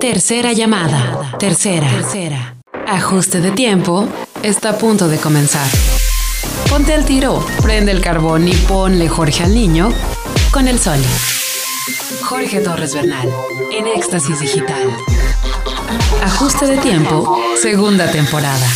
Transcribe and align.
Tercera 0.00 0.52
llamada. 0.52 1.38
Tercera. 1.38 1.88
Tercera. 1.88 2.56
Ajuste 2.86 3.40
de 3.40 3.50
tiempo. 3.50 4.06
Está 4.42 4.70
a 4.70 4.78
punto 4.78 5.08
de 5.08 5.16
comenzar. 5.16 5.66
Ponte 6.68 6.92
al 6.92 7.06
tiro, 7.06 7.42
prende 7.62 7.92
el 7.92 8.02
carbón 8.02 8.46
y 8.46 8.52
ponle 8.68 9.08
Jorge 9.08 9.44
al 9.44 9.54
niño 9.54 9.88
con 10.52 10.68
el 10.68 10.78
sol. 10.78 10.98
Jorge 12.22 12.60
Torres 12.60 12.94
Bernal, 12.94 13.26
en 13.72 13.86
Éxtasis 13.86 14.38
Digital. 14.38 14.90
Ajuste 16.22 16.66
de 16.66 16.76
tiempo, 16.78 17.38
segunda 17.56 18.10
temporada. 18.10 18.66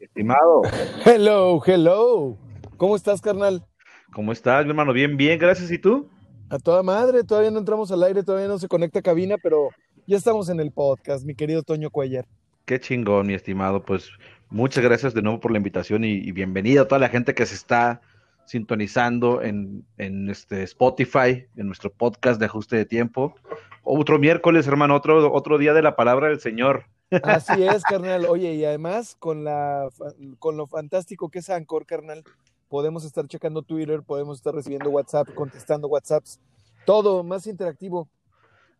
Estimado. 0.00 0.62
Hello, 1.04 1.62
hello. 1.64 2.38
¿Cómo 2.76 2.96
estás, 2.96 3.20
carnal? 3.20 3.64
¿Cómo 4.12 4.32
estás, 4.32 4.64
mi 4.64 4.70
hermano? 4.70 4.92
Bien, 4.92 5.16
bien, 5.16 5.38
gracias. 5.38 5.70
¿Y 5.70 5.78
tú? 5.78 6.10
A 6.48 6.58
toda 6.58 6.82
madre, 6.84 7.24
todavía 7.24 7.50
no 7.50 7.58
entramos 7.58 7.90
al 7.90 8.04
aire, 8.04 8.22
todavía 8.22 8.46
no 8.46 8.58
se 8.58 8.68
conecta 8.68 9.02
cabina, 9.02 9.36
pero 9.42 9.70
ya 10.06 10.16
estamos 10.16 10.48
en 10.48 10.60
el 10.60 10.70
podcast, 10.70 11.24
mi 11.24 11.34
querido 11.34 11.64
Toño 11.64 11.90
Cuellar. 11.90 12.24
Qué 12.64 12.78
chingón, 12.78 13.26
mi 13.26 13.34
estimado. 13.34 13.84
Pues 13.84 14.10
muchas 14.48 14.84
gracias 14.84 15.12
de 15.12 15.22
nuevo 15.22 15.40
por 15.40 15.50
la 15.50 15.58
invitación 15.58 16.04
y, 16.04 16.12
y 16.12 16.30
bienvenida 16.30 16.82
a 16.82 16.88
toda 16.88 17.00
la 17.00 17.08
gente 17.08 17.34
que 17.34 17.46
se 17.46 17.56
está 17.56 18.00
sintonizando 18.44 19.42
en, 19.42 19.84
en, 19.98 20.30
este 20.30 20.62
Spotify, 20.62 21.46
en 21.56 21.66
nuestro 21.66 21.92
podcast 21.92 22.38
de 22.38 22.46
ajuste 22.46 22.76
de 22.76 22.84
tiempo. 22.84 23.34
Otro 23.82 24.18
miércoles, 24.18 24.68
hermano, 24.68 24.94
otro, 24.94 25.32
otro 25.32 25.58
día 25.58 25.74
de 25.74 25.82
la 25.82 25.96
palabra 25.96 26.28
del 26.28 26.40
Señor. 26.40 26.86
Así 27.24 27.64
es, 27.64 27.82
carnal. 27.88 28.26
Oye, 28.26 28.54
y 28.54 28.64
además 28.64 29.16
con 29.18 29.44
la 29.44 29.88
con 30.38 30.56
lo 30.56 30.66
fantástico 30.66 31.28
que 31.28 31.40
es 31.40 31.50
Anchor, 31.50 31.86
carnal, 31.86 32.24
podemos 32.68 33.04
estar 33.04 33.26
checando 33.28 33.62
Twitter, 33.62 34.02
podemos 34.02 34.38
estar 34.38 34.54
recibiendo 34.54 34.90
WhatsApp, 34.90 35.28
contestando 35.34 35.88
WhatsApps, 35.88 36.40
todo 36.84 37.22
más 37.24 37.46
interactivo. 37.46 38.08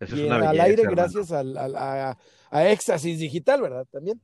Eso 0.01 0.17
y 0.17 0.21
es 0.23 0.27
una 0.27 0.35
al 0.37 0.41
belleza, 0.43 0.65
aire 0.65 0.83
hermano. 0.83 0.97
gracias 0.97 1.33
al, 1.33 1.57
al- 1.57 1.77
a, 1.77 2.19
a 2.51 2.69
Éxtasis 2.69 3.19
Digital, 3.19 3.63
¿verdad? 3.63 3.87
También. 3.91 4.21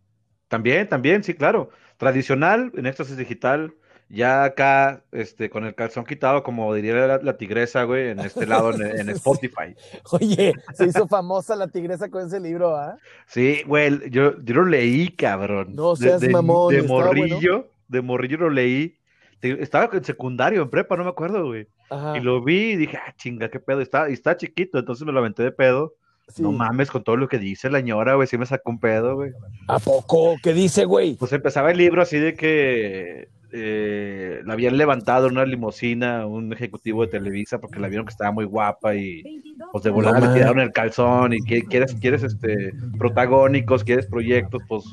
También, 0.48 0.89
también, 0.89 1.25
sí, 1.25 1.33
claro. 1.34 1.70
Tradicional, 1.97 2.73
en 2.77 2.84
éxtasis 2.86 3.17
digital, 3.17 3.73
ya 4.11 4.45
acá, 4.45 5.03
este, 5.12 5.48
con 5.48 5.64
el 5.64 5.75
calzón 5.75 6.05
quitado, 6.05 6.42
como 6.42 6.75
diría 6.75 6.95
la, 7.06 7.17
la 7.19 7.36
tigresa, 7.39 7.84
güey, 7.84 8.08
en 8.11 8.19
este 8.20 8.45
lado, 8.47 8.75
en, 8.75 8.83
en 9.01 9.08
Spotify. 9.17 9.75
Oye, 10.11 10.53
se 10.75 10.86
hizo 10.86 11.08
famosa 11.08 11.56
la 11.56 11.69
tigresa 11.69 12.11
con 12.11 12.27
ese 12.27 12.39
libro, 12.39 12.77
¿ah? 12.77 12.98
Sí, 13.27 13.62
güey, 13.67 14.11
yo, 14.11 14.39
yo 14.42 14.55
lo 14.56 14.64
leí, 14.67 15.08
cabrón. 15.17 15.75
No 15.75 15.97
seas 15.97 16.20
de, 16.20 16.29
mamón, 16.29 16.70
De 16.75 16.81
¿estaba 16.81 16.98
morrillo, 17.01 17.70
de 17.89 18.03
morrillo 18.03 18.36
lo 18.36 18.51
leí. 18.51 18.98
Estaba 19.43 19.91
en 19.93 20.05
secundario, 20.05 20.62
en 20.62 20.71
prepa, 20.71 20.97
no 20.97 21.05
me 21.05 21.11
acuerdo, 21.11 21.45
güey. 21.47 21.67
Ajá. 21.91 22.17
Y 22.17 22.21
lo 22.21 22.43
vi 22.43 22.73
y 22.73 22.77
dije, 22.77 22.97
ah, 22.97 23.12
chinga, 23.17 23.51
qué 23.51 23.61
pedo. 23.61 23.81
Está, 23.81 24.09
y 24.09 24.12
está 24.12 24.37
chiquito, 24.37 24.79
entonces 24.79 25.05
me 25.05 25.12
lo 25.12 25.19
aventé 25.19 25.43
de 25.43 25.53
pedo. 25.53 25.95
Sí. 26.29 26.43
No 26.43 26.53
mames 26.53 26.91
con 26.91 27.03
todo 27.03 27.17
lo 27.17 27.29
que 27.29 27.39
dice 27.39 27.69
la 27.69 27.81
ñora, 27.81 28.15
güey, 28.15 28.29
sí 28.29 28.39
me 28.39 28.47
sacó 28.47 28.70
un 28.70 28.81
pedo, 28.81 29.17
güey. 29.17 29.33
¿A 29.69 29.79
poco? 29.79 30.37
¿Qué 30.43 30.53
dice, 30.55 30.85
güey? 30.85 31.17
Pues 31.17 31.33
empezaba 31.33 31.73
el 31.73 31.79
libro 31.79 32.01
así 32.01 32.19
de 32.19 32.35
que 32.35 33.29
eh, 33.53 34.41
la 34.45 34.53
habían 34.55 34.77
levantado 34.77 35.27
en 35.27 35.33
una 35.33 35.45
limusina 35.45 36.27
un 36.27 36.53
ejecutivo 36.53 37.03
de 37.05 37.12
Televisa 37.12 37.61
porque 37.61 37.81
la 37.81 37.89
vieron 37.89 38.06
que 38.06 38.11
estaba 38.12 38.33
muy 38.33 38.45
guapa 38.45 38.95
y 38.95 39.22
pues 39.70 39.84
de 39.84 39.91
le 39.91 39.97
mames. 40.03 40.34
tiraron 40.34 40.61
el 40.61 40.72
calzón 40.72 41.33
y 41.34 41.42
que- 41.45 41.62
quieres, 41.62 41.95
quieres 41.95 42.23
este 42.23 42.73
protagónicos, 42.98 43.84
quieres 43.84 44.06
proyectos, 44.06 44.62
pues, 44.69 44.84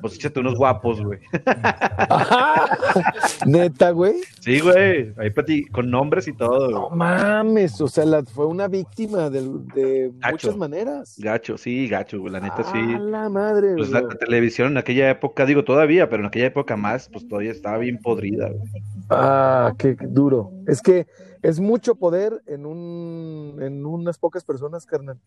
pues 0.00 0.14
échate 0.14 0.40
unos 0.40 0.54
guapos, 0.56 1.02
güey. 1.02 1.18
Neta, 3.46 3.90
güey. 3.90 4.14
Sí, 4.40 4.60
güey, 4.60 5.12
ahí 5.16 5.30
plati- 5.30 5.68
con 5.70 5.90
nombres 5.90 6.28
y 6.28 6.32
todo, 6.32 6.70
No 6.70 6.90
mames, 6.90 7.80
o 7.80 7.88
sea, 7.88 8.04
la- 8.04 8.22
fue 8.24 8.46
una 8.46 8.68
víctima 8.68 9.30
de, 9.30 9.42
de 9.74 10.10
Gacho. 10.18 10.32
muchas 10.32 10.56
maneras. 10.56 11.14
Gacho, 11.18 11.58
sí, 11.58 11.88
gacho, 11.88 12.20
güey, 12.20 12.32
la 12.32 12.40
neta 12.40 12.62
sí. 12.64 12.78
A 12.78 12.98
la 12.98 13.28
madre, 13.28 13.74
Pues 13.76 13.90
la 13.90 14.06
televisión 14.08 14.72
en 14.72 14.78
aquella 14.78 15.10
época, 15.10 15.46
digo 15.46 15.64
todavía, 15.64 16.08
pero 16.08 16.22
en 16.22 16.26
aquella 16.28 16.46
época 16.46 16.76
más, 16.76 17.08
pues 17.12 17.26
todavía 17.28 17.50
estaba 17.50 17.78
bien 17.78 17.98
podrida, 18.04 18.50
güey. 18.50 18.70
Ah, 19.10 19.74
qué 19.78 19.96
duro. 20.00 20.52
Es 20.66 20.80
que 20.80 21.06
es 21.42 21.60
mucho 21.60 21.96
poder 21.96 22.42
en 22.46 22.64
un 22.64 23.58
en 23.60 23.84
unas 23.84 24.18
pocas 24.18 24.44
personas, 24.44 24.86
carnal. 24.86 25.18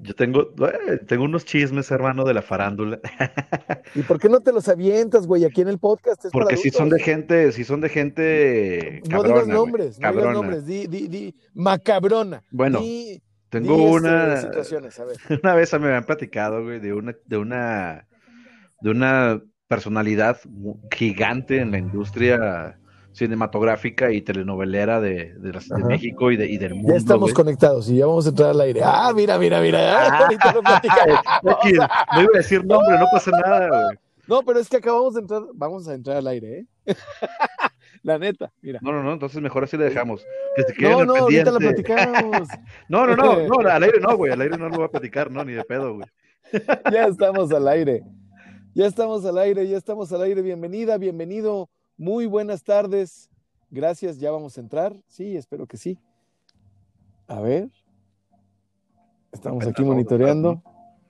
Yo 0.00 0.14
tengo, 0.14 0.42
eh, 0.42 0.98
tengo 1.08 1.24
unos 1.24 1.44
chismes, 1.44 1.90
hermano, 1.90 2.24
de 2.24 2.34
la 2.34 2.42
farándula. 2.42 3.00
¿Y 3.94 4.02
por 4.02 4.20
qué 4.20 4.28
no 4.28 4.40
te 4.40 4.52
los 4.52 4.68
avientas, 4.68 5.26
güey, 5.26 5.44
aquí 5.44 5.62
en 5.62 5.68
el 5.68 5.78
podcast? 5.78 6.24
Es 6.24 6.30
Porque 6.30 6.56
si 6.56 6.70
son 6.70 6.88
de 6.88 7.00
gente, 7.00 7.50
si 7.50 7.64
son 7.64 7.80
de 7.80 7.88
gente 7.88 9.02
No 9.08 9.22
digas 9.24 9.48
nombres, 9.48 9.98
no 9.98 10.12
digas 10.12 10.32
nombres, 10.32 10.66
di, 10.66 10.86
di, 10.86 11.08
di, 11.08 11.34
macabrona. 11.54 12.42
Bueno, 12.50 12.80
Di- 12.80 13.20
Tengo 13.48 13.76
di, 13.76 13.84
este, 13.84 13.96
una, 13.96 14.40
situaciones, 14.40 15.00
a 15.00 15.04
ver. 15.06 15.16
una 15.42 15.54
vez 15.54 15.72
me 15.72 15.86
habían 15.86 16.04
platicado, 16.04 16.62
güey, 16.62 16.78
de 16.78 16.92
una, 16.92 17.16
de 17.24 17.36
una, 17.36 18.06
de 18.80 18.90
una 18.90 19.42
personalidad 19.68 20.38
gigante 20.90 21.60
en 21.60 21.70
la 21.70 21.78
industria 21.78 22.78
cinematográfica 23.12 24.12
y 24.12 24.22
telenovelera 24.22 25.00
de. 25.00 25.34
México 25.86 26.30
y, 26.30 26.36
de, 26.36 26.46
y 26.46 26.56
del 26.56 26.74
mundo. 26.74 26.92
Ya 26.92 26.98
estamos 26.98 27.32
conectados 27.32 27.88
y 27.90 27.96
ya 27.96 28.06
vamos 28.06 28.26
a 28.26 28.30
entrar 28.30 28.50
al 28.50 28.60
aire. 28.60 28.80
Ah, 28.82 29.12
mira, 29.14 29.38
mira, 29.38 29.60
mira. 29.60 30.08
Ah, 30.08 30.18
ahorita 30.24 30.52
no 31.42 31.58
iba 32.22 32.30
a 32.34 32.36
decir 32.36 32.64
nombre, 32.64 32.98
no 32.98 33.06
pasa 33.12 33.30
nada, 33.30 33.68
güey. 33.68 33.98
No, 34.26 34.42
pero 34.42 34.58
es 34.60 34.68
que 34.68 34.76
acabamos 34.76 35.14
de 35.14 35.20
entrar, 35.20 35.42
vamos 35.54 35.88
a 35.88 35.94
entrar 35.94 36.18
al 36.18 36.26
aire, 36.26 36.58
¿eh? 36.58 36.66
La 38.02 38.18
neta, 38.18 38.52
mira. 38.60 38.78
No, 38.82 38.92
no, 38.92 39.02
no, 39.02 39.12
entonces 39.12 39.40
mejor 39.40 39.64
así 39.64 39.76
le 39.76 39.84
dejamos. 39.84 40.24
Que 40.54 40.62
se 40.62 40.82
No, 40.82 41.04
no, 41.04 41.16
ahorita 41.16 41.50
la 41.50 41.58
platicamos. 41.58 42.48
No, 42.88 43.06
no, 43.06 43.16
no, 43.16 43.46
no, 43.46 43.68
al 43.68 43.82
aire 43.82 44.00
no, 44.00 44.16
güey, 44.16 44.32
al 44.32 44.40
aire 44.40 44.56
no 44.56 44.68
lo 44.68 44.76
voy 44.76 44.84
a 44.84 44.90
platicar, 44.90 45.30
no, 45.30 45.44
ni 45.44 45.52
de 45.54 45.64
pedo, 45.64 45.94
güey. 45.94 46.06
Ya 46.92 47.06
estamos 47.06 47.50
al 47.52 47.66
aire. 47.68 48.02
Ya 48.78 48.86
estamos 48.86 49.24
al 49.24 49.38
aire, 49.38 49.66
ya 49.66 49.76
estamos 49.76 50.12
al 50.12 50.22
aire. 50.22 50.40
Bienvenida, 50.40 50.98
bienvenido. 50.98 51.68
Muy 51.96 52.26
buenas 52.26 52.62
tardes. 52.62 53.28
Gracias, 53.72 54.20
ya 54.20 54.30
vamos 54.30 54.56
a 54.56 54.60
entrar. 54.60 54.94
Sí, 55.08 55.36
espero 55.36 55.66
que 55.66 55.76
sí. 55.76 55.98
A 57.26 57.40
ver. 57.40 57.70
Estamos 59.32 59.64
Apenas 59.64 59.72
aquí 59.74 59.82
monitoreando. 59.82 60.62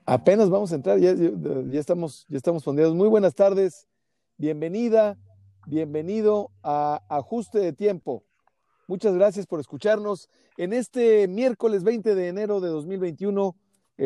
Apenas 0.03 0.49
vamos 0.49 0.71
a 0.71 0.75
entrar, 0.77 0.97
ya, 0.97 1.13
ya- 1.13 1.29
ya 1.69 1.79
estamos, 1.79 2.25
ya 2.27 2.37
estamos 2.37 2.63
fondeados. 2.63 2.95
Muy 2.95 3.07
buenas 3.07 3.35
tardes. 3.35 3.87
Bienvenida, 4.37 5.19
bienvenido 5.67 6.49
a 6.63 7.03
Ajuste 7.07 7.59
de 7.59 7.71
Tiempo. 7.71 8.23
Muchas 8.87 9.13
gracias 9.13 9.45
por 9.45 9.59
escucharnos. 9.59 10.27
En 10.57 10.73
este 10.73 11.27
miércoles 11.27 11.83
20 11.83 12.15
de 12.15 12.29
enero 12.29 12.61
de 12.61 12.69
2021 12.69 13.55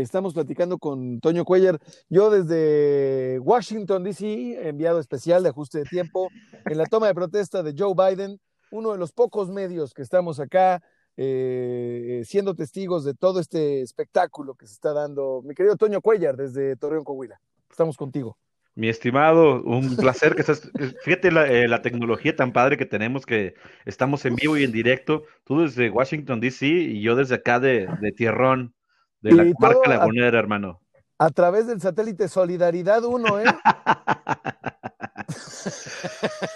estamos 0.02 0.34
platicando 0.34 0.78
con 0.78 1.20
Toño 1.20 1.46
Cuellar. 1.46 1.80
Yo 2.10 2.30
desde 2.30 3.40
Washington, 3.40 4.04
D.C., 4.04 4.68
enviado 4.68 5.00
especial 5.00 5.44
de 5.44 5.50
Ajuste 5.50 5.80
de 5.80 5.86
Tiempo, 5.86 6.30
en 6.66 6.78
la 6.78 6.86
toma 6.86 7.08
de 7.08 7.16
protesta 7.16 7.64
de 7.64 7.76
Joe 7.78 7.94
Biden, 7.96 8.40
uno 8.72 8.92
de 8.92 8.98
los 8.98 9.12
pocos 9.12 9.50
medios 9.50 9.94
que 9.94 10.02
estamos 10.02 10.40
acá 10.40 10.82
eh, 11.16 12.24
siendo 12.26 12.56
testigos 12.56 13.04
de 13.04 13.14
todo 13.14 13.40
este 13.40 13.82
espectáculo 13.82 14.56
que 14.56 14.66
se 14.66 14.74
está 14.74 14.94
dando. 14.94 15.42
Mi 15.44 15.54
querido 15.54 15.78
Toño 15.78 16.02
Cuellar, 16.02 16.36
desde 16.36 16.76
Torreón, 16.76 17.04
Coahuila. 17.04 17.40
Estamos 17.70 17.98
contigo. 17.98 18.38
Mi 18.76 18.90
estimado, 18.90 19.62
un 19.62 19.96
placer 19.96 20.34
que 20.34 20.42
estás. 20.42 20.72
Fíjate 21.04 21.32
la, 21.32 21.48
eh, 21.48 21.68
la 21.68 21.84
tecnología 21.84 22.36
tan 22.36 22.52
padre 22.52 22.78
que 22.78 22.88
tenemos 22.88 23.28
que 23.28 23.54
estamos 23.86 24.26
en 24.26 24.36
vivo 24.36 24.58
y 24.58 24.64
en 24.64 24.72
directo. 24.72 25.24
Tú 25.44 25.62
desde 25.62 25.92
Washington, 25.92 26.40
D.C. 26.40 26.66
y 26.66 27.02
yo 27.02 27.16
desde 27.16 27.36
acá 27.36 27.60
de, 27.60 27.88
de 28.02 28.12
Tierrón, 28.12 28.74
de 29.24 29.32
la 29.32 29.44
Y 29.46 29.54
comarca 29.54 29.80
todo 29.84 29.94
a- 29.94 29.98
lagunera, 29.98 30.38
hermano. 30.38 30.80
A 31.18 31.30
través 31.30 31.68
del 31.68 31.80
satélite 31.82 32.28
Solidaridad 32.28 33.04
1, 33.04 33.40
¿eh? 33.40 33.46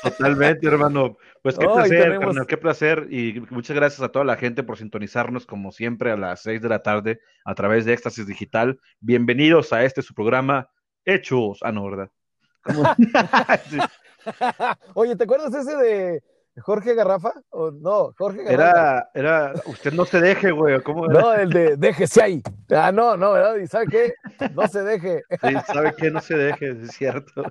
Totalmente, 0.04 0.68
hermano. 0.68 1.18
Pues 1.42 1.58
qué 1.58 1.66
placer, 1.66 2.04
tenemos- 2.04 2.26
carnal, 2.26 2.48
qué 2.48 2.58
placer. 2.58 3.08
Y 3.10 3.42
muchas 3.50 3.76
gracias 3.76 4.02
a 4.02 4.10
toda 4.10 4.26
la 4.26 4.36
gente 4.36 4.64
por 4.64 4.78
sintonizarnos, 4.78 5.46
como 5.46 5.72
siempre, 5.72 6.12
a 6.12 6.18
las 6.18 6.42
6 6.42 6.62
de 6.62 6.70
la 6.70 6.84
tarde 6.84 7.22
a 7.46 7.56
través 7.56 7.86
de 7.86 7.94
Éxtasis 7.94 8.28
Digital. 8.28 8.80
Bienvenidos 9.00 9.72
a 9.74 9.84
este 9.84 10.02
su 10.02 10.14
programa 10.14 10.70
Hechos. 11.06 11.60
Ah, 11.62 11.72
no, 11.72 11.86
¿verdad? 11.90 12.10
Sí. 13.70 13.78
Oye, 14.94 15.16
¿te 15.16 15.24
acuerdas 15.24 15.54
ese 15.56 15.76
de 15.78 16.24
Jorge 16.62 16.96
Garrafa? 16.96 17.34
¿O 17.50 17.72
no, 17.72 18.14
Jorge 18.18 18.44
Garrafa. 18.44 19.08
Era, 19.14 19.52
era, 19.52 19.54
usted 19.66 19.94
no 19.94 20.06
se 20.06 20.20
deje, 20.20 20.52
güey. 20.52 20.82
¿Cómo 20.82 21.06
era? 21.06 21.20
No, 21.22 21.34
el 21.34 21.50
de 21.52 21.78
déjese 21.78 22.22
ahí. 22.22 22.44
Ah, 22.72 22.92
no, 22.92 23.16
no, 23.18 23.34
¿verdad? 23.34 23.56
¿Y 23.58 23.68
sabe 23.68 23.86
qué? 23.88 24.14
No 24.56 24.68
se 24.68 24.84
deje. 24.84 25.24
Sí, 25.30 25.56
¿sabe 25.72 25.94
qué? 25.98 26.12
No 26.12 26.20
se 26.22 26.36
deje, 26.36 26.72
es 26.72 26.92
cierto. 26.92 27.44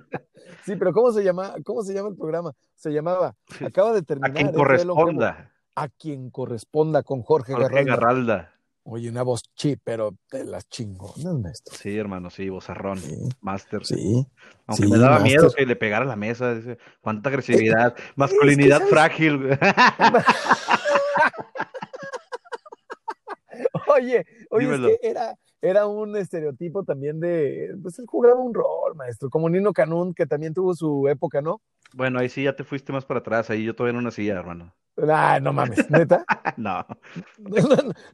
Sí, 0.65 0.75
pero 0.75 0.91
¿cómo 0.93 1.11
se 1.11 1.23
llama? 1.23 1.55
¿Cómo 1.65 1.81
se 1.83 1.93
llama 1.93 2.09
el 2.09 2.15
programa? 2.15 2.51
Se 2.75 2.91
llamaba 2.91 3.35
Acaba 3.65 3.91
de 3.93 3.99
A 3.99 4.01
terminar. 4.03 4.33
quien 4.33 4.47
el 4.47 4.53
longevo. 4.55 4.63
corresponda. 4.95 5.51
A 5.75 5.87
quien 5.89 6.29
corresponda 6.31 7.03
con 7.03 7.21
Jorge, 7.21 7.53
Jorge 7.53 7.83
Garralda. 7.83 7.95
Garralda. 7.95 8.53
Oye, 8.89 9.09
una 9.09 9.21
voz 9.21 9.41
chip, 9.53 9.81
pero 9.83 10.15
de 10.31 10.45
las 10.45 10.69
chingonas, 10.69 11.37
maestro. 11.41 11.75
Sí, 11.75 11.97
hermano, 11.97 12.29
sí, 12.29 12.47
vozarrón, 12.47 12.97
Sí, 12.99 13.17
máster. 13.41 13.85
sí. 13.85 14.25
Aunque 14.65 14.85
sí, 14.85 14.89
me 14.89 14.97
daba 14.97 15.19
miedo 15.19 15.51
que 15.51 15.65
le 15.65 15.75
pegara 15.75 16.05
a 16.05 16.07
la 16.07 16.15
mesa. 16.15 16.55
dice, 16.55 16.77
cuánta 17.01 17.27
agresividad, 17.27 17.97
masculinidad 18.15 18.77
¿sabes? 18.77 18.89
frágil. 18.89 19.39
güey. 19.39 19.57
oye, 23.93 24.25
oye, 24.51 24.73
es 24.73 24.79
que 24.79 24.99
era, 25.09 25.37
era 25.61 25.87
un 25.87 26.15
estereotipo 26.15 26.83
también 26.83 27.19
de, 27.19 27.75
pues 27.81 27.97
él 27.99 28.05
jugaba 28.07 28.39
un 28.39 28.53
rol, 28.53 28.95
maestro, 28.95 29.29
como 29.29 29.49
Nino 29.49 29.73
Canún, 29.73 30.13
que 30.13 30.25
también 30.25 30.53
tuvo 30.53 30.73
su 30.75 31.07
época, 31.07 31.41
¿no? 31.41 31.61
Bueno, 31.93 32.19
ahí 32.19 32.29
sí 32.29 32.43
ya 32.43 32.55
te 32.55 32.63
fuiste 32.63 32.91
más 32.91 33.05
para 33.05 33.19
atrás, 33.21 33.49
ahí 33.49 33.63
yo 33.63 33.75
todavía 33.75 33.95
no 33.97 34.01
nacía, 34.01 34.33
hermano. 34.33 34.73
Ah, 35.09 35.39
no 35.41 35.53
mames, 35.53 35.89
¿neta? 35.89 36.25
no. 36.57 36.85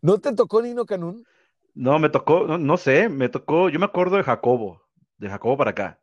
no. 0.02 0.18
te 0.20 0.34
tocó 0.34 0.62
Nino 0.62 0.86
Canún? 0.86 1.26
No, 1.74 1.98
me 1.98 2.10
tocó, 2.10 2.46
no, 2.46 2.58
no 2.58 2.78
sé, 2.78 3.10
me 3.10 3.30
tocó, 3.30 3.70
yo 3.70 3.80
me 3.80 3.86
acuerdo 3.86 4.18
de 4.18 4.24
Jacobo, 4.24 4.82
de 5.18 5.30
Jacobo 5.30 5.58
para 5.58 5.72
acá. 5.72 6.00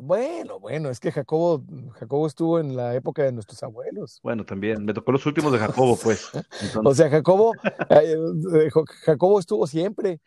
Bueno, 0.00 0.60
bueno, 0.60 0.90
es 0.90 1.00
que 1.00 1.10
Jacobo, 1.10 1.64
Jacobo 1.94 2.26
estuvo 2.28 2.60
en 2.60 2.76
la 2.76 2.94
época 2.94 3.24
de 3.24 3.32
nuestros 3.32 3.60
abuelos. 3.64 4.20
Bueno, 4.22 4.44
también, 4.44 4.84
me 4.84 4.94
tocó 4.94 5.10
los 5.10 5.26
últimos 5.26 5.52
de 5.52 5.58
Jacobo, 5.58 5.98
pues. 6.00 6.30
o 6.84 6.94
sea, 6.94 7.10
Jacobo, 7.10 7.52
eh, 7.90 8.70
Jacobo 9.04 9.40
estuvo 9.40 9.66
siempre. 9.66 10.20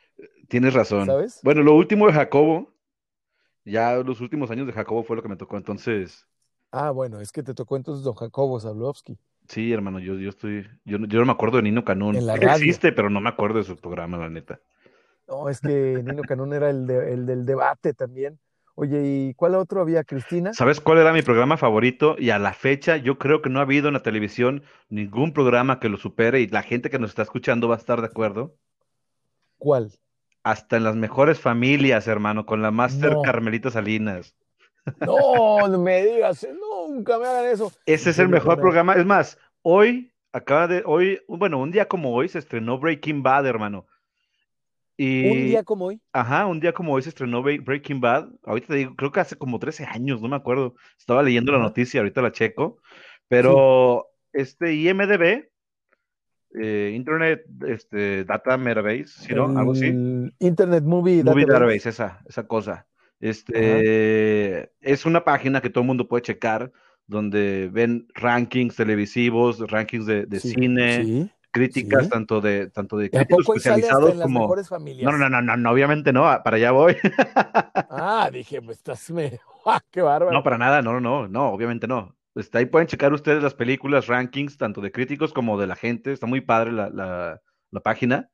Tienes 0.52 0.74
razón. 0.74 1.06
¿Sabes? 1.06 1.40
Bueno, 1.44 1.64
lo 1.64 1.74
último 1.74 2.08
de 2.08 2.12
Jacobo, 2.12 2.74
ya 3.64 3.96
los 3.96 4.20
últimos 4.20 4.52
años 4.52 4.68
de 4.68 4.74
Jacobo 4.74 5.02
fue 5.02 5.16
lo 5.16 5.24
que 5.24 5.30
me 5.30 5.38
tocó, 5.38 5.56
entonces. 5.56 6.28
Ah, 6.72 6.92
bueno, 6.92 7.22
es 7.22 7.32
que 7.32 7.42
te 7.42 7.54
tocó 7.54 7.78
entonces 7.78 8.04
don 8.04 8.16
Jacobo 8.16 8.60
Zablowski. 8.60 9.18
Sí, 9.48 9.72
hermano, 9.72 10.00
yo, 10.00 10.16
yo 10.16 10.30
estoy, 10.30 10.68
yo, 10.84 10.98
yo 10.98 11.20
no 11.20 11.26
me 11.26 11.32
acuerdo 11.32 11.56
de 11.56 11.64
Nino 11.64 11.86
Canún. 11.86 12.18
Existe, 12.42 12.92
pero 12.92 13.10
no 13.10 13.22
me 13.22 13.30
acuerdo 13.30 13.60
de 13.60 13.64
su 13.64 13.78
programa, 13.78 14.18
la 14.18 14.30
neta. 14.30 14.60
No, 15.26 15.48
es 15.48 15.62
que 15.62 16.02
Nino 16.04 16.22
Canún 16.24 16.52
era 16.52 16.70
el, 16.70 16.90
el 16.90 17.26
del 17.26 17.46
debate 17.46 17.94
también. 17.94 18.38
Oye, 18.76 19.02
¿y 19.06 19.34
cuál 19.36 19.56
otro 19.56 19.80
había, 19.80 20.04
Cristina? 20.04 20.54
¿Sabes 20.54 20.82
cuál 20.82 20.98
era 20.98 21.14
mi 21.14 21.22
programa 21.22 21.56
favorito? 21.56 22.18
Y 22.20 22.32
a 22.32 22.40
la 22.40 22.52
fecha 22.52 22.98
yo 22.98 23.18
creo 23.18 23.42
que 23.42 23.50
no 23.50 23.60
ha 23.60 23.64
habido 23.64 23.88
en 23.88 23.94
la 23.94 24.04
televisión 24.04 24.64
ningún 24.90 25.32
programa 25.32 25.80
que 25.80 25.88
lo 25.88 25.96
supere 25.96 26.42
y 26.42 26.48
la 26.48 26.62
gente 26.62 26.90
que 26.90 27.00
nos 27.00 27.12
está 27.12 27.22
escuchando 27.22 27.70
va 27.70 27.76
a 27.76 27.78
estar 27.78 28.02
de 28.02 28.08
acuerdo. 28.08 28.58
¿Cuál? 29.58 29.92
Hasta 30.44 30.78
en 30.78 30.84
las 30.84 30.96
mejores 30.96 31.40
familias, 31.40 32.08
hermano, 32.08 32.46
con 32.46 32.62
la 32.62 32.72
máster 32.72 33.16
Carmelita 33.24 33.70
Salinas. 33.70 34.36
No, 35.06 35.68
no 35.68 35.78
me 35.78 36.04
digas, 36.04 36.48
nunca 36.60 37.20
me 37.20 37.28
hagan 37.28 37.46
eso. 37.46 37.72
Ese 37.86 38.10
es 38.10 38.20
el 38.20 38.30
mejor 38.30 38.60
programa. 38.60 38.94
Es 38.94 39.06
más, 39.06 39.38
hoy, 39.62 40.12
acaba 40.32 40.68
de, 40.68 40.84
hoy, 40.86 41.22
bueno, 41.28 41.60
un 41.60 41.72
día 41.72 41.88
como 41.88 42.14
hoy 42.14 42.28
se 42.28 42.40
estrenó 42.40 42.80
Breaking 42.80 43.22
Bad, 43.22 43.46
hermano. 43.46 43.86
un 44.98 45.46
día 45.46 45.64
como 45.64 45.86
hoy. 45.86 46.02
Ajá, 46.14 46.48
un 46.48 46.60
día 46.60 46.74
como 46.74 46.94
hoy 46.94 47.04
se 47.04 47.10
estrenó 47.10 47.44
Breaking 47.44 48.02
Bad. 48.02 48.30
Ahorita 48.44 48.68
te 48.68 48.76
digo, 48.76 48.96
creo 48.96 49.12
que 49.12 49.20
hace 49.20 49.36
como 49.36 49.60
13 49.60 49.86
años, 49.86 50.22
no 50.22 50.30
me 50.30 50.36
acuerdo. 50.36 50.76
Estaba 50.98 51.22
leyendo 51.22 51.52
la 51.52 51.60
noticia, 51.60 52.00
ahorita 52.00 52.22
la 52.22 52.32
checo. 52.32 52.80
Pero 53.28 54.08
este 54.34 54.74
IMDB, 54.74 55.48
eh, 56.60 56.92
Internet 56.96 57.46
este, 57.68 58.26
Data 58.26 58.58
Database, 58.58 59.08
¿sí, 59.08 59.34
no? 59.34 59.58
Algo 59.58 59.72
así. 59.72 59.88
Internet 60.40 60.84
Movie, 60.84 61.24
Movie 61.24 61.46
Database, 61.46 61.90
esa, 61.90 62.22
esa 62.28 62.48
cosa. 62.48 62.88
Este 63.20 64.72
es 64.82 65.06
una 65.06 65.24
página 65.24 65.62
que 65.62 65.70
todo 65.70 65.84
el 65.84 65.88
mundo 65.88 66.08
puede 66.08 66.24
checar, 66.24 66.72
donde 67.06 67.70
ven 67.72 68.08
rankings 68.16 68.76
televisivos, 68.76 69.60
rankings 69.70 70.06
de, 70.08 70.40
cine, 70.40 71.32
críticas 71.52 72.10
tanto 72.10 72.42
de 72.42 72.70
tanto 72.70 72.98
de 72.98 73.10
críticos 73.10 73.48
especializados 73.48 74.20
como 74.22 74.56
no, 75.04 75.18
no, 75.18 75.30
no, 75.30 75.58
no, 75.58 75.72
obviamente 75.72 76.12
no, 76.12 76.22
para 76.44 76.58
allá 76.58 76.72
voy. 76.72 76.96
ah, 77.90 78.30
dije, 78.32 78.62
pues 78.62 78.78
estás 78.78 79.12
me... 79.12 79.40
¡Ah, 79.66 79.80
qué 79.92 80.02
bárbaro. 80.02 80.32
No, 80.32 80.42
para 80.42 80.58
nada, 80.58 80.82
no, 80.82 81.00
no, 81.00 81.28
no, 81.28 81.50
obviamente 81.50 81.88
no. 81.88 82.16
Está 82.36 82.60
ahí 82.60 82.66
pueden 82.66 82.88
checar 82.88 83.14
ustedes 83.14 83.44
las 83.44 83.54
películas, 83.54 84.08
rankings, 84.08 84.58
tanto 84.58 84.82
de 84.82 84.92
críticos 84.92 85.34
como 85.34 85.60
de 85.60 85.68
la 85.68 85.76
gente. 85.76 86.14
Está 86.14 86.28
muy 86.28 86.42
padre 86.42 86.72
la, 86.72 86.90
la 86.90 87.80
página 87.82 88.30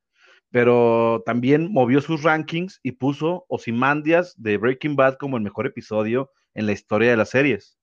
pero 0.51 1.23
también 1.25 1.71
movió 1.71 2.01
sus 2.01 2.23
rankings 2.23 2.79
y 2.83 2.93
puso 2.93 3.45
Osimandias 3.49 4.33
de 4.37 4.57
Breaking 4.57 4.95
Bad 4.95 5.15
como 5.15 5.37
el 5.37 5.43
mejor 5.43 5.67
episodio 5.67 6.31
en 6.53 6.65
la 6.65 6.71
historia 6.71 7.11
de 7.11 7.17
las 7.17 7.29
series. 7.29 7.77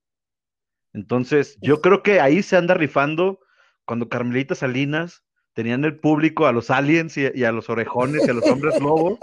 Entonces, 0.92 1.58
yo 1.60 1.80
creo 1.80 2.02
que 2.02 2.20
ahí 2.20 2.42
se 2.42 2.56
anda 2.56 2.74
rifando 2.74 3.40
cuando 3.84 4.08
Carmelita 4.08 4.54
Salinas 4.54 5.22
tenían 5.52 5.84
el 5.84 5.98
público 5.98 6.46
a 6.46 6.52
los 6.52 6.70
aliens 6.70 7.16
y, 7.16 7.44
a 7.44 7.52
los 7.52 7.68
orejones 7.68 8.26
y 8.26 8.30
a 8.30 8.34
los 8.34 8.46
hombres 8.46 8.80
lobos 8.80 9.18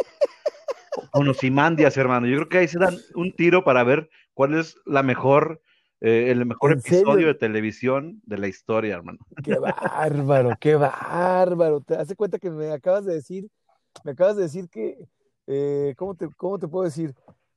con 1.11 1.27
Osimandias, 1.27 1.97
hermano. 1.97 2.27
Yo 2.27 2.37
creo 2.37 2.49
que 2.49 2.57
ahí 2.59 2.67
se 2.67 2.79
dan 2.79 2.97
un 3.15 3.31
tiro 3.33 3.63
para 3.63 3.83
ver 3.83 4.09
cuál 4.33 4.53
es 4.53 4.77
la 4.85 5.01
mejor 5.01 5.61
eh, 6.01 6.31
el 6.31 6.43
mejor 6.47 6.73
episodio 6.73 7.27
de 7.27 7.35
televisión 7.35 8.21
de 8.25 8.39
la 8.39 8.47
historia, 8.47 8.95
hermano. 8.95 9.19
Qué 9.43 9.55
bárbaro, 9.59 10.57
qué 10.59 10.75
bárbaro. 10.75 11.81
Te 11.81 11.95
hace 11.95 12.15
cuenta 12.15 12.39
que 12.39 12.49
me 12.49 12.71
acabas 12.71 13.05
de 13.05 13.13
decir, 13.13 13.47
me 14.03 14.13
acabas 14.13 14.35
de 14.35 14.43
decir 14.43 14.67
que, 14.67 14.97
eh, 15.45 15.93
¿cómo, 15.97 16.15
te, 16.15 16.27
¿cómo 16.37 16.57
te 16.57 16.67
puedo 16.67 16.85
decir? 16.85 17.13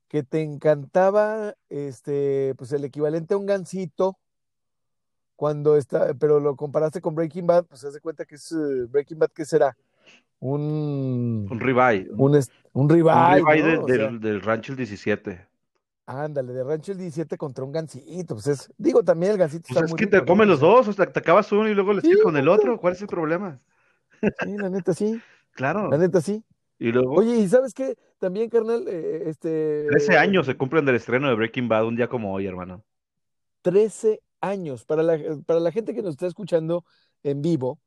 Que 0.09 0.23
te 0.23 0.43
encantaba 0.43 1.55
este, 1.71 2.55
pues 2.59 2.71
el 2.73 2.85
equivalente 2.85 3.33
a 3.33 3.39
un 3.39 3.47
gansito 3.47 4.19
cuando 5.37 5.79
está, 5.79 6.13
pero 6.13 6.39
lo 6.39 6.55
comparaste 6.55 7.01
con 7.01 7.15
Breaking 7.15 7.47
Bad, 7.47 7.65
pues 7.65 7.83
hace 7.85 8.01
cuenta 8.01 8.27
que 8.27 8.35
es 8.35 8.53
eh, 8.53 8.85
Breaking 8.91 9.19
Bad, 9.19 9.31
¿qué 9.35 9.47
será? 9.47 9.75
Un, 10.39 11.49
un 11.51 11.61
ribeye. 11.61 12.11
Un, 12.11 12.39
un 12.75 12.89
ribeye. 12.91 13.63
del, 13.87 14.21
del 14.21 14.43
Rancho 14.43 14.73
el 14.73 14.77
17. 14.77 15.54
Ándale, 16.07 16.53
de 16.53 16.65
Rancho 16.65 16.93
el 16.93 16.99
17 16.99 17.39
contra 17.39 17.65
un 17.65 17.73
gancito. 17.73 18.35
Pues 18.35 18.47
es, 18.47 18.73
digo, 18.77 19.03
también 19.03 19.33
el 19.33 19.39
gancito 19.39 19.67
pues 19.73 19.85
es 19.91 19.95
que 19.95 20.07
te 20.07 20.25
comen 20.25 20.49
los 20.49 20.61
dos, 20.61 20.87
o 20.89 20.93
sea, 20.93 21.11
te 21.11 21.19
acabas 21.19 21.51
uno 21.53 21.69
y 21.69 21.75
luego 21.75 21.95
le 21.95 22.03
sigues 22.03 22.23
con 22.23 22.37
el 22.37 22.49
otro. 22.49 22.79
¿Cuál 22.79 22.93
es 22.93 23.01
el 23.01 23.09
problema? 23.09 23.59
Sí, 24.21 24.57
la 24.59 24.69
neta 24.69 24.93
sí. 24.93 25.21
claro. 25.53 25.89
La 25.91 25.99
neta 25.99 26.21
sí. 26.21 26.45
Y 26.79 26.93
luego. 26.93 27.15
Oye, 27.15 27.37
¿y 27.37 27.49
sabes 27.49 27.73
qué? 27.73 27.97
También, 28.19 28.51
carnal, 28.51 28.85
eh, 28.89 29.25
este. 29.27 29.87
13 29.89 30.19
años 30.19 30.47
se 30.47 30.57
cumplen 30.57 30.85
del 30.85 30.97
estreno 30.97 31.29
de 31.29 31.35
Breaking 31.35 31.69
Bad 31.69 31.87
un 31.87 31.97
día 31.97 32.09
como 32.09 32.33
hoy, 32.35 32.47
hermano. 32.47 32.85
13 33.63 34.21
años. 34.41 34.85
Para 34.85 35.03
la, 35.03 35.19
para 35.47 35.61
la 35.61 35.73
gente 35.73 35.95
que 35.95 36.03
nos 36.03 36.13
está 36.13 36.27
escuchando 36.27 36.85
en 37.23 37.41
vivo, 37.41 37.79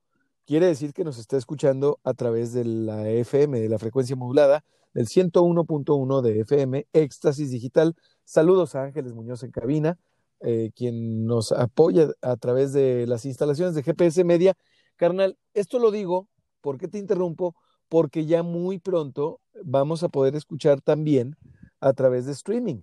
quiere 0.47 0.65
decir 0.65 0.93
que 0.93 1.03
nos 1.03 1.19
está 1.19 1.37
escuchando 1.37 1.99
a 2.03 2.15
través 2.15 2.53
de 2.53 2.65
la 2.65 3.07
FM, 3.07 3.59
de 3.59 3.69
la 3.69 3.77
frecuencia 3.77 4.15
modulada, 4.15 4.63
del 4.93 5.05
101.1 5.07 6.21
de 6.21 6.39
FM, 6.39 6.87
Éxtasis 6.93 7.51
Digital 7.51 7.95
Saludos 8.29 8.75
a 8.75 8.83
Ángeles 8.83 9.13
Muñoz 9.13 9.43
en 9.43 9.51
cabina, 9.51 9.97
eh, 10.41 10.71
quien 10.75 11.25
nos 11.25 11.53
apoya 11.53 12.09
a 12.21 12.35
través 12.35 12.73
de 12.73 13.07
las 13.07 13.23
instalaciones 13.23 13.73
de 13.73 13.83
GPS 13.83 14.21
Media. 14.25 14.53
Carnal, 14.97 15.37
esto 15.53 15.79
lo 15.79 15.91
digo, 15.91 16.27
¿por 16.59 16.77
qué 16.77 16.89
te 16.89 16.97
interrumpo? 16.97 17.55
Porque 17.87 18.25
ya 18.25 18.43
muy 18.43 18.79
pronto 18.79 19.39
vamos 19.63 20.03
a 20.03 20.09
poder 20.09 20.35
escuchar 20.35 20.81
también 20.81 21.37
a 21.79 21.93
través 21.93 22.25
de 22.25 22.33
streaming, 22.33 22.81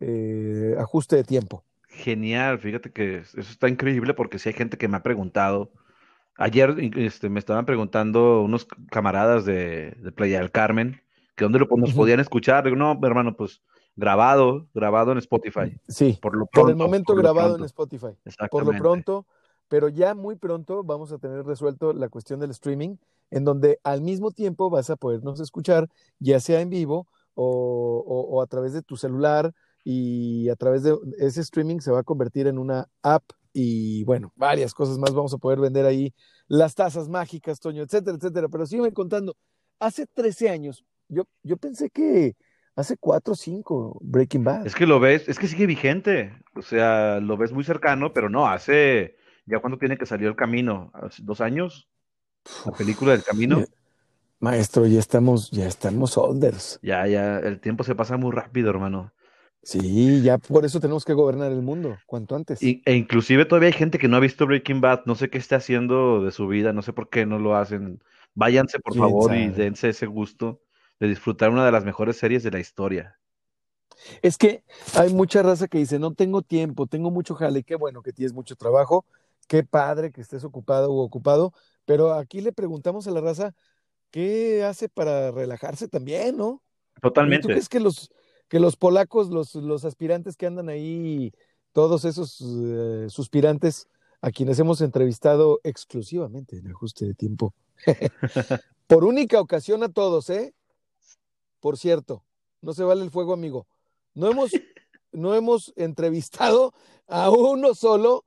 eh, 0.00 0.74
ajuste 0.78 1.16
de 1.16 1.24
tiempo. 1.24 1.64
Genial, 1.88 2.58
fíjate 2.58 2.90
que 2.90 3.18
eso 3.18 3.40
está 3.40 3.68
increíble 3.68 4.14
porque 4.14 4.38
si 4.38 4.48
hay 4.48 4.54
gente 4.54 4.78
que 4.78 4.88
me 4.88 4.96
ha 4.96 5.02
preguntado. 5.02 5.70
Ayer 6.38 6.76
este, 6.96 7.28
me 7.28 7.40
estaban 7.40 7.66
preguntando 7.66 8.42
unos 8.42 8.64
camaradas 8.90 9.44
de, 9.44 9.96
Playa 10.14 10.38
del 10.38 10.52
Carmen 10.52 11.02
que 11.34 11.44
dónde 11.44 11.58
lo, 11.58 11.66
nos 11.76 11.92
podían 11.92 12.20
escuchar. 12.20 12.64
Digo, 12.64 12.76
no, 12.76 12.98
hermano, 13.02 13.36
pues 13.36 13.60
grabado, 13.96 14.68
grabado 14.72 15.10
en 15.10 15.18
Spotify. 15.18 15.76
Sí, 15.88 16.16
por, 16.22 16.36
lo 16.36 16.46
pronto, 16.46 16.62
por 16.62 16.70
el 16.70 16.76
momento 16.76 17.14
grabado 17.16 17.56
en 17.56 17.64
Spotify. 17.64 18.16
Por 18.50 18.64
lo 18.64 18.70
pronto, 18.78 19.26
pero 19.68 19.88
ya 19.88 20.14
muy 20.14 20.36
pronto 20.36 20.84
vamos 20.84 21.10
a 21.10 21.18
tener 21.18 21.44
resuelto 21.44 21.92
la 21.92 22.08
cuestión 22.08 22.38
del 22.38 22.50
streaming, 22.50 22.96
en 23.32 23.44
donde 23.44 23.80
al 23.82 24.00
mismo 24.00 24.30
tiempo 24.30 24.70
vas 24.70 24.90
a 24.90 24.96
podernos 24.96 25.40
escuchar, 25.40 25.88
ya 26.20 26.38
sea 26.38 26.60
en 26.60 26.70
vivo 26.70 27.08
o, 27.34 28.40
a 28.42 28.46
través 28.46 28.72
de 28.72 28.82
tu 28.82 28.96
celular 28.96 29.52
y 29.82 30.48
a 30.50 30.56
través 30.56 30.84
de 30.84 30.96
ese 31.18 31.40
streaming 31.40 31.80
se 31.80 31.90
va 31.90 32.00
a 32.00 32.04
convertir 32.04 32.46
en 32.46 32.58
una 32.58 32.88
app 33.02 33.24
y 33.58 34.04
bueno, 34.04 34.32
varias 34.36 34.72
cosas 34.72 34.98
más 34.98 35.12
vamos 35.12 35.34
a 35.34 35.38
poder 35.38 35.58
vender 35.58 35.84
ahí, 35.84 36.14
las 36.46 36.76
tazas 36.76 37.08
mágicas, 37.08 37.58
Toño, 37.58 37.82
etcétera, 37.82 38.16
etcétera. 38.16 38.48
Pero 38.48 38.66
sígueme 38.66 38.92
contando, 38.92 39.36
hace 39.80 40.06
13 40.06 40.48
años, 40.48 40.84
yo, 41.08 41.24
yo 41.42 41.56
pensé 41.56 41.90
que 41.90 42.36
hace 42.76 42.96
cuatro 42.96 43.32
o 43.32 43.36
cinco 43.36 43.98
Breaking 44.00 44.44
Bad. 44.44 44.66
Es 44.66 44.76
que 44.76 44.86
lo 44.86 45.00
ves, 45.00 45.28
es 45.28 45.40
que 45.40 45.48
sigue 45.48 45.66
vigente. 45.66 46.32
O 46.54 46.62
sea, 46.62 47.18
lo 47.18 47.36
ves 47.36 47.50
muy 47.50 47.64
cercano, 47.64 48.12
pero 48.12 48.30
no, 48.30 48.46
hace 48.46 49.16
ya 49.44 49.58
cuando 49.58 49.78
tiene 49.78 49.98
que 49.98 50.06
salir 50.06 50.28
el 50.28 50.36
camino, 50.36 50.92
hace 50.94 51.22
dos 51.24 51.40
años, 51.40 51.88
la 52.64 52.72
película 52.72 53.12
del 53.12 53.24
camino. 53.24 53.64
Maestro, 54.38 54.86
ya 54.86 55.00
estamos, 55.00 55.50
ya 55.50 55.66
estamos 55.66 56.16
olders. 56.16 56.78
Ya, 56.80 57.06
ya, 57.08 57.38
el 57.40 57.58
tiempo 57.58 57.82
se 57.82 57.96
pasa 57.96 58.16
muy 58.16 58.30
rápido, 58.30 58.70
hermano. 58.70 59.12
Sí, 59.62 60.22
ya 60.22 60.38
por 60.38 60.64
eso 60.64 60.80
tenemos 60.80 61.04
que 61.04 61.12
gobernar 61.12 61.52
el 61.52 61.62
mundo, 61.62 61.98
cuanto 62.06 62.36
antes. 62.36 62.62
e 62.62 62.80
inclusive 62.86 63.44
todavía 63.44 63.68
hay 63.68 63.74
gente 63.74 63.98
que 63.98 64.08
no 64.08 64.16
ha 64.16 64.20
visto 64.20 64.46
Breaking 64.46 64.80
Bad, 64.80 65.02
no 65.04 65.14
sé 65.14 65.28
qué 65.28 65.38
está 65.38 65.56
haciendo 65.56 66.24
de 66.24 66.30
su 66.30 66.46
vida, 66.46 66.72
no 66.72 66.82
sé 66.82 66.92
por 66.92 67.10
qué 67.10 67.26
no 67.26 67.38
lo 67.38 67.56
hacen. 67.56 68.02
Váyanse, 68.34 68.78
por 68.78 68.96
favor, 68.96 69.34
y 69.34 69.48
dense 69.48 69.88
ese 69.88 70.06
gusto 70.06 70.60
de 71.00 71.08
disfrutar 71.08 71.50
una 71.50 71.64
de 71.64 71.72
las 71.72 71.84
mejores 71.84 72.16
series 72.16 72.42
de 72.42 72.50
la 72.50 72.60
historia. 72.60 73.18
Es 74.22 74.38
que 74.38 74.62
hay 74.94 75.12
mucha 75.12 75.42
raza 75.42 75.68
que 75.68 75.78
dice, 75.78 75.98
no 75.98 76.14
tengo 76.14 76.42
tiempo, 76.42 76.86
tengo 76.86 77.10
mucho 77.10 77.34
jale, 77.34 77.64
qué 77.64 77.74
bueno 77.74 78.02
que 78.02 78.12
tienes 78.12 78.32
mucho 78.32 78.56
trabajo, 78.56 79.04
qué 79.48 79.64
padre 79.64 80.12
que 80.12 80.20
estés 80.20 80.44
ocupado 80.44 80.92
o 80.92 81.02
ocupado, 81.02 81.52
pero 81.84 82.14
aquí 82.14 82.40
le 82.40 82.52
preguntamos 82.52 83.06
a 83.06 83.10
la 83.10 83.20
raza, 83.20 83.54
¿qué 84.10 84.64
hace 84.64 84.88
para 84.88 85.30
relajarse 85.30 85.88
también, 85.88 86.36
no? 86.36 86.62
Totalmente. 87.02 87.42
¿Tú 87.42 87.48
crees 87.48 87.68
que 87.68 87.80
los, 87.80 88.10
que 88.48 88.60
los 88.60 88.76
polacos, 88.76 89.28
los, 89.28 89.54
los 89.54 89.84
aspirantes 89.84 90.36
que 90.36 90.46
andan 90.46 90.68
ahí, 90.68 91.32
todos 91.72 92.04
esos 92.04 92.40
eh, 92.40 93.06
suspirantes 93.08 93.88
a 94.20 94.30
quienes 94.30 94.58
hemos 94.58 94.80
entrevistado 94.80 95.60
exclusivamente 95.62 96.58
en 96.58 96.68
ajuste 96.68 97.06
de 97.06 97.14
tiempo, 97.14 97.54
por 98.86 99.04
única 99.04 99.40
ocasión 99.40 99.82
a 99.82 99.88
todos, 99.88 100.28
¿eh? 100.30 100.54
Por 101.60 101.76
cierto, 101.76 102.24
no 102.60 102.72
se 102.72 102.84
vale 102.84 103.02
el 103.04 103.10
fuego, 103.10 103.32
amigo. 103.32 103.66
No 104.14 104.30
hemos, 104.30 104.50
no 105.12 105.34
hemos 105.34 105.72
entrevistado 105.76 106.72
a 107.06 107.30
uno 107.30 107.74
solo, 107.74 108.24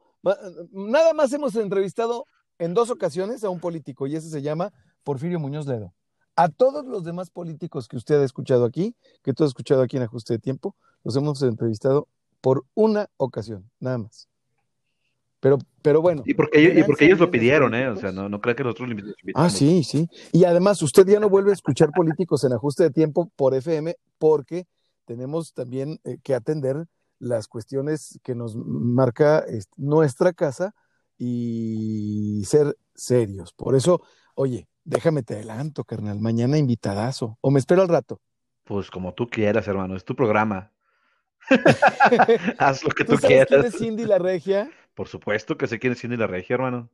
nada 0.72 1.14
más 1.14 1.34
hemos 1.34 1.56
entrevistado 1.56 2.26
en 2.60 2.74
dos 2.74 2.90
ocasiones 2.90 3.44
a 3.44 3.50
un 3.50 3.60
político 3.60 4.08
y 4.08 4.16
ese 4.16 4.30
se 4.30 4.42
llama 4.42 4.72
Porfirio 5.04 5.40
Muñoz 5.40 5.66
Ledo. 5.66 5.94
A 6.42 6.50
todos 6.50 6.88
los 6.88 7.04
demás 7.04 7.30
políticos 7.30 7.88
que 7.88 7.98
usted 7.98 8.20
ha 8.20 8.26
escuchado 8.26 8.66
aquí, 8.66 8.96
que 9.22 9.32
tú 9.32 9.44
has 9.44 9.50
escuchado 9.50 9.84
aquí 9.84 9.98
en 9.98 10.02
Ajuste 10.02 10.34
de 10.34 10.40
Tiempo, 10.40 10.76
los 11.04 11.16
hemos 11.16 11.40
entrevistado 11.44 12.08
por 12.42 12.66
una 12.74 13.12
ocasión, 13.18 13.70
nada 13.80 14.00
más. 14.00 14.28
Pero, 15.40 15.60
pero 15.84 16.02
bueno. 16.02 16.24
Y 16.26 16.34
porque, 16.34 16.60
ellos, 16.60 16.80
y 16.80 16.84
porque 16.84 17.06
ellos 17.06 17.20
lo 17.20 17.30
pidieron, 17.30 17.76
¿eh? 17.76 17.88
O 17.90 17.96
sea, 17.96 18.12
no, 18.12 18.28
no 18.28 18.42
creo 18.42 18.56
que 18.56 18.64
nosotros 18.64 18.90
lo 18.90 18.94
invitamos. 18.94 19.20
Ah, 19.36 19.52
sí, 19.52 19.84
sí. 19.84 20.10
Y 20.32 20.46
además, 20.46 20.82
usted 20.82 21.06
ya 21.06 21.20
no 21.20 21.30
vuelve 21.30 21.52
a 21.52 21.54
escuchar 21.54 21.92
políticos 21.92 22.44
en 22.44 22.54
ajuste 22.54 22.86
de 22.86 22.90
tiempo 22.90 23.32
por 23.36 23.54
FM 23.54 23.96
porque 24.18 24.66
tenemos 25.06 25.54
también 25.54 26.00
eh, 26.06 26.18
que 26.24 26.34
atender 26.34 26.88
las 27.20 27.48
cuestiones 27.48 28.20
que 28.24 28.34
nos 28.34 28.56
marca 28.56 29.46
este, 29.48 29.72
nuestra 29.78 30.34
casa 30.34 30.74
y 31.20 32.42
ser 32.48 32.76
serios. 32.96 33.54
Por 33.54 33.76
eso, 33.76 34.02
oye, 34.34 34.68
déjame 34.84 35.24
te 35.24 35.36
adelanto, 35.36 35.84
carnal. 35.84 36.20
Mañana 36.20 36.58
invitadazo. 36.58 37.38
O 37.42 37.52
me 37.52 37.60
espero 37.60 37.82
al 37.82 37.90
rato. 37.90 38.20
Pues 38.64 38.90
como 38.90 39.14
tú 39.14 39.30
quieras, 39.30 39.68
hermano. 39.68 39.96
Es 39.96 40.06
tu 40.06 40.16
programa. 40.16 40.72
Haz 42.58 42.84
lo 42.84 42.92
que 42.92 43.04
tú, 43.04 43.16
¿Tú 43.16 43.28
quieras. 43.28 43.48
¿Quién 43.48 43.66
es 43.66 43.78
Cindy 43.78 44.06
la 44.06 44.20
Regia? 44.20 44.70
Por 44.94 45.08
supuesto 45.08 45.58
que 45.58 45.68
sé 45.68 45.80
quién 45.80 45.94
es 45.94 46.02
Cindy 46.02 46.18
la 46.18 46.28
Regia, 46.28 46.56
hermano. 46.56 46.90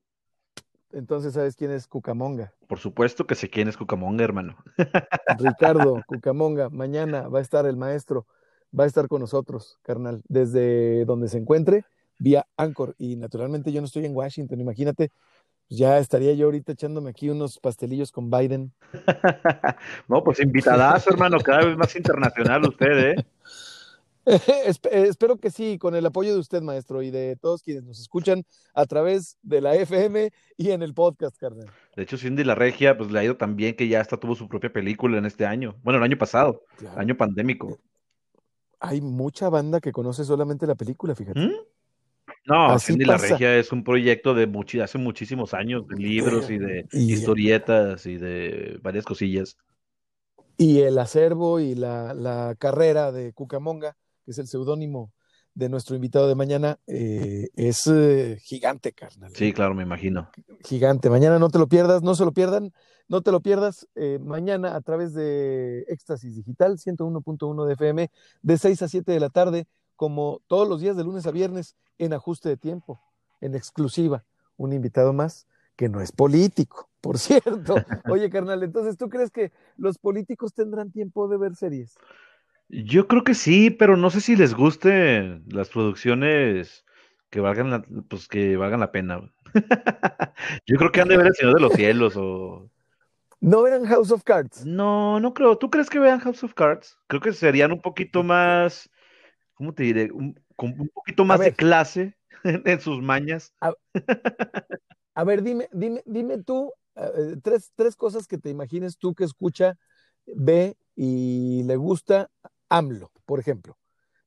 Entonces, 0.92 1.34
¿sabes 1.34 1.56
quién 1.56 1.72
es 1.72 1.88
Cucamonga? 1.88 2.54
Por 2.68 2.80
supuesto 2.80 3.28
que 3.28 3.36
sé 3.36 3.50
quién 3.50 3.68
es 3.68 3.76
Cucamonga, 3.76 4.24
hermano. 4.24 4.58
Ricardo 5.38 6.02
Cucamonga, 6.08 6.70
mañana 6.70 7.28
va 7.28 7.40
a 7.40 7.42
estar 7.42 7.66
el 7.66 7.76
maestro, 7.76 8.26
va 8.78 8.86
a 8.86 8.88
estar 8.88 9.08
con 9.08 9.20
nosotros, 9.20 9.80
carnal, 9.82 10.22
desde 10.28 11.04
donde 11.06 11.28
se 11.28 11.38
encuentre, 11.38 11.84
vía 12.20 12.48
Anchor. 12.56 12.96
Y 12.98 13.18
naturalmente 13.18 13.72
yo 13.72 13.82
no 13.82 13.86
estoy 13.86 14.06
en 14.06 14.16
Washington, 14.16 14.62
imagínate, 14.62 15.12
ya 15.70 15.98
estaría 16.00 16.34
yo 16.34 16.46
ahorita 16.46 16.72
echándome 16.72 17.10
aquí 17.10 17.30
unos 17.30 17.60
pastelillos 17.60 18.12
con 18.12 18.30
Biden. 18.30 18.74
no, 20.08 20.24
pues 20.24 20.40
invitadazo, 20.40 21.10
hermano, 21.10 21.40
cada 21.40 21.66
vez 21.66 21.78
más 21.78 21.96
internacional 21.96 22.68
usted, 22.68 23.16
¿eh? 23.18 23.26
Espero 24.92 25.38
que 25.38 25.50
sí, 25.52 25.78
con 25.78 25.96
el 25.96 26.06
apoyo 26.06 26.34
de 26.34 26.40
usted, 26.40 26.62
maestro, 26.62 27.02
y 27.02 27.12
de 27.12 27.38
todos 27.38 27.64
quienes 27.64 27.84
nos 27.84 28.00
escuchan 28.00 28.44
a 28.74 28.86
través 28.86 29.38
de 29.42 29.62
la 29.62 29.76
FM 29.76 30.32
y 30.58 30.72
en 30.72 30.84
el 30.84 30.94
podcast, 30.94 31.38
carnal. 31.38 31.68
De 31.96 32.04
hecho, 32.04 32.18
Cindy 32.18 32.44
la 32.44 32.54
Regia, 32.54 32.98
pues 32.98 33.10
le 33.10 33.20
ha 33.20 33.24
ido 33.24 33.38
tan 33.38 33.56
bien 33.56 33.76
que 33.76 33.88
ya 33.88 34.02
hasta 34.02 34.18
tuvo 34.18 34.36
su 34.36 34.50
propia 34.50 34.72
película 34.72 35.18
en 35.18 35.26
este 35.26 35.46
año. 35.46 35.76
Bueno, 35.82 36.00
el 36.00 36.04
año 36.04 36.18
pasado, 36.18 36.64
claro. 36.76 37.00
año 37.00 37.16
pandémico. 37.16 37.80
Hay 38.82 39.00
mucha 39.00 39.48
banda 39.50 39.80
que 39.80 39.94
conoce 39.94 40.26
solamente 40.26 40.68
la 40.68 40.76
película, 40.76 41.16
fíjate. 41.16 41.40
¿Mm? 41.40 41.54
No, 42.48 42.68
Así 42.68 42.94
Cindy 42.94 43.06
pasa. 43.06 43.24
la 43.24 43.30
Regia 43.30 43.58
es 43.58 43.72
un 43.72 43.84
proyecto 43.84 44.34
de 44.34 44.50
hace 44.82 44.98
muchísimos 44.98 45.54
años, 45.54 45.88
de 45.88 45.98
libros 45.98 46.50
y 46.50 46.58
de 46.58 46.88
y, 46.92 47.14
historietas 47.14 48.06
y 48.06 48.18
de 48.18 48.80
varias 48.82 49.06
cosillas. 49.06 49.58
Y 50.58 50.80
el 50.80 50.98
acervo 50.98 51.60
y 51.60 51.76
la, 51.76 52.14
la 52.14 52.56
carrera 52.58 53.12
de 53.12 53.34
Cucamonga 53.34 53.96
que 54.28 54.32
es 54.32 54.40
el 54.40 54.48
seudónimo 54.48 55.14
de 55.56 55.70
nuestro 55.70 55.96
invitado 55.96 56.28
de 56.28 56.36
mañana, 56.36 56.80
eh, 56.86 57.48
es 57.56 57.88
eh, 57.88 58.38
gigante, 58.42 58.92
carnal. 58.92 59.32
Sí, 59.34 59.54
claro, 59.54 59.74
me 59.74 59.84
imagino. 59.84 60.30
Gigante. 60.66 61.10
Mañana 61.10 61.40
no 61.40 61.48
te 61.48 61.60
lo 61.60 61.68
pierdas, 61.68 62.04
no 62.04 62.14
se 62.14 62.26
lo 62.26 62.34
pierdan, 62.34 62.74
no 63.08 63.22
te 63.22 63.32
lo 63.32 63.40
pierdas. 63.40 63.88
Eh, 63.96 64.20
mañana 64.22 64.76
a 64.76 64.82
través 64.82 65.14
de 65.14 65.86
Éxtasis 65.88 66.36
Digital, 66.36 66.78
101.1 66.78 67.66
de 67.66 67.74
FM, 67.74 68.12
de 68.42 68.58
6 68.58 68.82
a 68.82 68.88
7 68.90 69.14
de 69.14 69.20
la 69.22 69.30
tarde, 69.30 69.66
como 69.98 70.42
todos 70.48 70.70
los 70.70 70.80
días 70.80 70.96
de 70.96 71.04
lunes 71.04 71.28
a 71.28 71.32
viernes, 71.32 71.76
en 71.98 72.14
ajuste 72.14 72.48
de 72.48 72.56
tiempo, 72.56 73.02
en 73.42 73.56
exclusiva. 73.56 74.24
Un 74.56 74.72
invitado 74.72 75.12
más 75.12 75.48
que 75.76 75.90
no 75.90 76.00
es 76.00 76.12
político, 76.12 76.90
por 77.02 77.18
cierto. 77.18 77.76
Oye, 78.10 78.30
carnal, 78.30 78.64
entonces, 78.64 78.98
¿tú 78.98 79.10
crees 79.10 79.32
que 79.32 79.52
los 79.76 79.98
políticos 79.98 80.54
tendrán 80.54 80.92
tiempo 80.92 81.28
de 81.28 81.38
ver 81.38 81.56
series? 81.56 81.98
Yo 82.70 83.08
creo 83.08 83.24
que 83.24 83.34
sí, 83.34 83.70
pero 83.70 83.98
no 83.98 84.10
sé 84.10 84.22
si 84.22 84.36
les 84.36 84.54
gusten 84.54 85.44
las 85.48 85.70
producciones 85.70 86.86
que 87.30 87.40
valgan 87.40 87.72
la, 87.72 87.86
pues 88.10 88.28
que 88.28 88.58
valgan 88.58 88.80
la 88.80 88.92
pena. 88.92 89.22
Yo 90.66 90.78
creo 90.78 90.92
que 90.92 91.02
han 91.02 91.08
de 91.08 91.18
ver 91.18 91.28
El 91.28 91.36
Señor 91.36 91.56
de 91.56 91.62
los 91.62 91.74
Cielos 91.74 92.14
o... 92.18 92.70
¿No 93.40 93.62
verán 93.62 93.86
House 93.86 94.12
of 94.12 94.24
Cards? 94.24 94.66
No, 94.66 95.20
no 95.20 95.34
creo. 95.34 95.58
¿Tú 95.58 95.70
crees 95.70 95.90
que 95.90 96.00
vean 96.00 96.20
House 96.20 96.44
of 96.44 96.54
Cards? 96.56 96.98
Creo 97.08 97.22
que 97.22 97.34
serían 97.34 97.72
un 97.72 97.82
poquito 97.82 98.24
más, 98.24 98.90
¿cómo 99.58 99.74
te 99.74 99.84
diré? 99.84 100.12
Un, 100.12 100.40
un 100.58 100.90
poquito 100.94 101.26
más 101.26 101.40
de 101.40 101.54
clase 101.54 102.16
en, 102.44 102.80
sus 102.80 103.02
mañas. 103.02 103.54
A, 103.60 103.74
a, 105.16 105.24
ver, 105.24 105.42
dime, 105.42 105.68
dime, 105.72 106.04
dime 106.06 106.44
tú 106.44 106.72
uh, 106.96 107.40
tres, 107.42 107.72
tres 107.76 107.96
cosas 107.96 108.28
que 108.28 108.38
te 108.38 108.50
imagines 108.50 108.98
tú 108.98 109.16
que 109.16 109.24
escucha, 109.24 109.78
ve 110.28 110.78
y 110.96 111.64
le 111.64 111.76
gusta 111.76 112.30
AMLO, 112.70 113.12
por 113.26 113.40
ejemplo. 113.40 113.78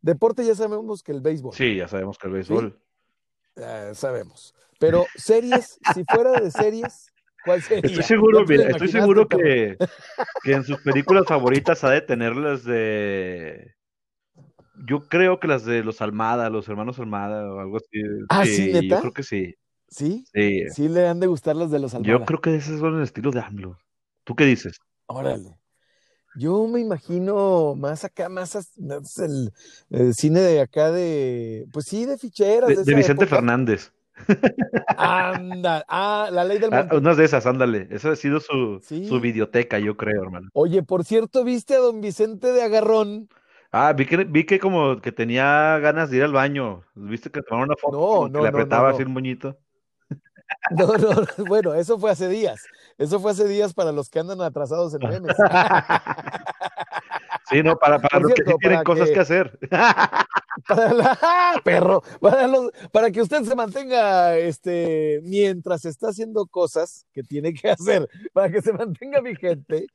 Deporte 0.03 0.45
ya 0.45 0.55
sabemos 0.55 1.03
que 1.03 1.13
el 1.13 1.21
béisbol. 1.21 1.55
Sí, 1.55 1.77
ya 1.77 1.87
sabemos 1.87 2.19
que 2.19 2.27
el 2.27 2.33
béisbol. 2.33 2.73
¿Sí? 2.73 3.63
Eh, 3.63 3.93
sabemos. 3.95 4.55
Pero 4.79 5.07
series, 5.15 5.79
si 5.95 6.05
fuera 6.05 6.41
de 6.41 6.51
series, 6.51 7.13
¿cuál 7.45 7.63
sería? 7.63 7.89
Estoy 7.89 8.03
seguro, 8.03 8.45
mira, 8.47 8.69
estoy 8.69 8.89
seguro 8.89 9.29
que, 9.29 9.77
que, 10.43 10.53
en 10.53 10.65
sus 10.65 10.81
películas 10.81 11.25
favoritas 11.27 11.85
ha 11.85 11.91
de 11.91 12.01
tener 12.01 12.35
las 12.35 12.65
de. 12.65 13.75
Yo 14.87 15.09
creo 15.09 15.41
que 15.41 15.49
las 15.49 15.65
de 15.65 15.85
los 15.85 16.01
Almada, 16.01 16.51
los 16.51 16.69
hermanos 16.69 16.99
Almada 16.99 17.53
o 17.53 17.61
algo 17.61 17.77
así. 17.77 18.01
Ah, 18.29 18.45
sí, 18.45 18.57
sí 18.57 18.73
¿neta? 18.73 18.97
Yo 18.97 19.01
creo 19.01 19.13
que 19.13 19.23
sí. 19.23 19.55
¿Sí? 19.89 20.25
Sí. 20.33 20.65
Sí 20.71 20.89
le 20.89 21.09
han 21.09 21.21
de 21.21 21.27
gustar 21.27 21.57
las 21.57 21.71
de 21.71 21.79
los 21.79 21.95
Almada. 21.95 22.13
Yo 22.13 22.25
creo 22.25 22.41
que 22.41 22.55
ese 22.55 22.75
es 22.75 22.83
el 22.83 23.03
estilo 23.03 23.31
de 23.31 23.41
AMLO. 23.41 23.79
¿Tú 24.25 24.35
qué 24.35 24.45
dices? 24.45 24.79
Órale. 25.07 25.57
Yo 26.37 26.69
me 26.69 26.81
imagino 26.81 27.75
más 27.75 28.05
acá, 28.05 28.29
más, 28.29 28.57
más 28.79 29.19
el, 29.19 29.53
el, 29.91 30.15
cine 30.15 30.41
de 30.41 30.61
acá 30.61 30.93
de, 30.93 31.67
pues 31.73 31.87
sí, 31.87 32.07
de 32.07 32.17
ficheras. 32.19 32.69
De, 32.69 32.77
de, 32.77 32.85
de 32.85 32.95
Vicente 32.95 33.25
época. 33.25 33.37
Fernández. 33.37 33.93
Anda, 34.97 35.85
ah, 35.89 36.29
la 36.31 36.45
ley 36.45 36.59
del 36.59 36.71
monte. 36.71 36.95
Ah, 36.95 36.99
unas 36.99 37.17
de 37.17 37.25
esas, 37.25 37.47
ándale. 37.47 37.89
Esa 37.91 38.13
ha 38.13 38.17
sido 38.17 38.39
su, 38.39 38.81
¿Sí? 38.83 39.09
su 39.09 39.21
videoteca, 39.21 39.79
yo 39.79 39.97
creo, 39.97 40.23
hermano. 40.23 40.49
Oye, 40.53 40.83
por 40.83 41.05
cierto, 41.05 41.43
¿viste 41.43 41.75
a 41.75 41.79
don 41.79 42.01
Vicente 42.01 42.53
de 42.53 42.63
Agarrón? 42.63 43.29
Ah, 43.73 43.93
vi 43.93 44.05
que, 44.05 44.17
vi 44.25 44.45
que 44.45 44.59
como 44.59 45.01
que 45.01 45.13
tenía 45.13 45.79
ganas 45.79 46.11
de 46.11 46.17
ir 46.19 46.23
al 46.25 46.33
baño. 46.33 46.83
¿Viste 46.95 47.31
que 47.31 47.43
tomaba 47.43 47.67
una 47.67 47.77
foto 47.77 48.29
no, 48.29 48.29
no, 48.29 48.41
que 48.41 48.47
le 48.47 48.51
no, 48.51 48.59
apretaba 48.59 48.89
no, 48.89 48.95
así 48.95 49.03
el 49.03 49.09
moñito? 49.09 49.57
No, 50.73 50.97
no, 50.97 51.25
bueno, 51.47 51.75
eso 51.75 51.97
fue 51.97 52.11
hace 52.11 52.29
días. 52.29 52.65
Eso 52.99 53.21
fue 53.21 53.31
hace 53.31 53.47
días 53.47 53.73
para 53.73 53.93
los 53.93 54.11
que 54.11 54.19
andan 54.19 54.41
atrasados 54.43 54.93
en 54.95 55.09
memes. 55.09 55.37
Sí, 57.51 57.65
no, 57.65 57.77
para, 57.77 58.01
para 58.01 58.21
los 58.21 58.33
cierto, 58.33 58.45
que 58.45 58.53
sí 58.53 58.59
tienen 58.61 58.85
cosas 58.85 59.09
que, 59.09 59.15
que 59.15 59.21
hacer. 59.21 59.59
Para 60.69 60.93
la, 60.93 61.19
perro, 61.65 62.03
para, 62.21 62.47
los, 62.47 62.71
para 62.93 63.11
que 63.11 63.23
usted 63.23 63.43
se 63.45 63.55
mantenga, 63.55 64.37
este, 64.37 65.21
mientras 65.25 65.85
está 65.85 66.09
haciendo 66.09 66.47
cosas 66.47 67.07
que 67.13 67.23
tiene 67.23 67.55
que 67.55 67.71
hacer, 67.71 68.09
para 68.33 68.51
que 68.51 68.61
se 68.61 68.73
mantenga 68.73 69.21
vigente, 69.21 69.87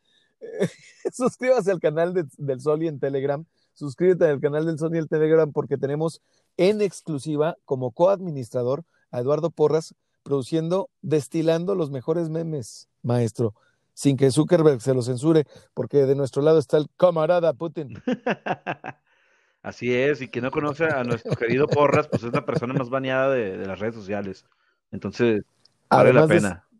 eh, 0.41 0.67
suscríbase 1.11 1.71
al 1.71 1.79
canal 1.79 2.13
de, 2.13 2.25
del 2.37 2.59
Sol 2.61 2.83
y 2.83 2.87
en 2.87 2.99
Telegram. 2.99 3.45
Suscríbete 3.75 4.25
al 4.25 4.39
canal 4.39 4.65
del 4.65 4.79
Sol 4.79 4.95
y 4.95 4.97
el 4.97 5.07
Telegram 5.07 5.51
porque 5.51 5.77
tenemos 5.77 6.21
en 6.57 6.81
exclusiva 6.81 7.57
como 7.65 7.91
coadministrador 7.91 8.83
a 9.11 9.19
Eduardo 9.19 9.51
Porras 9.51 9.93
produciendo, 10.23 10.89
destilando 11.01 11.75
los 11.75 11.91
mejores 11.91 12.29
memes, 12.29 12.87
maestro, 13.03 13.53
sin 13.93 14.17
que 14.17 14.31
Zuckerberg 14.31 14.81
se 14.81 14.93
lo 14.93 15.03
censure, 15.03 15.45
porque 15.73 16.05
de 16.05 16.15
nuestro 16.15 16.41
lado 16.41 16.57
está 16.57 16.77
el 16.77 16.87
camarada 16.97 17.53
Putin. 17.53 18.01
Así 19.61 19.93
es, 19.93 20.21
y 20.21 20.29
quien 20.29 20.45
no 20.45 20.51
conoce 20.51 20.85
a 20.85 21.03
nuestro 21.03 21.35
querido 21.35 21.67
Porras, 21.67 22.07
pues 22.07 22.23
es 22.23 22.33
la 22.33 22.45
persona 22.45 22.73
más 22.73 22.89
baneada 22.89 23.29
de, 23.29 23.57
de 23.57 23.65
las 23.67 23.79
redes 23.79 23.95
sociales. 23.95 24.45
Entonces, 24.91 25.43
vale 25.89 26.09
además 26.09 26.29
la 26.29 26.35
pena. 26.35 26.67
De, 26.71 26.79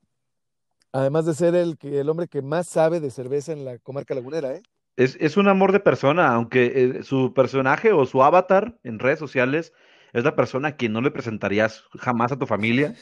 además 0.94 1.25
de 1.25 1.34
ser 1.34 1.56
el, 1.56 1.78
que, 1.78 2.00
el 2.00 2.10
hombre 2.10 2.28
que 2.28 2.42
más 2.42 2.68
sabe 2.68 3.00
de 3.00 3.12
cerveza 3.12 3.52
en 3.52 3.66
la 3.66 3.80
comarca 3.80 4.16
lagunera, 4.16 4.54
¿eh? 4.54 4.64
Es, 4.98 5.18
es 5.20 5.38
un 5.38 5.48
amor 5.48 5.72
de 5.72 5.80
persona, 5.80 6.34
aunque 6.34 6.72
eh, 6.75 7.04
su 7.04 7.34
personaje 7.34 7.92
o 7.92 8.06
su 8.06 8.24
avatar 8.24 8.78
en 8.84 9.00
redes 9.00 9.20
sociales 9.20 9.74
es 10.16 10.24
la 10.24 10.36
persona 10.36 10.70
a 10.70 10.75
quien 10.78 10.94
no 10.94 11.02
le 11.02 11.12
presentarías 11.12 11.84
jamás 12.00 12.32
a 12.32 12.40
tu 12.40 12.46
familia. 12.46 12.96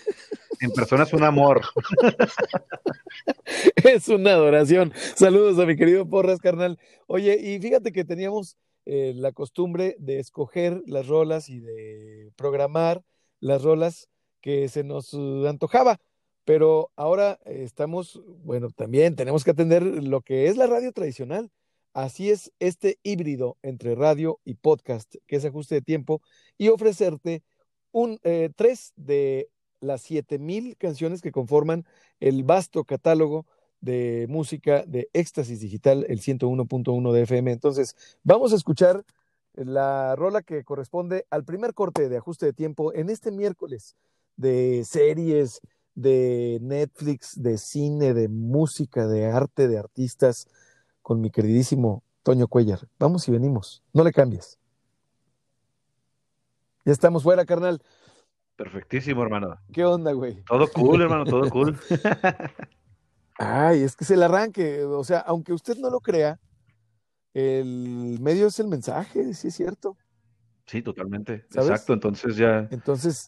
En 0.59 0.71
persona 0.71 1.03
es 1.03 1.13
un 1.13 1.23
amor. 1.23 1.61
es 3.75 4.07
una 4.07 4.31
adoración. 4.31 4.91
Saludos 5.15 5.59
a 5.59 5.67
mi 5.67 5.75
querido 5.75 6.09
Porras, 6.09 6.39
carnal. 6.39 6.79
Oye, 7.05 7.39
y 7.39 7.59
fíjate 7.59 7.91
que 7.91 8.03
teníamos 8.03 8.57
eh, 8.85 9.13
la 9.15 9.31
costumbre 9.31 9.95
de 9.99 10.17
escoger 10.17 10.81
las 10.87 11.07
rolas 11.07 11.49
y 11.49 11.59
de 11.59 12.31
programar 12.35 13.03
las 13.39 13.61
rolas 13.61 14.09
que 14.41 14.67
se 14.67 14.83
nos 14.83 15.13
uh, 15.13 15.45
antojaba. 15.47 15.99
Pero 16.45 16.91
ahora 16.95 17.39
estamos, 17.45 18.23
bueno, 18.43 18.69
también 18.71 19.15
tenemos 19.15 19.43
que 19.43 19.51
atender 19.51 19.83
lo 19.83 20.21
que 20.21 20.47
es 20.47 20.57
la 20.57 20.65
radio 20.65 20.91
tradicional. 20.91 21.51
Así 21.93 22.31
es 22.31 22.51
este 22.59 22.97
híbrido 23.03 23.57
entre 23.61 23.93
radio 23.93 24.39
y 24.43 24.55
podcast, 24.55 25.13
que 25.27 25.35
es 25.35 25.45
ajuste 25.45 25.75
de 25.75 25.81
tiempo, 25.81 26.21
y 26.57 26.69
ofrecerte 26.69 27.43
un, 27.91 28.19
eh, 28.23 28.49
tres 28.55 28.93
de 28.95 29.49
las 29.79 30.01
siete 30.01 30.39
mil 30.39 30.75
canciones 30.77 31.21
que 31.21 31.31
conforman 31.31 31.85
el 32.19 32.43
vasto 32.43 32.83
catálogo 32.83 33.45
de 33.79 34.25
música 34.27 34.83
de 34.87 35.09
Éxtasis 35.13 35.59
Digital, 35.59 36.05
el 36.09 36.19
101.1 36.19 37.11
de 37.11 37.21
FM. 37.23 37.51
Entonces, 37.51 37.95
vamos 38.23 38.53
a 38.53 38.55
escuchar 38.55 39.05
la 39.53 40.15
rola 40.15 40.41
que 40.41 40.63
corresponde 40.63 41.27
al 41.29 41.43
primer 41.43 41.75
corte 41.75 42.09
de 42.09 42.17
ajuste 42.17 42.47
de 42.47 42.53
tiempo 42.53 42.93
en 42.93 43.09
este 43.09 43.29
miércoles 43.29 43.95
de 44.35 44.83
series, 44.85 45.61
de 45.93 46.57
Netflix, 46.61 47.39
de 47.39 47.59
cine, 47.59 48.15
de 48.15 48.29
música, 48.29 49.05
de 49.05 49.27
arte, 49.27 49.67
de 49.67 49.77
artistas, 49.77 50.47
con 51.03 51.21
mi 51.21 51.29
queridísimo 51.29 52.03
Toño 52.23 52.47
Cuellar. 52.47 52.79
Vamos 52.97 53.27
y 53.27 53.31
venimos, 53.31 53.83
no 53.93 54.03
le 54.03 54.11
cambies. 54.11 54.57
Ya 56.85 56.91
estamos 56.91 57.21
fuera, 57.21 57.45
carnal. 57.45 57.81
Perfectísimo, 58.55 59.21
hermano. 59.21 59.57
¿Qué 59.71 59.85
onda, 59.85 60.11
güey? 60.13 60.43
Todo 60.43 60.67
cool, 60.71 61.01
hermano, 61.01 61.25
todo 61.25 61.49
cool. 61.49 61.77
Ay, 63.37 63.83
es 63.83 63.95
que 63.95 64.03
es 64.03 64.11
el 64.11 64.23
arranque. 64.23 64.83
O 64.83 65.03
sea, 65.03 65.19
aunque 65.19 65.53
usted 65.53 65.77
no 65.77 65.89
lo 65.89 65.99
crea, 65.99 66.39
el 67.33 68.17
medio 68.21 68.47
es 68.47 68.59
el 68.59 68.67
mensaje, 68.67 69.33
sí 69.33 69.47
es 69.47 69.55
cierto. 69.55 69.97
Sí, 70.65 70.81
totalmente. 70.81 71.45
Exacto, 71.53 71.93
entonces 71.93 72.35
ya. 72.35 72.67
Entonces, 72.69 73.27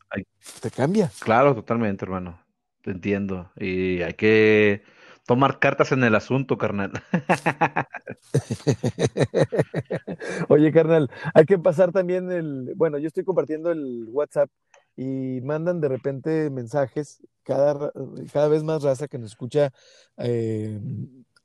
te 0.62 0.72
cambia. 0.72 1.12
Claro, 1.20 1.56
totalmente, 1.56 2.06
hermano. 2.06 2.40
Te 2.82 2.92
entiendo. 2.92 3.52
Y 3.58 4.02
hay 4.02 4.14
que 4.14 4.84
tomar 5.26 5.60
cartas 5.60 5.92
en 5.92 6.04
el 6.04 6.16
asunto, 6.16 6.58
carnal. 6.58 6.92
Oye, 10.50 10.72
carnal, 10.72 11.10
hay 11.34 11.46
que 11.46 11.58
pasar 11.58 11.92
también 11.92 12.32
el, 12.32 12.74
bueno, 12.76 12.98
yo 12.98 13.08
estoy 13.08 13.24
compartiendo 13.24 13.72
el 13.72 14.08
WhatsApp 14.10 14.50
y 14.96 15.42
mandan 15.42 15.82
de 15.82 15.90
repente 15.90 16.50
mensajes, 16.50 17.22
cada, 17.44 17.92
cada 18.32 18.48
vez 18.48 18.64
más 18.64 18.84
raza 18.84 19.08
que 19.08 19.18
nos 19.18 19.32
escucha 19.32 19.74
eh, 20.18 20.80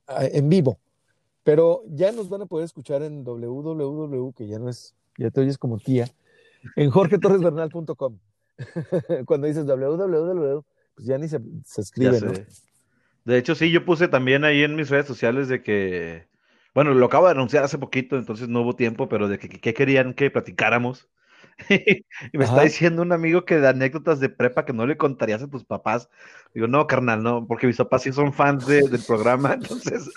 en 0.08 0.48
vivo, 0.48 0.78
pero 1.42 1.82
ya 1.88 2.12
nos 2.12 2.28
van 2.28 2.42
a 2.42 2.46
poder 2.46 2.66
escuchar 2.66 3.02
en 3.02 3.24
www, 3.24 4.32
que 4.32 4.46
ya 4.46 4.58
no 4.58 4.68
es, 4.68 4.94
ya 5.16 5.30
te 5.30 5.40
oyes 5.40 5.58
como 5.58 5.78
tía, 5.78 6.06
en 6.76 6.90
jorgetorresbernal.com. 6.90 8.18
Cuando 9.26 9.46
dices 9.46 9.64
www, 9.64 10.64
pues 10.94 11.06
ya 11.06 11.16
ni 11.16 11.28
se, 11.28 11.40
escribe, 11.78 12.20
¿no? 12.20 12.32
De 13.24 13.38
hecho, 13.38 13.54
sí, 13.54 13.70
yo 13.70 13.84
puse 13.84 14.08
también 14.08 14.44
ahí 14.44 14.62
en 14.62 14.76
mis 14.76 14.90
redes 14.90 15.06
sociales 15.06 15.48
de 15.48 15.62
que, 15.62 16.26
bueno, 16.74 16.94
lo 16.94 17.06
acabo 17.06 17.26
de 17.26 17.32
anunciar 17.32 17.64
hace 17.64 17.78
poquito, 17.78 18.16
entonces 18.16 18.48
no 18.48 18.62
hubo 18.62 18.76
tiempo, 18.76 19.08
pero 19.08 19.28
de 19.28 19.38
que, 19.38 19.74
querían 19.74 20.14
que 20.14 20.30
platicáramos. 20.30 21.08
y 21.68 22.38
me 22.38 22.44
está 22.44 22.62
diciendo 22.62 23.02
un 23.02 23.12
amigo 23.12 23.44
que 23.44 23.58
de 23.58 23.68
anécdotas 23.68 24.20
de 24.20 24.30
prepa 24.30 24.64
que 24.64 24.72
no 24.72 24.86
le 24.86 24.96
contarías 24.96 25.42
a 25.42 25.48
tus 25.48 25.64
papás. 25.64 26.08
Digo, 26.54 26.66
no, 26.66 26.86
carnal, 26.86 27.22
no, 27.22 27.46
porque 27.46 27.66
mis 27.66 27.76
papás 27.76 28.02
sí 28.02 28.12
son 28.12 28.32
fans 28.32 28.66
del 28.66 29.02
programa, 29.06 29.52
entonces 29.54 30.10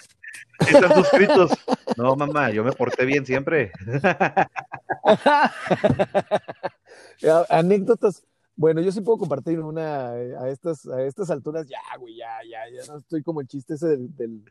están 0.59 0.93
suscritos. 0.93 1.51
No, 1.97 2.15
mamá, 2.15 2.51
yo 2.51 2.63
me 2.63 2.71
porté 2.71 3.05
bien 3.05 3.25
siempre. 3.25 3.71
anécdotas 7.49 8.23
bueno, 8.55 8.81
yo 8.81 8.91
sí 8.91 9.01
puedo 9.01 9.17
compartir 9.17 9.59
una 9.59 10.17
eh, 10.17 10.35
a 10.37 10.49
estas, 10.49 10.87
a 10.87 11.03
estas 11.03 11.29
alturas, 11.29 11.67
ya, 11.67 11.79
güey, 11.99 12.15
ya, 12.15 12.39
ya, 12.49 12.59
ya 12.69 12.91
no 12.91 12.99
estoy 12.99 13.23
como 13.23 13.41
el 13.41 13.47
chiste 13.47 13.73
ese 13.75 13.97
del, 13.97 14.43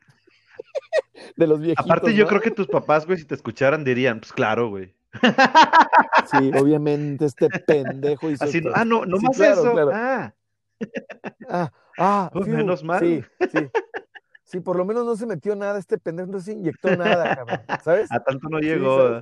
de 1.36 1.46
los 1.46 1.60
viejitos. 1.60 1.84
Aparte, 1.84 2.14
yo 2.14 2.26
creo 2.26 2.40
que 2.40 2.50
tus 2.50 2.66
papás, 2.66 3.06
güey, 3.06 3.18
si 3.18 3.24
te 3.24 3.34
escucharan, 3.34 3.84
dirían, 3.84 4.20
pues 4.20 4.32
claro, 4.32 4.70
güey. 4.70 4.94
Sí, 6.30 6.50
obviamente, 6.58 7.26
este 7.26 7.48
pendejo 7.48 8.30
hizo. 8.30 8.44
Así, 8.44 8.62
ah, 8.74 8.84
no, 8.84 9.04
no 9.04 9.18
más 9.18 9.38
eso. 9.38 9.74
Ah. 9.92 10.32
Ah, 11.48 11.72
ah, 11.98 12.30
pues 12.32 12.46
menos 12.48 12.82
mal. 12.82 13.00
Sí, 13.00 13.22
sí. 13.52 13.70
Sí, 14.52 14.60
por 14.60 14.76
lo 14.76 14.84
menos 14.84 15.06
no 15.06 15.16
se 15.16 15.24
metió 15.24 15.56
nada, 15.56 15.78
este 15.78 15.96
pendejo 15.96 16.30
no 16.30 16.38
se 16.38 16.52
inyectó 16.52 16.94
nada, 16.94 17.36
cabrón, 17.36 17.60
¿sabes? 17.82 18.12
A 18.12 18.20
tanto 18.22 18.50
no 18.50 18.58
llegó. 18.58 19.18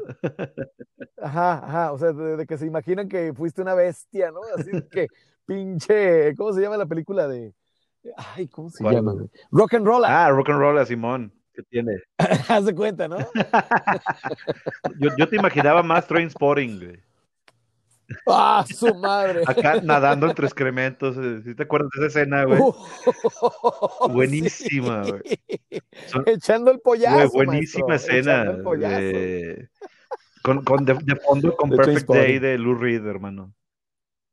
ajá, 1.23 1.64
ajá, 1.64 1.93
o 1.93 1.99
sea, 1.99 2.12
de, 2.12 2.45
que 2.49 2.59
se 2.59 2.66
imaginan 2.66 3.09
que 3.09 3.33
fuiste 3.33 3.62
una 3.62 3.75
bestia, 3.75 4.33
¿no? 4.33 4.40
Así 4.59 4.73
que 4.90 5.07
pinche, 5.47 6.35
¿cómo 6.35 6.53
se 6.53 6.61
llama 6.61 6.77
la 6.77 6.87
película 6.87 7.29
de... 7.29 7.55
Ay, 8.16 8.49
¿cómo 8.49 8.71
se 8.71 8.83
llama? 8.83 9.14
Rock 9.53 9.75
and 9.75 9.87
Roll. 9.87 10.05
Ah, 10.05 10.31
Rock 10.31 10.51
and 10.51 10.59
Roll, 10.59 10.85
Simón, 10.85 11.33
¿qué 11.55 11.62
tiene? 11.62 12.03
Haz 12.49 12.64
de 12.64 12.75
cuenta, 12.75 13.07
¿no? 13.07 13.19
yo, 14.99 15.11
yo 15.16 15.29
te 15.29 15.37
imaginaba 15.37 15.85
más 15.85 16.09
Train 16.09 16.29
Spotting, 16.29 16.77
güey. 16.77 17.10
¡Ah, 18.27 18.64
su 18.68 18.94
madre! 18.94 19.42
Acá 19.46 19.81
nadando 19.83 20.29
entre 20.29 20.46
excrementos. 20.46 21.16
Eh, 21.16 21.42
¿Sí 21.44 21.55
te 21.55 21.62
acuerdas 21.62 21.90
de 21.94 22.07
esa 22.07 22.20
escena, 22.20 22.44
güey? 22.44 22.61
buenísima, 24.11 25.03
güey. 25.03 25.23
Echando 26.27 26.70
el 26.70 26.81
pollazo. 26.81 27.31
buenísima 27.33 27.94
escena. 27.94 28.57
Con, 30.42 30.64
con 30.64 30.85
de, 30.85 30.94
fondo 31.16 31.55
con 31.55 31.70
Perfect 31.70 32.09
Day 32.09 32.38
de 32.38 32.59
Lou 32.59 32.75
Reed, 32.75 33.07
hermano. 33.07 33.53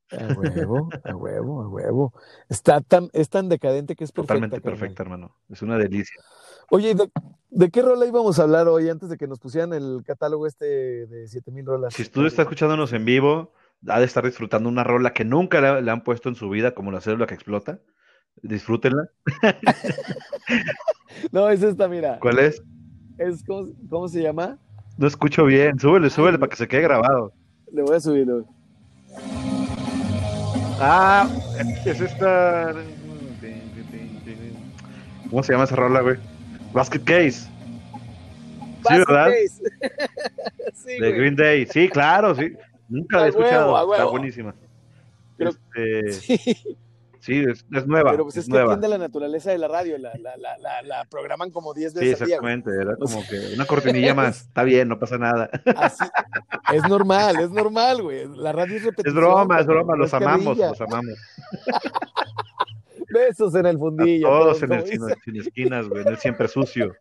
A 0.09 0.33
huevo, 0.33 0.89
a 1.03 1.15
huevo, 1.15 1.61
a 1.63 1.67
huevo. 1.67 2.13
Está 2.47 2.79
tan, 2.79 3.09
es 3.11 3.29
tan 3.29 3.49
decadente 3.49 3.93
que 3.93 4.05
es 4.05 4.13
perfecta. 4.13 4.35
Totalmente 4.35 4.61
perfecta, 4.61 5.03
hermano. 5.03 5.35
Es 5.49 5.61
una 5.61 5.77
delicia. 5.77 6.21
Oye, 6.69 6.95
¿de, 6.95 7.11
¿de, 7.49 7.69
qué 7.69 7.81
rola 7.81 8.05
íbamos 8.05 8.39
a 8.39 8.43
hablar 8.43 8.69
hoy 8.69 8.89
antes 8.89 9.09
de 9.09 9.17
que 9.17 9.27
nos 9.27 9.39
pusieran 9.39 9.73
el 9.73 10.03
catálogo 10.05 10.47
este 10.47 10.65
de 11.07 11.27
7000 11.27 11.65
rolas? 11.65 11.93
Si 11.93 12.05
tú 12.05 12.25
estás 12.25 12.43
escuchándonos 12.45 12.93
en 12.93 13.03
vivo, 13.03 13.51
ha 13.85 13.99
de 13.99 14.05
estar 14.05 14.25
disfrutando 14.25 14.69
una 14.69 14.83
rola 14.83 15.13
que 15.13 15.25
nunca 15.25 15.81
le, 15.81 15.91
han 15.91 16.03
puesto 16.03 16.29
en 16.29 16.35
su 16.35 16.49
vida, 16.49 16.73
como 16.73 16.91
la 16.91 17.01
célula 17.01 17.27
que 17.27 17.35
explota. 17.35 17.79
Disfrútenla. 18.41 19.09
no, 21.31 21.49
es 21.49 21.63
esta, 21.63 21.87
mira. 21.87 22.19
¿Cuál 22.19 22.39
es? 22.39 22.61
es 23.17 23.43
¿cómo, 23.89 24.07
se 24.07 24.21
llama? 24.21 24.57
No 24.97 25.07
escucho 25.07 25.45
bien. 25.45 25.79
Súbele, 25.79 26.09
súbele 26.09 26.37
para 26.37 26.49
que 26.49 26.55
se 26.55 26.67
quede 26.67 26.81
grabado. 26.81 27.33
Le 27.71 27.81
voy 27.81 27.95
a 27.95 27.99
subirlo. 27.99 28.45
Ah, 30.79 31.27
es 31.85 32.01
esta. 32.01 32.73
¿Cómo 35.29 35.43
se 35.43 35.51
llama 35.51 35.65
esa 35.65 35.75
rola, 35.75 36.01
güey? 36.01 36.17
Basket 36.73 37.03
Case. 37.03 37.49
Sí, 38.87 38.97
¿verdad? 38.97 39.31
sí, 40.73 40.99
de 40.99 41.11
Green 41.11 41.35
Day. 41.35 41.65
Sí, 41.65 41.89
claro, 41.89 42.35
sí. 42.35 42.53
Nunca 42.89 43.17
la 43.17 43.25
he 43.25 43.29
escuchado. 43.29 43.93
Está 43.93 44.05
buenísima. 44.05 44.55
este... 45.37 46.11
sí. 47.19 47.43
es, 47.47 47.65
nueva. 47.87 48.11
Pero 48.11 48.23
pues 48.23 48.37
es, 48.37 48.47
que 48.47 48.57
entiende 48.57 48.87
la 48.87 48.97
naturaleza 48.97 49.51
de 49.51 49.57
la 49.57 49.67
radio, 49.67 49.97
la, 49.97 50.13
la, 50.17 50.37
la, 50.37 50.81
la 50.81 51.05
programan 51.05 51.51
como 51.51 51.73
10 51.73 51.93
veces. 51.93 52.17
Sí, 52.17 52.23
exactamente, 52.23 52.71
era 52.79 52.95
como 52.95 53.21
que 53.27 53.53
una 53.53 53.65
cortinilla 53.65 54.13
más, 54.15 54.41
está 54.41 54.63
bien, 54.63 54.87
no 54.87 54.99
pasa 54.99 55.17
nada. 55.17 55.49
Así, 55.75 56.05
es 56.73 56.87
normal, 56.87 57.37
es 57.39 57.51
normal, 57.51 58.01
güey. 58.01 58.27
La 58.35 58.51
radio 58.51 58.77
es 58.77 58.83
repetitiva. 58.83 59.09
Es 59.09 59.15
broma, 59.15 59.59
es 59.59 59.65
broma, 59.65 59.95
los 59.95 60.13
amamos, 60.13 60.57
los 60.57 60.81
amamos. 60.87 61.15
Besos 63.09 63.55
en 63.55 63.65
el 63.65 63.77
fundillo. 63.77 64.27
todos, 64.27 64.63
en 64.63 64.73
el 64.73 64.85
sin, 64.85 65.35
esquinas, 65.37 65.87
güey, 65.87 66.01
en 66.01 66.09
el 66.09 66.17
siempre 66.17 66.47
sucio. 66.47 66.93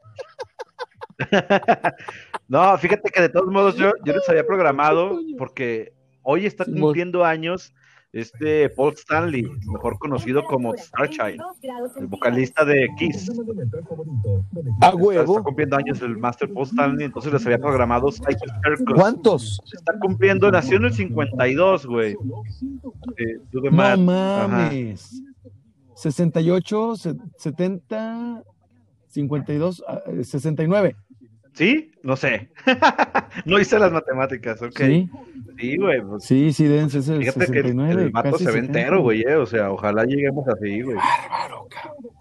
no, 2.49 2.79
fíjate 2.79 3.11
que 3.11 3.23
de 3.23 3.29
todos 3.29 3.51
modos 3.51 3.77
yo, 3.77 3.91
yo 4.05 4.13
les 4.13 4.29
había 4.29 4.47
programado 4.47 5.19
porque 5.39 5.93
hoy 6.23 6.47
está 6.47 6.65
cumpliendo 6.65 7.25
años 7.25 7.73
este 8.13 8.71
Paul 8.71 8.95
Stanley, 8.95 9.43
mejor 9.67 9.99
conocido 9.99 10.43
como 10.45 10.75
Starchild, 10.75 11.39
el 11.99 12.07
vocalista 12.07 12.65
de 12.65 12.89
Kiss. 12.97 13.31
A 14.81 14.95
huevo. 14.95 15.33
Está, 15.33 15.43
cumpliendo 15.43 15.77
años 15.77 16.01
el 16.01 16.17
Master 16.17 16.51
Paul 16.51 16.67
Stanley, 16.67 17.05
entonces 17.05 17.31
les 17.33 17.45
había 17.45 17.59
programado 17.59 18.09
¿Cuántos? 18.95 19.61
Está 19.71 19.99
cumpliendo, 20.01 20.51
nació 20.51 20.79
en 20.79 20.87
el 20.87 20.95
52, 20.95 21.87
güey. 21.87 22.17
Eh, 23.19 23.39
no 23.53 23.71
mames. 23.99 25.23
68, 25.95 26.95
70, 27.37 28.43
52, 29.09 29.85
69. 30.23 30.97
¿Sí? 31.57 31.91
No 32.03 32.17
sé. 32.17 32.51
no 33.47 33.59
hice 33.59 33.79
las 33.79 33.91
matemáticas, 33.91 34.61
ok. 34.61 34.79
Sí, 35.59 35.77
güey. 35.79 36.03
pues, 36.03 36.23
Sí, 36.25 36.53
sí, 36.53 36.65
dense, 36.67 36.99
es 36.99 37.09
el 37.09 37.21
Fíjate 37.21 37.47
que 37.47 37.61
el, 37.61 37.69
69. 37.69 38.03
el 38.03 38.11
vato 38.11 38.33
casi 38.33 38.45
se 38.45 38.51
ve 38.51 38.61
70. 38.61 38.79
entero, 38.79 39.01
güey, 39.01 39.23
eh, 39.23 39.37
o 39.37 39.47
sea, 39.47 39.73
ojalá 39.73 40.05
lleguemos 40.05 40.47
así, 40.49 40.83
güey. 40.83 40.97
Bárbaro, 40.97 41.67
cabrón. 41.71 42.13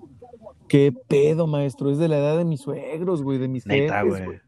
Qué 0.70 0.94
pedo, 1.10 1.48
maestro. 1.48 1.92
Es 1.92 1.98
de 1.98 2.08
la 2.08 2.18
edad 2.18 2.38
de 2.38 2.46
mis 2.46 2.62
suegros, 2.62 3.24
güey, 3.24 3.38
de 3.38 3.50
mis 3.50 3.68
Neta, 3.68 3.98
jefes, 3.98 4.10
güey. 4.10 4.26
güey. 4.26 4.40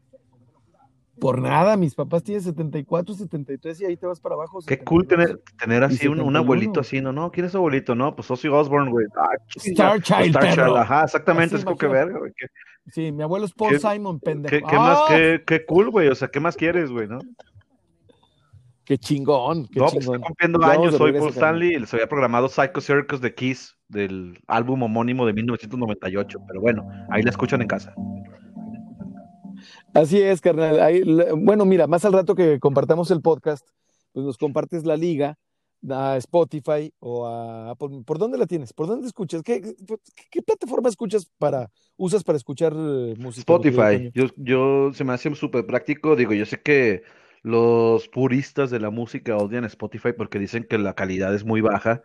Por 1.20 1.42
nada, 1.42 1.76
mis 1.76 1.94
papás 1.94 2.22
tienen 2.22 2.42
74, 2.42 3.14
73 3.14 3.80
y 3.82 3.84
ahí 3.84 3.96
te 3.98 4.06
vas 4.06 4.20
para 4.20 4.36
abajo. 4.36 4.60
Qué 4.66 4.78
cool 4.78 5.02
79. 5.02 5.42
tener, 5.58 5.58
tener 5.58 5.84
así 5.84 6.06
un, 6.06 6.12
un 6.14 6.32
71. 6.32 6.38
abuelito 6.38 6.80
así, 6.80 7.02
¿no? 7.02 7.12
¿No? 7.12 7.30
¿Quién 7.30 7.44
es 7.44 7.54
abuelito? 7.54 7.94
No, 7.94 8.16
pues 8.16 8.30
Ozzy 8.30 8.48
Osbourne, 8.48 8.90
güey. 8.90 9.06
Ah, 9.16 9.36
Star 9.54 10.00
Child, 10.00 10.36
Star 10.36 10.56
perro. 10.56 10.76
Ajá, 10.76 11.04
exactamente, 11.04 11.56
Así, 11.56 11.60
es 11.60 11.64
como 11.66 11.76
que 11.76 11.88
verga, 11.88 12.18
güey. 12.18 12.32
¿Qué, 12.34 12.46
Sí, 12.92 13.12
mi 13.12 13.22
abuelo 13.22 13.44
es 13.46 13.52
Paul 13.52 13.70
¿Qué- 13.72 13.78
Simon, 13.80 14.18
pendejo. 14.20 14.50
qué, 14.50 14.62
qué 14.62 14.76
más, 14.76 14.98
¡Ah! 15.02 15.04
qué, 15.08 15.42
qué 15.46 15.64
cool, 15.66 15.90
güey? 15.90 16.08
O 16.08 16.14
sea, 16.14 16.28
¿qué 16.28 16.40
más 16.40 16.56
quieres, 16.56 16.90
güey, 16.90 17.06
no? 17.08 17.18
Qué 18.84 18.96
chingón, 18.96 19.66
qué 19.68 19.80
no, 19.80 19.86
pues 19.86 19.98
chingón. 19.98 20.16
está 20.16 20.26
cumpliendo 20.26 20.60
Ya 20.60 20.66
vamos 20.68 20.86
años, 20.86 20.96
soy 20.96 21.12
Paul. 21.12 21.28
Stanley, 21.30 21.78
les 21.78 21.92
había 21.92 22.08
programado 22.08 22.48
Psycho 22.48 22.80
Circus 22.80 23.20
de 23.20 23.34
Kiss 23.34 23.76
del 23.88 24.38
álbum 24.46 24.82
homónimo 24.82 25.26
de 25.26 25.34
1998, 25.34 26.38
pero 26.46 26.60
bueno, 26.62 26.88
ahí 27.10 27.22
la 27.22 27.30
escuchan 27.30 27.60
en 27.60 27.68
casa. 27.68 27.92
Así 29.94 30.20
es, 30.20 30.40
carnal. 30.40 30.80
Ahí, 30.80 31.02
bueno, 31.36 31.64
mira, 31.64 31.86
más 31.86 32.04
al 32.04 32.12
rato 32.12 32.34
que 32.34 32.58
compartamos 32.60 33.10
el 33.10 33.20
podcast, 33.20 33.66
pues 34.12 34.24
nos 34.24 34.38
compartes 34.38 34.84
la 34.84 34.96
liga 34.96 35.36
a 35.88 36.16
Spotify 36.16 36.92
o 36.98 37.26
a 37.26 37.70
Apple. 37.70 38.02
¿Por 38.04 38.18
dónde 38.18 38.38
la 38.38 38.46
tienes? 38.46 38.72
¿Por 38.72 38.86
dónde 38.86 39.06
escuchas? 39.06 39.42
¿Qué, 39.42 39.60
qué, 39.60 39.74
qué 40.30 40.42
plataforma 40.42 40.88
escuchas 40.88 41.28
para, 41.38 41.70
usas 41.96 42.24
para 42.24 42.36
escuchar 42.36 42.72
eh, 42.74 43.14
música? 43.18 43.40
Spotify, 43.40 44.10
yo, 44.14 44.26
yo 44.36 44.92
se 44.92 45.04
me 45.04 45.12
hace 45.12 45.34
súper 45.34 45.66
práctico, 45.66 46.16
digo, 46.16 46.32
yo 46.32 46.46
sé 46.46 46.60
que 46.60 47.02
los 47.42 48.08
puristas 48.08 48.70
de 48.70 48.80
la 48.80 48.90
música 48.90 49.36
odian 49.36 49.64
Spotify 49.64 50.12
porque 50.12 50.38
dicen 50.38 50.64
que 50.64 50.78
la 50.78 50.94
calidad 50.94 51.34
es 51.34 51.44
muy 51.44 51.60
baja, 51.60 52.02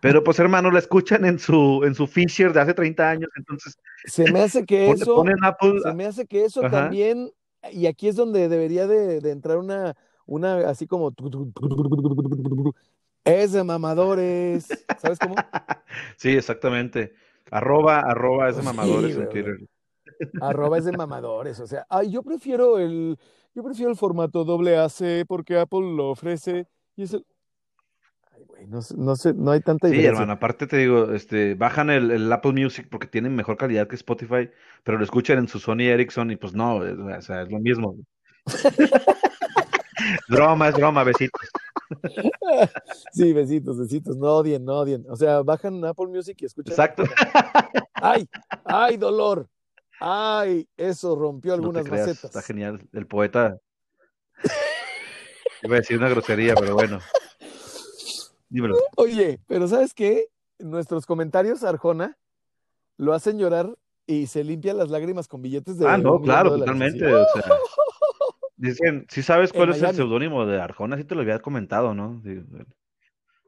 pero 0.00 0.24
pues 0.24 0.38
hermano, 0.38 0.70
la 0.70 0.80
escuchan 0.80 1.24
en 1.24 1.38
su, 1.38 1.82
en 1.84 1.94
su 1.94 2.06
Fisher 2.06 2.52
de 2.52 2.60
hace 2.60 2.74
30 2.74 3.08
años, 3.08 3.30
entonces 3.36 3.78
Se 4.04 4.30
me 4.32 4.40
hace 4.40 4.64
que 4.66 4.90
eso, 4.90 5.14
ponen 5.14 5.42
Apple, 5.42 5.80
se 5.82 5.94
me 5.94 6.04
hace 6.04 6.26
que 6.26 6.44
eso 6.44 6.64
Ajá. 6.64 6.82
también, 6.82 7.30
y 7.70 7.86
aquí 7.86 8.08
es 8.08 8.16
donde 8.16 8.48
debería 8.48 8.88
de, 8.88 9.20
de 9.20 9.30
entrar 9.30 9.58
una, 9.58 9.94
una 10.26 10.68
así 10.68 10.86
como 10.86 11.12
es 13.24 13.52
de 13.52 13.64
mamadores, 13.64 14.86
¿sabes 14.96 15.18
cómo? 15.18 15.34
sí, 16.16 16.30
exactamente, 16.36 17.14
arroba, 17.50 18.00
arroba 18.00 18.48
es 18.48 18.56
de 18.56 18.62
Sí, 18.62 18.66
mamadores 18.66 19.16
en 19.16 19.28
Twitter. 19.28 19.58
Arroba 20.40 20.78
es 20.78 20.84
de 20.84 20.92
mamadores, 20.92 21.60
o 21.60 21.66
sea, 21.66 21.86
ay, 21.88 22.10
yo 22.10 22.22
prefiero 22.22 22.78
el, 22.78 23.18
yo 23.54 23.62
prefiero 23.62 23.90
el 23.90 23.96
formato 23.96 24.44
doble 24.44 24.76
AC 24.76 25.24
porque 25.26 25.56
Apple 25.58 25.94
lo 25.96 26.10
ofrece 26.10 26.66
y 26.96 27.04
es 27.04 27.14
el, 27.14 27.24
ay, 28.32 28.42
güey, 28.46 28.66
no 28.66 28.80
no 28.96 29.16
sé, 29.16 29.34
no 29.34 29.50
hay 29.52 29.60
tanta 29.60 29.86
Sí, 29.88 29.94
diferencia. 29.94 30.08
hermano, 30.08 30.32
aparte 30.32 30.66
te 30.66 30.76
digo, 30.78 31.12
este, 31.12 31.54
bajan 31.54 31.90
el, 31.90 32.10
el 32.10 32.32
Apple 32.32 32.52
Music 32.52 32.88
porque 32.90 33.06
tienen 33.06 33.36
mejor 33.36 33.56
calidad 33.56 33.88
que 33.88 33.94
Spotify, 33.96 34.50
pero 34.84 34.98
lo 34.98 35.04
escuchan 35.04 35.38
en 35.38 35.48
su 35.48 35.58
Sony 35.60 35.82
Ericsson 35.82 36.30
y 36.30 36.36
pues 36.36 36.54
no, 36.54 36.76
o 36.76 37.20
sea, 37.22 37.42
es 37.42 37.50
lo 37.50 37.58
mismo. 37.60 37.96
broma, 40.28 40.68
es 40.68 40.76
broma, 40.76 41.04
besitos. 41.04 41.48
Sí, 43.12 43.32
besitos, 43.32 43.78
besitos, 43.78 44.16
no 44.16 44.36
odien, 44.36 44.64
no 44.64 44.78
odien. 44.80 45.04
O 45.08 45.16
sea, 45.16 45.42
bajan 45.42 45.84
Apple 45.84 46.06
Music 46.06 46.36
y 46.40 46.46
escuchan. 46.46 46.72
Exacto. 46.72 47.04
Ay, 47.94 48.26
ay, 48.64 48.96
dolor. 48.96 49.46
Ay, 50.00 50.68
eso 50.76 51.14
rompió 51.14 51.50
No 51.52 51.62
algunas 51.62 51.84
creas, 51.84 52.08
macetas. 52.08 52.24
está 52.24 52.42
genial. 52.42 52.80
El 52.92 53.06
poeta. 53.06 53.56
Iba 55.62 55.76
a 55.76 55.78
decir 55.78 55.98
una 55.98 56.08
grosería, 56.08 56.56
pero 56.56 56.74
bueno. 56.74 56.98
Dímelo. 58.48 58.76
Oye, 58.96 59.38
pero 59.46 59.68
¿sabes 59.68 59.94
qué? 59.94 60.26
Nuestros 60.58 61.06
comentarios, 61.06 61.62
Arjona, 61.62 62.18
lo 62.96 63.12
hacen 63.14 63.38
llorar 63.38 63.72
y 64.04 64.26
se 64.26 64.42
limpia 64.42 64.74
las 64.74 64.90
lágrimas 64.90 65.28
con 65.28 65.40
billetes 65.40 65.78
de 65.78 65.86
Ah, 65.86 65.96
no, 65.96 66.20
claro, 66.20 66.58
totalmente. 66.58 67.04
O 67.06 67.24
sea, 67.34 67.42
dicen, 68.62 69.06
si 69.08 69.22
sabes 69.22 69.52
cuál 69.52 69.70
En 69.70 69.74
es 69.74 69.82
el 69.82 69.96
seudónimo 69.96 70.46
de 70.46 70.60
Arjona, 70.60 70.96
sí 70.96 71.04
te 71.04 71.14
lo 71.14 71.22
había 71.22 71.40
comentado, 71.40 71.94
¿no? 71.94 72.22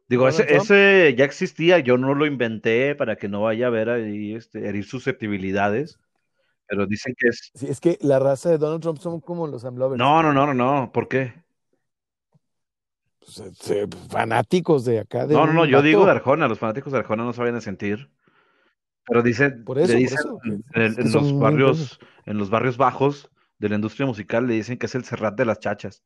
Digo, 0.09 0.29
ese, 0.29 0.55
ese 0.55 1.15
ya 1.17 1.25
existía, 1.25 1.79
yo 1.79 1.97
no 1.97 2.15
lo 2.15 2.27
inventé 2.27 2.95
para 2.95 3.17
que 3.17 3.29
no 3.29 3.43
vaya 3.43 3.69
a 3.69 3.71
ver 3.71 3.89
ahí, 3.89 4.35
este, 4.35 4.69
herir 4.69 4.85
susceptibilidades, 4.85 5.99
pero 6.67 6.87
dicen 6.87 7.15
que 7.17 7.29
es... 7.29 7.53
Sí, 7.55 7.67
es 7.69 7.81
que 7.81 7.97
la 8.03 8.19
raza 8.19 8.51
de 8.51 8.59
Donald 8.59 8.83
Trump 8.83 8.99
son 8.99 9.21
como 9.21 9.47
los 9.47 9.65
Amlovers. 9.65 9.99
No, 9.99 10.23
no, 10.23 10.33
no, 10.33 10.53
no, 10.53 10.55
no, 10.55 10.93
¿por 10.93 11.09
qué? 11.09 11.33
Pues, 13.21 13.71
eh, 13.71 13.87
fanáticos 14.11 14.85
de 14.85 14.99
acá. 14.99 15.27
De 15.27 15.35
No, 15.35 15.47
no, 15.47 15.53
no, 15.53 15.65
yo 15.65 15.81
digo 15.81 16.05
de 16.05 16.11
Arjona, 16.11 16.49
los 16.49 16.59
fanáticos 16.59 16.93
de 16.93 16.99
Arjona 16.99 17.25
no 17.25 17.33
se 17.33 17.41
vayan 17.41 17.57
a 17.57 17.61
sentir, 17.61 18.11
pero 19.07 19.23
dicen, 19.23 19.65
Por 19.65 19.79
eso, 19.79 19.93
le 19.93 19.93
por 19.95 20.01
dicen 20.01 20.19
eso, 20.19 20.41
en, 20.75 21.13
los 21.13 21.39
barrios, 21.39 22.01
en 22.27 22.37
los 22.37 22.51
barrios 22.51 22.77
bajos 22.77 23.31
de 23.59 23.69
la 23.69 23.75
industria 23.77 24.07
musical 24.07 24.47
le 24.47 24.55
dicen 24.55 24.79
que 24.79 24.87
es 24.87 24.95
el 24.95 25.05
Serrat 25.05 25.35
de 25.37 25.45
las 25.45 25.59
chachas. 25.61 26.03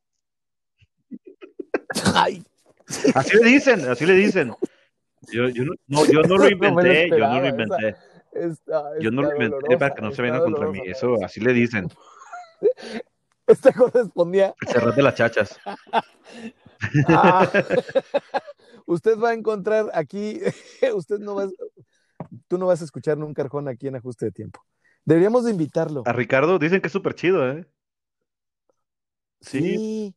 Ay, 2.13 2.43
Así 3.13 3.37
le 3.37 3.49
dicen, 3.49 3.87
así 3.87 4.05
le 4.05 4.13
dicen. 4.13 4.53
Yo, 5.31 5.47
yo 5.49 5.63
no, 5.87 6.05
yo 6.05 6.21
no 6.21 6.37
lo 6.37 6.43
No 6.43 6.49
inventé, 6.49 7.09
yo 7.09 7.17
no 7.17 7.41
lo 7.41 7.47
inventé. 7.47 7.95
Yo 8.99 9.11
no 9.11 9.21
lo 9.23 9.31
inventé 9.33 9.77
para 9.77 9.93
que 9.93 10.01
no 10.01 10.11
se 10.11 10.21
vengan 10.21 10.39
está 10.39 10.51
contra 10.51 10.71
mí. 10.71 10.81
Eso, 10.85 11.23
así 11.23 11.39
le 11.39 11.53
dicen. 11.53 11.87
Esta 13.47 13.73
correspondía 13.73 14.53
El 14.61 14.67
Serrat 14.67 14.95
de 14.95 15.01
las 15.03 15.15
chachas. 15.15 15.59
Ah, 17.09 17.45
usted 18.85 19.19
va 19.19 19.31
a 19.31 19.33
encontrar 19.33 19.91
aquí, 19.93 20.39
usted 20.95 21.19
no 21.19 21.35
va, 21.35 21.49
tú 22.47 22.57
no 22.57 22.67
vas 22.67 22.81
a 22.81 22.85
escuchar 22.85 23.17
nunca 23.17 23.41
Arjona 23.41 23.71
aquí 23.71 23.89
en 23.89 23.97
ajuste 23.97 24.27
de 24.27 24.31
tiempo. 24.31 24.63
Deberíamos 25.09 25.43
de 25.43 25.49
invitarlo. 25.49 26.03
A 26.05 26.13
Ricardo 26.13 26.59
dicen 26.59 26.81
que 26.81 26.87
es 26.87 26.93
súper 26.93 27.15
chido, 27.15 27.49
¿eh? 27.49 27.65
Sí. 29.41 29.59
Sí. 29.59 30.15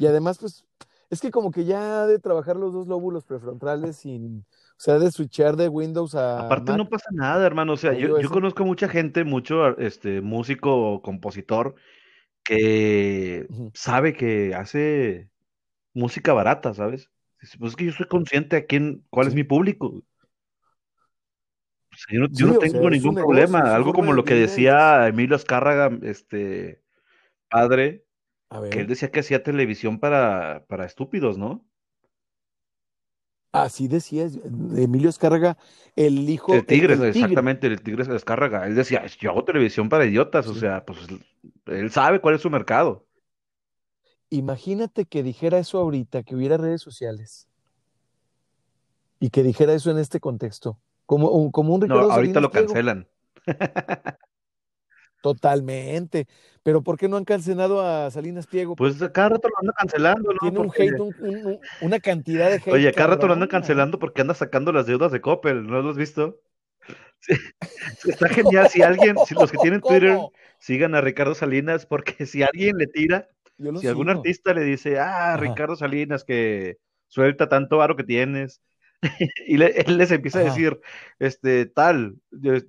Y 0.00 0.06
además, 0.06 0.38
pues, 0.38 0.66
es 1.10 1.20
que 1.20 1.30
como 1.30 1.52
que 1.52 1.64
ya 1.64 2.02
ha 2.02 2.06
de 2.08 2.18
trabajar 2.18 2.56
los 2.56 2.72
dos 2.72 2.88
lóbulos 2.88 3.22
prefrontales 3.24 3.98
sin, 3.98 4.40
o 4.40 4.78
sea, 4.78 4.98
de 4.98 5.12
switchar 5.12 5.54
de 5.54 5.68
Windows 5.68 6.16
a 6.16 6.46
Aparte 6.46 6.72
Mac. 6.72 6.78
no 6.78 6.88
pasa 6.88 7.08
nada, 7.12 7.46
hermano. 7.46 7.74
O 7.74 7.76
sea, 7.76 7.92
yo, 7.92 8.18
yo 8.18 8.30
conozco 8.30 8.64
mucha 8.64 8.88
gente, 8.88 9.22
mucho 9.22 9.78
este 9.78 10.20
músico 10.22 10.94
o 10.94 11.02
compositor 11.02 11.76
que 12.42 13.46
sabe 13.74 14.12
que 14.12 14.56
hace 14.56 15.30
música 15.94 16.32
barata, 16.32 16.74
¿sabes? 16.74 17.10
Pues 17.60 17.70
es 17.70 17.76
que 17.76 17.84
yo 17.84 17.92
soy 17.92 18.08
consciente 18.08 18.56
a 18.56 18.66
quién, 18.66 19.04
cuál 19.08 19.28
es 19.28 19.36
mi 19.36 19.44
público. 19.44 20.02
Yo 22.08 22.20
no, 22.20 22.28
yo 22.30 22.46
Sí, 22.46 22.46
no 22.48 22.58
tengo 22.58 22.90
sea, 22.90 22.90
ningún 22.90 23.14
negocio, 23.14 23.14
problema. 23.14 23.74
Algo 23.74 23.92
como 23.92 24.12
de 24.12 24.16
lo 24.16 24.24
que 24.24 24.34
decía 24.34 25.06
Emilio 25.08 25.36
Azcárraga, 25.36 25.90
este 26.02 26.82
padre, 27.48 28.06
A 28.50 28.60
que 28.70 28.80
él 28.80 28.86
decía 28.88 29.10
que 29.10 29.20
hacía 29.20 29.42
televisión 29.42 29.98
para, 30.00 30.64
para 30.68 30.84
estúpidos, 30.86 31.38
¿no? 31.38 31.66
así 33.52 33.88
decía 33.88 34.26
Emilio 34.76 35.10
Escárraga, 35.10 35.58
el 35.96 36.28
hijo, 36.28 36.54
El 36.54 36.64
Tigres, 36.66 37.00
el 37.00 37.12
Tigre. 37.12 37.36
exactamente, 37.36 37.66
el 37.66 37.82
Tigres 37.82 38.08
Azcárraga. 38.08 38.66
Él 38.66 38.74
decía, 38.74 39.04
yo 39.06 39.30
hago 39.30 39.44
televisión 39.44 39.88
para 39.88 40.06
idiotas, 40.06 40.46
o 40.48 40.54
sea, 40.54 40.84
pues 40.84 40.98
él 41.66 41.90
sabe 41.90 42.20
cuál 42.20 42.34
es 42.36 42.40
su 42.42 42.50
mercado. 42.50 43.06
Imagínate 44.30 45.04
que 45.04 45.22
dijera 45.22 45.58
eso 45.58 45.78
ahorita, 45.78 46.22
que 46.22 46.34
hubiera 46.34 46.56
redes 46.56 46.80
sociales 46.80 47.48
y 49.20 49.30
que 49.30 49.42
dijera 49.42 49.74
eso 49.74 49.90
en 49.90 49.98
este 49.98 50.20
contexto, 50.20 50.78
como, 51.06 51.30
un- 51.30 51.50
como 51.50 51.74
un 51.74 51.80
No, 51.80 51.86
Ricardo 51.86 52.12
ahorita 52.12 52.40
Salinas 52.40 52.42
lo 52.42 52.50
Pliego. 52.50 52.66
cancelan. 52.68 53.08
Totalmente. 55.22 56.26
Pero 56.64 56.82
¿por 56.82 56.98
qué 56.98 57.08
no 57.08 57.16
han 57.16 57.24
cancelado 57.24 57.80
a 57.80 58.10
Salinas 58.10 58.46
Pliego? 58.46 58.74
Pues 58.74 58.96
cada 59.12 59.30
rato 59.30 59.48
lo 59.48 59.58
andan 59.60 59.74
cancelando, 59.78 60.32
¿no? 60.32 60.38
Tiene 60.40 60.58
un 60.58 60.66
Porque- 60.66 60.82
hate, 60.82 61.00
un- 61.00 61.14
un- 61.20 61.46
un- 61.46 61.60
una 61.80 62.00
cantidad 62.00 62.48
de 62.50 62.56
hate. 62.56 62.72
Oye, 62.72 62.92
cada 62.92 63.08
rato 63.10 63.26
lo 63.28 63.34
andan 63.34 63.48
cancelando 63.48 63.98
porque 64.00 64.20
anda 64.22 64.34
sacando 64.34 64.72
las 64.72 64.86
deudas 64.86 65.12
de 65.12 65.20
Coppel, 65.20 65.64
¿no 65.66 65.80
lo 65.82 65.90
has 65.90 65.96
visto? 65.96 66.40
Sí. 67.20 68.10
Está 68.10 68.28
genial. 68.28 68.68
Si 68.68 68.82
alguien, 68.82 69.14
si 69.26 69.34
los 69.36 69.52
que 69.52 69.58
tienen 69.58 69.78
¿Cómo? 69.78 69.96
Twitter, 69.96 70.18
sigan 70.58 70.96
a 70.96 71.00
Ricardo 71.00 71.36
Salinas, 71.36 71.86
porque 71.86 72.26
si 72.26 72.42
alguien 72.42 72.76
le 72.78 72.88
tira, 72.88 73.28
si 73.80 73.86
algún 73.86 74.08
artista 74.10 74.52
le 74.52 74.62
dice, 74.64 74.98
ah. 74.98 75.36
Ricardo 75.36 75.76
Salinas, 75.76 76.24
que 76.24 76.78
suelta 77.06 77.48
tanto 77.48 77.76
varo 77.76 77.94
que 77.94 78.02
tienes, 78.02 78.60
y 79.46 79.56
le- 79.56 79.80
él 79.80 79.98
les 79.98 80.10
empieza 80.10 80.38
a 80.38 80.44
decir, 80.44 80.80
este, 81.18 81.66
tal, 81.66 82.16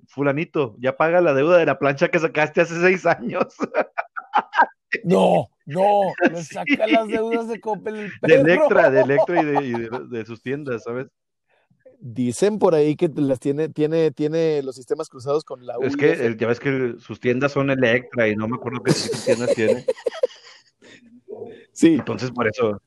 fulanito, 0.08 0.76
ya 0.78 0.96
paga 0.96 1.20
la 1.20 1.32
deuda 1.34 1.58
de 1.58 1.66
la 1.66 1.78
plancha 1.78 2.08
que 2.08 2.18
sacaste 2.18 2.60
hace 2.60 2.80
seis 2.80 3.06
años, 3.06 3.46
No, 5.02 5.48
no, 5.66 6.12
le 6.30 6.42
Sí. 6.42 6.54
saca 6.54 6.86
las 6.86 7.08
deudas 7.08 7.48
de 7.48 7.58
Coppel 7.60 7.96
el 7.96 8.10
de 8.10 8.12
perro. 8.20 8.42
Electra, 8.42 8.90
de 8.90 9.00
Electra 9.00 9.40
y 9.40 9.44
de, 9.44 9.62
y 9.64 9.72
de- 9.72 9.88
de 10.08 10.24
sus 10.24 10.40
tiendas, 10.40 10.84
¿sabes? 10.84 11.08
Dicen 11.98 12.58
por 12.58 12.74
ahí 12.74 12.96
que 12.96 13.10
las 13.14 13.40
tiene, 13.40 13.68
tiene, 13.70 14.10
tiene 14.12 14.62
los 14.62 14.76
sistemas 14.76 15.08
cruzados 15.08 15.42
con 15.42 15.66
la 15.66 15.74
Es 15.80 15.96
que 15.96 16.12
el- 16.12 16.36
ya 16.36 16.46
ves 16.46 16.60
que 16.60 16.94
sus 16.98 17.18
tiendas 17.18 17.52
son 17.52 17.70
Electra 17.70 18.28
y 18.28 18.36
no 18.36 18.46
me 18.46 18.56
acuerdo 18.56 18.82
qué 18.82 18.92
de 18.92 19.08
tiendas 19.24 19.54
tiene. 19.54 19.84
Sí, 21.72 21.94
Entonces, 21.94 22.30
por 22.30 22.46
eso. 22.46 22.80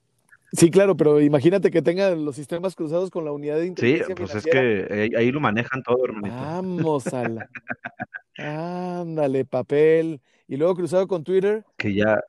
Sí, 0.54 0.72
claro, 0.72 0.96
pero 0.96 1.20
imagínate 1.22 1.72
que 1.72 1.82
tengan 1.82 2.24
los 2.24 2.36
sistemas 2.36 2.76
cruzados 2.76 3.10
con 3.12 3.26
la 3.26 3.32
unidad 3.32 3.56
de 3.56 3.64
Sí, 3.64 3.68
inteligencia 3.70 4.16
pues 4.16 4.36
es 4.36 4.46
que 4.46 4.88
ahí, 4.90 5.10
ahí 5.16 5.32
lo 5.32 5.40
manejan 5.40 5.84
todo, 5.84 6.06
hermanito. 6.06 6.36
Vamos 6.36 7.08
a 7.14 7.28
la... 7.28 7.50
Ándale, 9.02 9.46
papel. 9.46 10.22
Y 10.48 10.56
luego 10.56 10.76
cruzado 10.76 11.08
con 11.08 11.24
Twitter 11.24 11.66
Que 11.76 11.94
ya, 11.94 12.22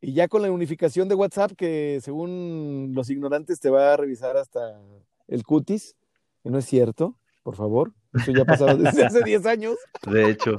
y 0.00 0.14
ya 0.14 0.28
con 0.28 0.42
la 0.42 0.50
unificación 0.50 1.08
de 1.08 1.14
WhatsApp 1.14 1.52
que 1.52 2.00
según 2.02 2.92
los 2.94 3.10
ignorantes 3.10 3.60
te 3.60 3.68
va 3.68 3.92
a 3.92 3.96
revisar 3.96 4.36
hasta 4.36 4.80
el 5.28 5.44
cutis, 5.44 5.94
que 6.42 6.50
no 6.50 6.58
es 6.58 6.64
cierto, 6.64 7.18
por 7.42 7.56
favor. 7.56 7.92
Eso 8.14 8.32
ya 8.32 8.42
ha 8.42 8.46
pasado 8.46 8.76
desde 8.76 9.04
hace 9.04 9.22
10 9.22 9.46
años. 9.46 9.76
de 10.10 10.30
hecho, 10.30 10.56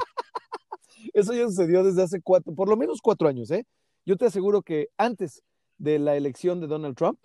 Eso 1.13 1.34
ya 1.34 1.45
sucedió 1.47 1.84
desde 1.84 2.04
hace 2.04 2.21
cuatro, 2.21 2.54
por 2.54 2.69
lo 2.69 2.77
menos 2.77 3.01
cuatro 3.01 3.27
años, 3.27 3.49
¿eh? 3.51 3.65
Yo 4.06 4.15
te 4.15 4.25
aseguro 4.25 4.62
que 4.62 4.89
antes 4.97 5.41
de 5.82 6.00
la 6.00 6.15
elección 6.15 6.60
de 6.62 6.67
Donald 6.67 6.96
Trump, 6.96 7.20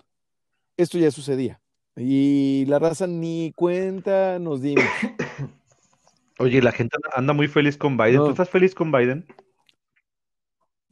esto 0.77 0.99
ya 0.99 1.11
sucedía. 1.11 1.61
Y 1.97 2.65
la 2.67 2.79
raza 2.79 3.07
ni 3.07 3.53
cuenta 3.55 4.39
nos 4.39 4.61
dimos. 4.63 4.85
oye, 6.39 6.63
la 6.63 6.73
gente 6.73 6.97
anda 7.15 7.33
muy 7.33 7.49
feliz 7.49 7.77
con 7.77 7.97
Biden. 7.97 8.17
No. 8.17 8.25
¿Tú 8.25 8.31
estás 8.31 8.51
feliz 8.51 8.75
con 8.75 8.91
Biden? 8.91 9.27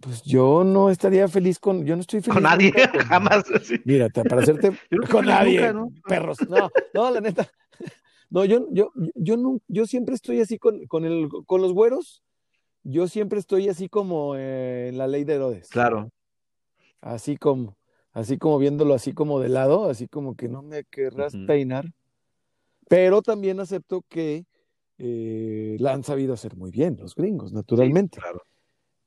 Pues 0.00 0.22
yo 0.22 0.64
no 0.64 0.90
estaría 0.90 1.27
feliz 1.29 1.59
con, 1.59 1.87
yo 1.87 1.96
no 1.96 2.03
estoy 2.03 2.20
feliz 2.20 2.35
Con 2.35 2.42
nadie, 2.42 2.72
con- 2.72 3.00
jamás. 3.09 3.44
sí. 3.62 3.81
Mira, 3.85 4.09
para 4.11 4.42
hacerte 4.42 4.72
no 4.90 5.07
con 5.09 5.24
nadie, 5.24 5.72
nunca, 5.72 5.72
¿no? 5.72 5.88
perros. 6.07 6.37
No, 6.48 6.70
no, 6.92 7.11
la 7.11 7.20
neta. 7.20 7.48
No, 8.31 8.44
yo, 8.44 8.66
yo, 8.72 8.90
yo, 9.14 9.37
no, 9.37 9.61
yo 9.68 9.87
siempre 9.87 10.16
estoy 10.16 10.40
así 10.40 10.59
con, 10.59 10.87
con, 10.87 11.05
el, 11.05 11.29
con 11.46 11.61
los 11.61 11.72
güeros. 11.72 12.24
Yo 12.83 13.07
siempre 13.07 13.38
estoy 13.38 13.68
así 13.68 13.88
como 13.88 14.35
eh, 14.37 14.88
en 14.88 14.98
la 14.98 15.07
ley 15.07 15.22
de 15.22 15.35
Herodes. 15.35 15.68
Claro, 15.68 16.11
Así 17.04 17.36
como, 17.36 17.76
así 18.12 18.38
como 18.38 18.58
viéndolo 18.58 18.94
así 18.94 19.12
como 19.12 19.38
de 19.38 19.50
lado, 19.50 19.90
así 19.90 20.08
como 20.08 20.36
que 20.36 20.48
no 20.48 20.62
me 20.62 20.84
querrás 20.84 21.36
peinar. 21.46 21.92
Pero 22.88 23.20
también 23.20 23.60
acepto 23.60 24.02
que 24.08 24.46
eh, 24.96 25.76
la 25.80 25.92
han 25.92 26.02
sabido 26.02 26.32
hacer 26.32 26.56
muy 26.56 26.70
bien 26.70 26.96
los 26.98 27.14
gringos, 27.14 27.50
sí, 27.50 27.56
naturalmente. 27.56 28.18
claro. 28.18 28.40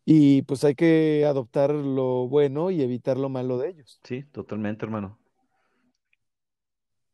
Y 0.05 0.43
pues 0.43 0.63
hay 0.63 0.75
que 0.75 1.25
adoptar 1.27 1.71
lo 1.71 2.27
bueno 2.27 2.69
y 2.69 2.83
evitar 2.83 3.17
lo 3.17 3.29
malo 3.29 3.57
de 3.57 3.69
ellos. 3.69 3.99
Sí, 4.03 4.23
totalmente, 4.25 4.85
hermano. 4.85 5.17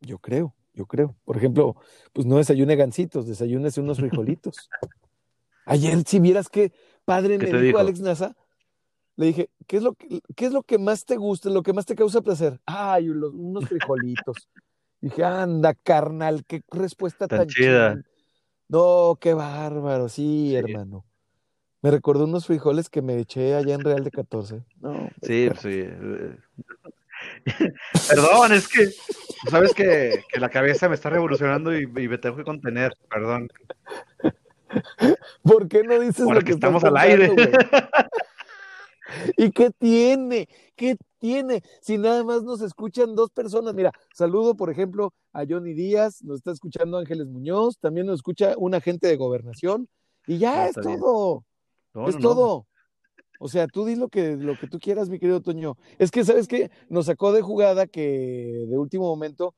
Yo 0.01 0.19
creo, 0.19 0.53
yo 0.73 0.85
creo. 0.85 1.15
Por 1.23 1.37
ejemplo, 1.37 1.77
pues 2.11 2.27
no 2.27 2.35
desayune 2.35 2.75
gancitos, 2.75 3.25
desayúnese 3.25 3.79
unos 3.79 3.99
frijolitos. 3.99 4.69
Ayer, 5.65 6.03
si 6.05 6.19
vieras 6.19 6.49
qué 6.49 6.73
padre 7.05 7.37
¿Qué 7.37 7.53
me 7.53 7.61
dijo? 7.61 7.77
Alex 7.77 8.01
Nasa, 8.01 8.35
le 9.15 9.25
dije, 9.27 9.49
¿qué 9.67 9.77
es 9.77 9.83
lo 9.83 9.93
que, 9.93 10.21
qué 10.35 10.45
es 10.45 10.51
lo 10.53 10.63
que 10.63 10.77
más 10.77 11.05
te 11.05 11.17
gusta, 11.17 11.49
lo 11.49 11.61
que 11.63 11.73
más 11.73 11.85
te 11.85 11.95
causa 11.95 12.21
placer? 12.21 12.59
Ay, 12.65 13.05
los- 13.07 13.33
unos 13.33 13.67
frijolitos. 13.67 14.47
Dije, 15.01 15.23
anda, 15.23 15.73
carnal, 15.73 16.43
qué 16.45 16.61
respuesta 16.71 17.27
Tan 17.27 17.39
tan 17.39 17.47
chida. 17.47 18.01
No, 18.69 19.17
qué 19.19 19.33
bárbaro, 19.33 20.09
sí, 20.09 20.49
Sí. 20.49 20.55
hermano. 20.55 21.05
Me 21.81 21.91
recordó 21.91 22.23
unos 22.23 22.45
frijoles 22.47 22.89
que 22.89 23.01
me 23.01 23.19
eché 23.19 23.55
allá 23.55 23.75
en 23.75 23.81
Real 23.83 24.03
de 24.05 24.11
14. 24.11 24.63
No, 24.79 25.09
Sí, 25.21 25.43
espera. 25.43 25.61
sí. 25.61 25.79
eh. 25.81 26.37
Perdón, 28.09 28.53
es 28.53 28.67
que 28.67 28.89
sabes 29.49 29.73
que, 29.73 30.23
que 30.31 30.39
la 30.39 30.49
cabeza 30.49 30.87
me 30.89 30.95
está 30.95 31.09
revolucionando 31.09 31.77
y, 31.77 31.83
y 31.83 32.07
me 32.07 32.17
tengo 32.17 32.37
que 32.37 32.43
contener, 32.43 32.93
perdón. 33.09 33.49
¿Por 35.43 35.67
qué 35.67 35.83
no 35.83 35.99
dices 35.99 36.21
Ahora 36.21 36.35
lo 36.35 36.39
que 36.39 36.45
que 36.47 36.51
estás 36.53 36.69
estamos 36.69 36.83
al 36.85 36.97
aire. 36.97 37.29
¿Y 39.37 39.51
qué 39.51 39.69
tiene? 39.71 40.47
¿Qué 40.75 40.97
tiene? 41.19 41.61
Si 41.81 41.97
nada 41.97 42.23
más 42.23 42.43
nos 42.43 42.61
escuchan 42.61 43.15
dos 43.15 43.31
personas. 43.31 43.73
Mira, 43.73 43.91
saludo, 44.13 44.55
por 44.55 44.69
ejemplo, 44.69 45.13
a 45.31 45.43
Johnny 45.47 45.73
Díaz, 45.73 46.21
nos 46.23 46.37
está 46.37 46.51
escuchando 46.51 46.97
Ángeles 46.97 47.27
Muñoz, 47.27 47.77
también 47.79 48.07
nos 48.07 48.15
escucha 48.15 48.55
un 48.57 48.73
agente 48.75 49.07
de 49.07 49.17
gobernación, 49.17 49.87
y 50.27 50.37
ya 50.37 50.63
Ah, 50.63 50.67
es 50.69 50.75
todo, 50.75 51.43
No, 51.93 52.07
es 52.07 52.15
no, 52.15 52.21
no. 52.21 52.29
todo. 52.29 52.67
O 53.39 53.49
sea, 53.49 53.67
tú 53.67 53.83
di 53.85 53.95
lo 53.95 54.07
que, 54.07 54.37
lo 54.37 54.57
que 54.57 54.67
tú 54.67 54.79
quieras, 54.79 55.09
mi 55.09 55.19
querido 55.19 55.41
Toño. 55.41 55.75
Es 55.97 56.11
que, 56.11 56.23
¿sabes 56.23 56.47
qué? 56.47 56.71
Nos 56.87 57.07
sacó 57.07 57.33
de 57.33 57.41
jugada 57.41 57.87
que 57.87 58.65
de 58.69 58.77
último 58.77 59.03
momento, 59.05 59.53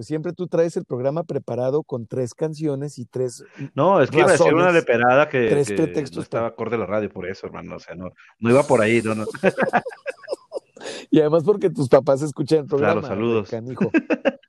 pues 0.00 0.06
siempre 0.06 0.32
tú 0.32 0.48
traes 0.48 0.78
el 0.78 0.86
programa 0.86 1.24
preparado 1.24 1.82
con 1.82 2.06
tres 2.06 2.32
canciones 2.32 2.98
y 2.98 3.04
tres 3.04 3.44
No, 3.74 4.00
es 4.00 4.10
que 4.10 4.20
iba 4.20 4.28
a 4.28 4.32
decir 4.32 4.54
una 4.54 4.68
razones, 4.68 4.82
leperada 4.82 5.28
que, 5.28 5.46
tres 5.46 5.68
que 5.68 5.74
pretextos 5.74 6.16
no 6.16 6.22
estaba 6.22 6.46
acorde 6.46 6.76
a 6.76 6.78
la 6.78 6.86
radio 6.86 7.10
por 7.10 7.28
eso, 7.28 7.46
hermano. 7.46 7.76
O 7.76 7.78
sea, 7.78 7.94
no, 7.96 8.10
no 8.38 8.48
iba 8.50 8.62
por 8.62 8.80
ahí, 8.80 9.02
no, 9.02 9.14
no. 9.14 9.26
Y 11.10 11.20
además 11.20 11.44
porque 11.44 11.68
tus 11.68 11.90
papás 11.90 12.22
escuchan 12.22 12.60
el 12.60 12.64
programa. 12.64 13.02
Claro, 13.02 13.14
saludos. 13.14 13.50
Canijo. 13.50 13.90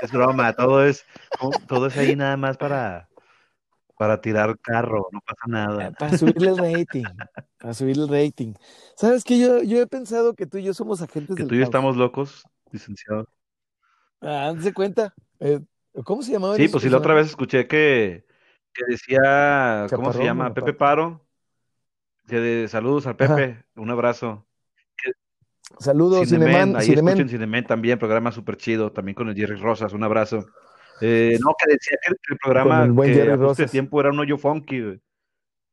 Es 0.00 0.10
broma, 0.10 0.54
todo 0.54 0.82
es, 0.86 1.04
todo 1.68 1.88
es 1.88 1.98
ahí 1.98 2.16
nada 2.16 2.38
más 2.38 2.56
para, 2.56 3.10
para 3.98 4.22
tirar 4.22 4.58
carro, 4.58 5.08
no 5.12 5.20
pasa 5.20 5.42
nada. 5.48 5.90
Para 5.92 6.16
subirle 6.16 6.48
el 6.48 6.56
rating. 6.58 7.04
Para 7.58 7.74
subirle 7.74 8.04
el 8.04 8.08
rating. 8.08 8.54
¿Sabes 8.94 9.22
qué? 9.24 9.38
Yo, 9.38 9.62
yo 9.62 9.80
he 9.82 9.86
pensado 9.86 10.34
que 10.34 10.46
tú 10.46 10.56
y 10.56 10.64
yo 10.64 10.72
somos 10.72 11.02
agentes 11.02 11.36
Que 11.36 11.42
del 11.42 11.48
tú 11.48 11.54
y 11.54 11.58
yo 11.58 11.64
caos. 11.64 11.68
estamos 11.68 11.96
locos, 11.96 12.44
licenciado. 12.70 13.26
Ah, 14.28 14.52
¿se 14.60 14.74
cuenta? 14.74 15.14
Eh, 15.38 15.60
¿Cómo 16.04 16.20
se 16.20 16.32
llamaba? 16.32 16.56
Sí, 16.56 16.66
pues 16.66 16.82
sí, 16.82 16.90
la 16.90 16.98
otra 16.98 17.14
vez 17.14 17.28
escuché 17.28 17.68
que, 17.68 18.26
que 18.74 18.84
decía, 18.88 19.86
¿cómo 19.94 20.12
se 20.12 20.24
llama? 20.24 20.52
Pepe. 20.52 20.72
Paro. 20.72 21.24
Que 22.26 22.40
de 22.40 22.66
saludos 22.66 23.06
al 23.06 23.16
Ajá. 23.20 23.36
Pepe, 23.36 23.64
un 23.76 23.88
abrazo. 23.88 24.44
Saludos, 25.78 26.28
Cinemen, 26.28 26.80
Cineman, 26.80 27.14
ahí 27.14 27.22
escuchen 27.22 27.66
también, 27.66 27.98
programa 27.98 28.32
súper 28.32 28.56
chido, 28.56 28.90
también 28.90 29.14
con 29.14 29.28
el 29.28 29.36
Jerry 29.36 29.56
Rosas, 29.56 29.92
un 29.92 30.02
abrazo. 30.02 30.44
Eh, 31.00 31.38
no, 31.40 31.54
que 31.58 31.72
decía 31.72 31.96
que 32.02 32.12
el, 32.32 32.38
programa 32.38 32.84
el 32.84 32.92
buen 32.92 33.12
que 33.12 33.30
a 33.30 33.36
Rosas. 33.36 33.70
tiempo 33.70 34.00
era 34.00 34.10
un 34.10 34.18
hoyo 34.18 34.38
funky, 34.38 34.80
güey. 34.80 35.00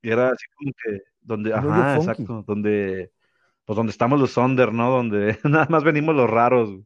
Y 0.01 0.11
era 0.11 0.29
así 0.29 0.45
como 0.55 0.71
que, 0.83 1.01
donde, 1.21 1.53
ajá, 1.53 1.95
exacto, 1.95 2.43
donde, 2.45 3.11
pues 3.65 3.77
donde 3.77 3.91
estamos 3.91 4.19
los 4.19 4.31
Sonder, 4.31 4.73
¿no? 4.73 4.91
Donde 4.91 5.39
nada 5.43 5.67
más 5.69 5.83
venimos 5.83 6.15
los 6.15 6.29
raros. 6.29 6.69
güey. 6.69 6.85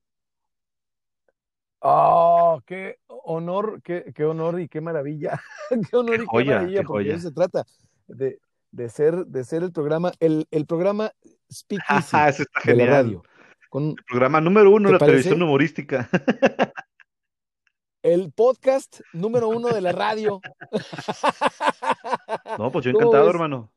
Oh, 1.90 2.62
qué 2.66 2.98
honor, 3.08 3.82
qué, 3.82 4.12
qué 4.14 4.26
honor 4.26 4.60
y 4.60 4.68
qué 4.68 4.82
maravilla. 4.82 5.42
qué 5.90 5.96
honor 5.96 6.18
Qué 6.18 6.24
y 6.24 6.28
qué 6.28 6.46
maravilla, 6.52 6.82
qué 6.82 6.86
porque 6.86 7.12
eso 7.12 7.30
se 7.30 7.32
trata. 7.34 7.66
De, 8.08 8.40
de 8.72 8.90
ser, 8.90 9.26
de 9.26 9.44
ser 9.46 9.64
el 9.64 9.72
programa, 9.72 10.12
el, 10.20 10.48
el 10.52 10.66
programa 10.66 11.12
Speakeasy 11.50 12.16
Ajá, 12.16 12.30
eso 12.30 12.44
está 12.44 12.60
de 12.66 12.76
la 12.76 12.86
radio. 12.88 13.24
Con 13.70 13.96
Programa 14.06 14.42
número 14.42 14.70
uno 14.72 14.88
¿Te 14.88 14.88
de 14.88 14.94
la 14.94 15.00
parece? 15.00 15.16
televisión 15.24 15.44
humorística. 15.44 16.10
el 18.04 18.34
podcast 18.34 19.00
número 19.14 19.48
uno 19.48 19.70
de 19.70 19.80
la 19.80 19.94
radio. 19.94 20.42
No, 22.58 22.70
pues 22.70 22.84
yo 22.84 22.92
¿Cómo 22.92 23.06
encantado, 23.06 23.26
ves? 23.26 23.34
hermano. 23.34 23.72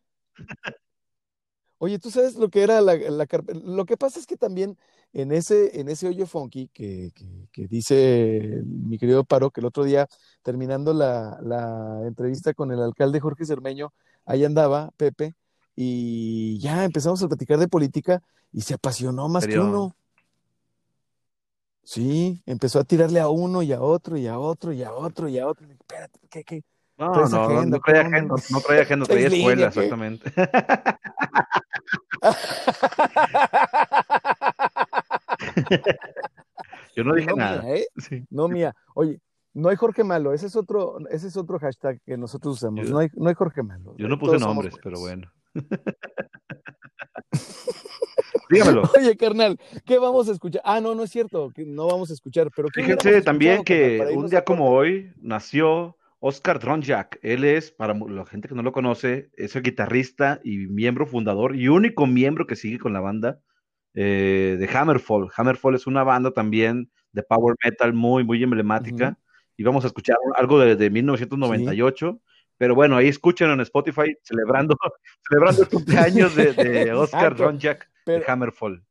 Oye, 1.78 1.98
¿tú 2.00 2.10
sabes 2.10 2.34
lo 2.34 2.48
que 2.48 2.62
era 2.62 2.80
la, 2.80 2.94
la 2.96 3.26
Lo 3.64 3.84
que 3.84 3.96
pasa 3.96 4.18
es 4.18 4.26
que 4.26 4.36
también 4.36 4.76
en 5.12 5.32
ese, 5.32 5.80
en 5.80 5.88
ese 5.88 6.08
hoyo 6.08 6.26
funky 6.26 6.68
que, 6.68 7.10
que- 7.14 7.48
que 7.52 7.66
dice 7.66 8.62
mi 8.64 8.98
querido 8.98 9.24
Paro, 9.24 9.50
que 9.50 9.60
el 9.60 9.66
otro 9.66 9.84
día, 9.84 10.06
terminando 10.42 10.94
la, 10.94 11.38
la 11.42 12.00
entrevista 12.06 12.54
con 12.54 12.70
el 12.72 12.80
alcalde 12.80 13.20
Jorge 13.20 13.44
Cermeño, 13.44 13.92
ahí 14.24 14.44
andaba 14.44 14.90
Pepe, 14.96 15.34
y 15.74 16.58
ya 16.60 16.84
empezamos 16.84 17.22
a 17.22 17.28
platicar 17.28 17.58
de 17.58 17.68
política 17.68 18.22
y 18.52 18.62
se 18.62 18.74
apasionó 18.74 19.28
más 19.28 19.46
que 19.46 19.58
uno. 19.58 19.94
Sí, 21.82 22.42
empezó 22.46 22.78
a 22.78 22.84
tirarle 22.84 23.20
a 23.20 23.28
uno 23.28 23.62
y 23.62 23.72
a 23.72 23.80
otro 23.80 24.16
y 24.16 24.26
a 24.28 24.38
otro 24.38 24.72
y 24.72 24.82
a 24.82 24.92
otro 24.92 25.28
y 25.28 25.38
a 25.38 25.46
otro. 25.46 25.66
Y, 25.66 25.72
Espérate, 25.72 26.20
¿qué, 26.30 26.44
qué? 26.44 26.62
No, 26.98 27.12
no, 27.12 27.28
no, 27.28 27.44
agenda, 27.44 27.78
no 27.78 27.82
traía 27.82 28.02
¿cómo 28.04 28.16
agenda, 28.16 28.34
no? 28.50 28.60
traía 28.60 28.82
agenda, 28.82 29.06
Traes 29.06 29.32
escuela, 29.32 29.54
línea, 29.54 29.68
exactamente. 29.68 30.32
Yo 36.96 37.04
no 37.04 37.14
dije 37.14 37.28
No 37.30 37.36
nada. 37.36 37.62
mía, 37.62 37.74
¿eh? 37.76 37.86
Sí. 37.96 38.24
No 38.30 38.48
mía. 38.48 38.74
Oye, 38.94 39.20
no 39.54 39.68
hay 39.68 39.76
Jorge 39.76 40.04
Malo, 40.04 40.32
ese 40.32 40.46
es 40.46 40.56
otro, 40.56 40.98
ese 41.10 41.28
es 41.28 41.36
otro 41.36 41.58
hashtag 41.58 42.00
que 42.04 42.16
nosotros 42.16 42.54
usamos. 42.56 42.86
Yo- 42.86 42.92
No 42.92 42.98
hay, 42.98 43.08
no 43.14 43.28
hay 43.28 43.34
Jorge 43.34 43.62
Malo. 43.62 43.94
Yo 43.96 44.08
no 44.08 44.18
puse 44.18 44.32
Todos 44.36 44.42
nombres, 44.42 44.74
pero 44.82 44.98
bueno. 45.00 45.30
Dígamelo. 48.50 48.82
Oye, 48.98 49.16
carnal, 49.16 49.58
¿qué 49.84 49.98
vamos 49.98 50.28
a 50.28 50.32
escuchar? 50.32 50.62
Ah, 50.64 50.80
no, 50.80 50.94
no 50.94 51.04
es 51.04 51.10
cierto, 51.10 51.50
que 51.54 51.64
no 51.64 51.86
vamos 51.86 52.10
a 52.10 52.14
escuchar, 52.14 52.50
pero 52.54 52.68
¿qué 52.68 52.80
hubiéramos 52.80 53.02
Fíjense 53.04 53.22
también 53.22 53.64
que 53.64 54.12
un 54.14 54.28
día 54.28 54.44
como 54.44 54.70
hoy 54.70 55.12
nació 55.20 55.96
Oscar 56.18 56.58
Dronjak. 56.58 57.18
Él 57.22 57.44
es, 57.44 57.70
para 57.70 57.94
la 57.94 58.26
gente 58.26 58.48
que 58.48 58.54
no 58.54 58.62
lo 58.62 58.72
conoce, 58.72 59.30
es 59.36 59.54
el 59.56 59.62
guitarrista 59.62 60.40
y 60.44 60.66
miembro 60.66 61.06
fundador 61.06 61.56
y 61.56 61.68
único 61.68 62.06
miembro 62.06 62.46
que 62.46 62.56
sigue 62.56 62.78
con 62.78 62.92
la 62.92 63.00
banda 63.00 63.40
eh, 63.94 64.56
de 64.58 64.68
Hammerfall. 64.68 65.30
Hammerfall 65.36 65.74
es 65.74 65.86
una 65.86 66.04
banda 66.04 66.30
también 66.30 66.90
de 67.12 67.22
power 67.22 67.56
metal 67.64 67.92
muy, 67.92 68.24
muy 68.24 68.42
emblemática. 68.42 69.18
Y 69.56 69.62
vamos 69.62 69.84
a 69.84 69.88
escuchar 69.88 70.16
algo 70.36 70.58
de, 70.58 70.76
de 70.76 70.90
1998. 70.90 72.20
Pero 72.56 72.74
bueno, 72.74 72.96
ahí 72.96 73.08
escuchen 73.08 73.50
en 73.50 73.60
Spotify 73.60 74.14
celebrando, 74.22 74.76
celebrando 75.28 75.62
el 75.62 75.68
cumpleaños 75.68 76.34
de, 76.36 76.52
de 76.52 76.92
Oscar. 76.94 77.34
Dronjak 77.34 77.90
de 78.06 78.24
Hammerfall. 78.26 78.84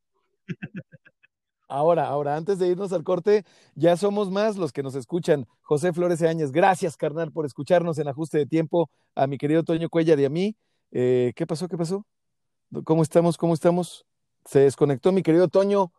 Ahora, 1.67 2.07
ahora, 2.07 2.35
antes 2.35 2.57
de 2.57 2.67
irnos 2.67 2.91
al 2.93 3.03
corte, 3.03 3.45
ya 3.75 3.95
somos 3.95 4.31
más 4.31 4.57
los 4.57 4.71
que 4.73 4.81
nos 4.81 4.95
escuchan. 4.95 5.45
José 5.61 5.93
Flores 5.93 6.23
Áñez, 6.23 6.51
gracias, 6.51 6.97
carnal, 6.97 7.31
por 7.31 7.45
escucharnos 7.45 7.99
en 7.99 8.07
ajuste 8.07 8.39
de 8.39 8.47
tiempo. 8.47 8.89
A 9.13 9.27
mi 9.27 9.37
querido 9.37 9.63
Toño 9.63 9.87
Cuellar 9.87 10.19
y 10.19 10.25
a 10.25 10.29
mí. 10.31 10.55
Eh, 10.91 11.31
¿Qué 11.35 11.45
pasó? 11.45 11.67
¿Qué 11.67 11.77
pasó? 11.77 12.03
¿Cómo 12.85 13.03
estamos? 13.03 13.37
¿Cómo 13.37 13.53
estamos? 13.53 14.03
Se 14.49 14.61
desconectó 14.61 15.11
mi 15.11 15.21
querido 15.21 15.47
Toño. 15.47 15.91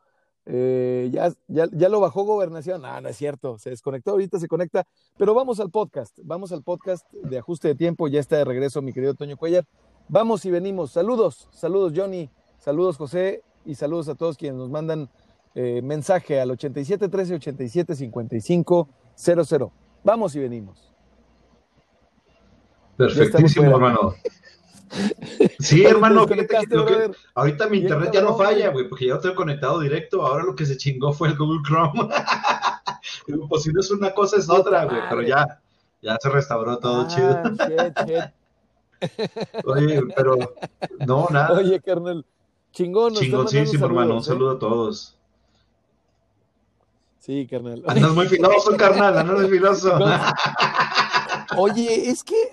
Eh, 0.44 1.08
ya, 1.12 1.30
ya, 1.46 1.68
ya, 1.70 1.88
lo 1.88 2.00
bajó 2.00 2.24
gobernación. 2.24 2.84
Ah, 2.84 3.00
no 3.00 3.08
es 3.08 3.16
cierto. 3.16 3.58
Se 3.58 3.70
desconectó, 3.70 4.10
ahorita 4.10 4.40
se 4.40 4.48
conecta. 4.48 4.88
Pero 5.16 5.34
vamos 5.34 5.60
al 5.60 5.70
podcast. 5.70 6.18
Vamos 6.24 6.50
al 6.50 6.64
podcast 6.64 7.08
de 7.12 7.38
ajuste 7.38 7.68
de 7.68 7.76
tiempo. 7.76 8.08
Ya 8.08 8.18
está 8.18 8.38
de 8.38 8.44
regreso 8.44 8.82
mi 8.82 8.92
querido 8.92 9.14
Toño 9.14 9.36
Cuellar. 9.36 9.66
Vamos 10.08 10.44
y 10.46 10.50
venimos. 10.50 10.90
Saludos, 10.90 11.46
saludos 11.52 11.92
Johnny, 11.94 12.28
saludos 12.58 12.96
José 12.96 13.44
y 13.64 13.76
saludos 13.76 14.08
a 14.08 14.16
todos 14.16 14.36
quienes 14.36 14.58
nos 14.58 14.68
mandan 14.68 15.08
eh, 15.54 15.80
mensaje 15.84 16.40
al 16.40 16.50
87 16.50 17.08
13 17.08 17.34
87 17.36 17.94
55 17.94 18.88
00. 19.14 19.72
Vamos 20.02 20.34
y 20.34 20.40
venimos. 20.40 20.92
Perfectísimo, 22.96 23.70
hermano. 23.70 24.14
Sí, 25.60 25.84
hermano, 25.84 26.26
ahorita 27.34 27.68
mi 27.68 27.78
internet 27.78 28.10
ya 28.12 28.22
no 28.22 28.36
falla, 28.36 28.70
güey, 28.70 28.88
porque 28.88 29.06
ya 29.06 29.14
estoy 29.14 29.34
conectado 29.34 29.80
directo. 29.80 30.26
Ahora 30.26 30.44
lo 30.44 30.54
que 30.54 30.66
se 30.66 30.76
chingó 30.76 31.12
fue 31.12 31.28
el 31.28 31.36
Google 31.36 31.60
Chrome. 31.64 32.08
pues 33.48 33.62
si 33.62 33.72
no 33.72 33.80
es 33.80 33.90
una 33.90 34.12
cosa, 34.12 34.36
es 34.36 34.48
otra, 34.50 34.84
güey, 34.84 35.00
pero 35.08 35.22
ya, 35.22 35.60
ya 36.02 36.16
se 36.20 36.28
restauró 36.28 36.78
todo 36.78 37.02
ah, 37.02 37.06
chido. 37.08 37.42
Oye, 39.64 40.02
pero 40.14 40.36
no, 41.06 41.28
nada. 41.30 41.58
Oye, 41.58 41.80
carnal, 41.80 42.24
chingón. 42.72 43.14
Chingoncísimo, 43.14 43.86
hermano. 43.86 44.16
Un 44.16 44.24
saludo 44.24 44.50
a 44.52 44.58
todos. 44.58 45.16
Sí, 47.18 47.46
carnal. 47.46 47.82
Andas 47.86 48.12
muy 48.12 48.26
filoso, 48.26 48.76
carnal, 48.76 49.16
andas 49.16 49.40
muy 49.40 49.48
filoso. 49.48 49.98
Oye, 51.56 52.10
es 52.10 52.24
que 52.24 52.50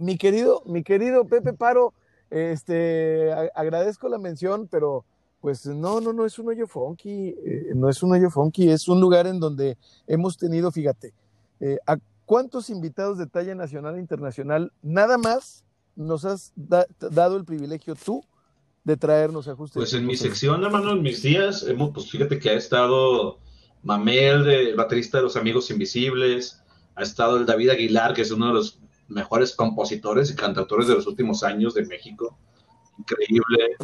mi 0.00 0.16
querido, 0.16 0.62
mi 0.66 0.82
querido 0.82 1.26
Pepe 1.26 1.52
Paro, 1.52 1.92
este, 2.30 3.32
agradezco 3.54 4.08
la 4.08 4.18
mención, 4.18 4.66
pero 4.70 5.04
pues 5.40 5.66
no, 5.66 6.00
no, 6.00 6.12
no 6.12 6.26
es 6.26 6.38
un 6.38 6.48
hoyo 6.48 6.66
funky, 6.66 7.34
eh, 7.44 7.72
no 7.74 7.88
es 7.88 8.02
un 8.02 8.12
hoyo 8.12 8.30
funky, 8.30 8.70
es 8.70 8.88
un 8.88 9.00
lugar 9.00 9.26
en 9.26 9.40
donde 9.40 9.76
hemos 10.06 10.36
tenido, 10.36 10.70
fíjate, 10.70 11.12
eh, 11.60 11.78
¿a 11.86 11.96
cuántos 12.24 12.70
invitados 12.70 13.18
de 13.18 13.26
talla 13.26 13.54
nacional 13.54 13.96
e 13.96 14.00
internacional 14.00 14.72
nada 14.82 15.18
más 15.18 15.64
nos 15.96 16.24
has 16.24 16.52
dado 16.56 17.36
el 17.36 17.44
privilegio 17.44 17.94
tú 17.94 18.24
de 18.84 18.96
traernos 18.96 19.48
ajustes? 19.48 19.74
Pues 19.74 19.94
en 19.94 20.06
mi 20.06 20.16
sección, 20.16 20.62
hermano, 20.64 20.92
en 20.92 21.02
mis 21.02 21.22
días, 21.22 21.62
hemos, 21.64 21.90
pues 21.90 22.10
fíjate 22.10 22.38
que 22.38 22.50
ha 22.50 22.54
estado 22.54 23.38
Mamel, 23.82 24.48
el 24.48 24.76
baterista 24.76 25.18
de 25.18 25.24
Los 25.24 25.36
Amigos 25.36 25.70
Invisibles, 25.70 26.62
ha 26.94 27.02
estado 27.02 27.38
el 27.38 27.46
David 27.46 27.70
Aguilar, 27.70 28.14
que 28.14 28.22
es 28.22 28.30
uno 28.30 28.48
de 28.48 28.54
los 28.54 28.78
mejores 29.10 29.54
compositores 29.54 30.30
y 30.30 30.36
cantautores 30.36 30.86
de 30.86 30.94
los 30.94 31.06
últimos 31.06 31.42
años 31.42 31.74
de 31.74 31.84
México. 31.86 32.36
Increíble. 32.98 33.76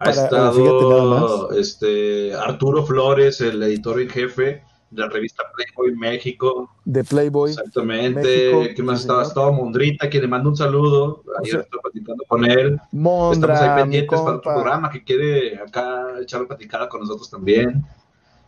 Ha 0.00 0.10
estado 0.10 1.50
este, 1.52 2.34
Arturo 2.34 2.84
Flores, 2.84 3.40
el 3.40 3.62
editor 3.62 4.00
en 4.00 4.08
jefe 4.08 4.62
de 4.92 5.02
la 5.02 5.08
revista 5.08 5.42
Playboy 5.54 5.96
México. 5.96 6.70
De 6.84 7.02
Playboy. 7.02 7.50
Exactamente. 7.50 8.72
¿Quién 8.74 8.86
más 8.86 9.00
estaba? 9.00 9.22
Estaba 9.22 9.50
Mondrita, 9.50 10.08
quien 10.08 10.22
le 10.22 10.28
manda 10.28 10.50
un 10.50 10.56
saludo. 10.56 11.22
Ayer 11.40 11.60
estoy 11.60 11.80
platicando 11.80 12.24
con 12.28 12.44
él. 12.44 12.78
Mondra, 12.92 13.54
Estamos 13.54 13.76
ahí 13.76 13.82
pendientes 13.82 14.20
para 14.20 14.36
otro 14.36 14.52
programa 14.52 14.90
que 14.90 15.02
quiere 15.02 15.58
acá 15.58 16.20
echar 16.20 16.46
platicada 16.46 16.88
con 16.88 17.00
nosotros 17.00 17.30
también. 17.30 17.84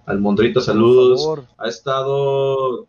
Al 0.07 0.21
Mondrito, 0.21 0.61
saludos. 0.61 1.47
Ha 1.57 1.69
estado. 1.69 2.87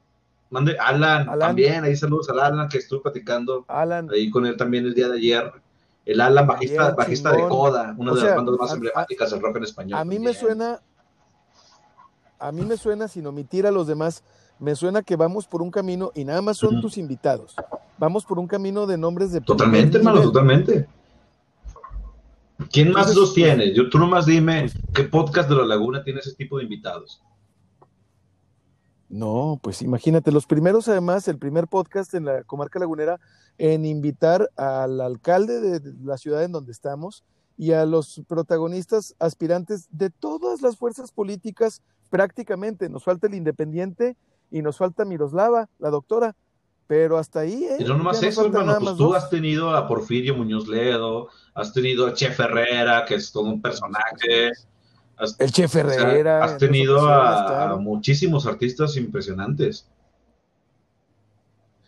Mande, 0.49 0.77
Alan, 0.79 1.39
también, 1.39 1.83
ahí 1.83 1.95
saludos 1.95 2.29
al 2.29 2.39
Alan 2.39 2.69
que 2.69 2.77
estuve 2.77 3.01
platicando 3.01 3.65
Alan. 3.67 4.09
ahí 4.11 4.29
con 4.29 4.45
él 4.45 4.55
también 4.55 4.85
el 4.85 4.93
día 4.93 5.09
de 5.09 5.17
ayer. 5.17 5.51
El 6.05 6.21
Alan, 6.21 6.45
bajista, 6.45 6.91
bajista 6.91 7.31
de 7.31 7.47
Coda, 7.47 7.95
una 7.97 8.13
de 8.13 8.21
las 8.21 8.35
bandas 8.35 8.55
más 8.59 8.73
emblemáticas 8.73 9.31
del 9.31 9.41
rock 9.41 9.57
en 9.57 9.63
español. 9.63 9.99
A 9.99 10.05
mí 10.05 10.19
me 10.19 10.33
suena, 10.33 10.79
a 12.39 12.51
mí 12.51 12.61
me 12.61 12.77
suena, 12.77 13.07
sin 13.07 13.25
omitir 13.25 13.65
a 13.65 13.71
los 13.71 13.87
demás, 13.87 14.23
me 14.59 14.75
suena 14.75 15.01
que 15.01 15.15
vamos 15.15 15.47
por 15.47 15.61
un 15.61 15.71
camino 15.71 16.11
y 16.13 16.23
nada 16.23 16.41
más 16.41 16.57
son 16.57 16.79
tus 16.79 16.97
invitados. 16.97 17.55
Vamos 17.97 18.23
por 18.23 18.37
un 18.39 18.47
camino 18.47 18.85
de 18.85 18.97
nombres 18.97 19.31
de. 19.31 19.41
Totalmente, 19.41 19.97
hermano, 19.97 20.21
totalmente. 20.21 20.87
¿Quién 22.71 22.91
más 22.91 23.13
los 23.15 23.33
tiene? 23.33 23.73
Yo, 23.73 23.89
tú 23.89 23.97
nomás 23.97 24.25
dime 24.25 24.69
qué 24.93 25.03
podcast 25.03 25.49
de 25.49 25.55
La 25.55 25.65
Laguna 25.65 26.03
tiene 26.03 26.19
ese 26.19 26.33
tipo 26.35 26.57
de 26.57 26.63
invitados. 26.63 27.21
No, 29.09 29.59
pues 29.61 29.81
imagínate, 29.81 30.31
los 30.31 30.47
primeros 30.47 30.87
además, 30.87 31.27
el 31.27 31.37
primer 31.37 31.67
podcast 31.67 32.13
en 32.13 32.25
la 32.25 32.43
comarca 32.43 32.79
lagunera 32.79 33.19
en 33.57 33.85
invitar 33.85 34.49
al 34.57 34.99
alcalde 34.99 35.61
de 35.61 35.93
la 36.03 36.17
ciudad 36.17 36.43
en 36.43 36.51
donde 36.51 36.71
estamos 36.71 37.23
y 37.57 37.71
a 37.71 37.85
los 37.85 38.21
protagonistas 38.27 39.15
aspirantes 39.19 39.87
de 39.91 40.09
todas 40.09 40.61
las 40.61 40.77
fuerzas 40.77 41.11
políticas 41.11 41.81
prácticamente. 42.09 42.89
Nos 42.89 43.03
falta 43.03 43.27
el 43.27 43.35
independiente 43.35 44.17
y 44.51 44.61
nos 44.61 44.77
falta 44.77 45.05
Miroslava, 45.05 45.69
la 45.79 45.89
doctora, 45.89 46.35
pero 46.87 47.17
hasta 47.17 47.41
ahí, 47.41 47.63
¿eh? 47.63 47.77
Y 47.79 47.83
no 47.83 47.97
nomás 47.97 48.21
eso, 48.21 48.45
hermano, 48.45 48.77
pues 48.79 48.97
tú 48.97 49.13
has 49.13 49.29
tenido 49.29 49.71
a 49.71 49.87
Porfirio 49.87 50.35
Muñoz 50.35 50.67
Ledo, 50.67 51.29
has 51.53 51.73
tenido 51.73 52.07
a 52.07 52.13
Chef 52.13 52.39
Herrera, 52.39 53.05
que 53.05 53.15
es 53.15 53.31
todo 53.31 53.45
un 53.45 53.61
personaje. 53.61 54.51
El 55.39 55.51
Chef 55.51 55.75
Herrera. 55.75 56.43
has 56.43 56.57
tenido 56.57 57.07
a, 57.07 57.75
muchísimos 57.77 58.45
artistas 58.45 58.97
impresionantes. 58.97 59.87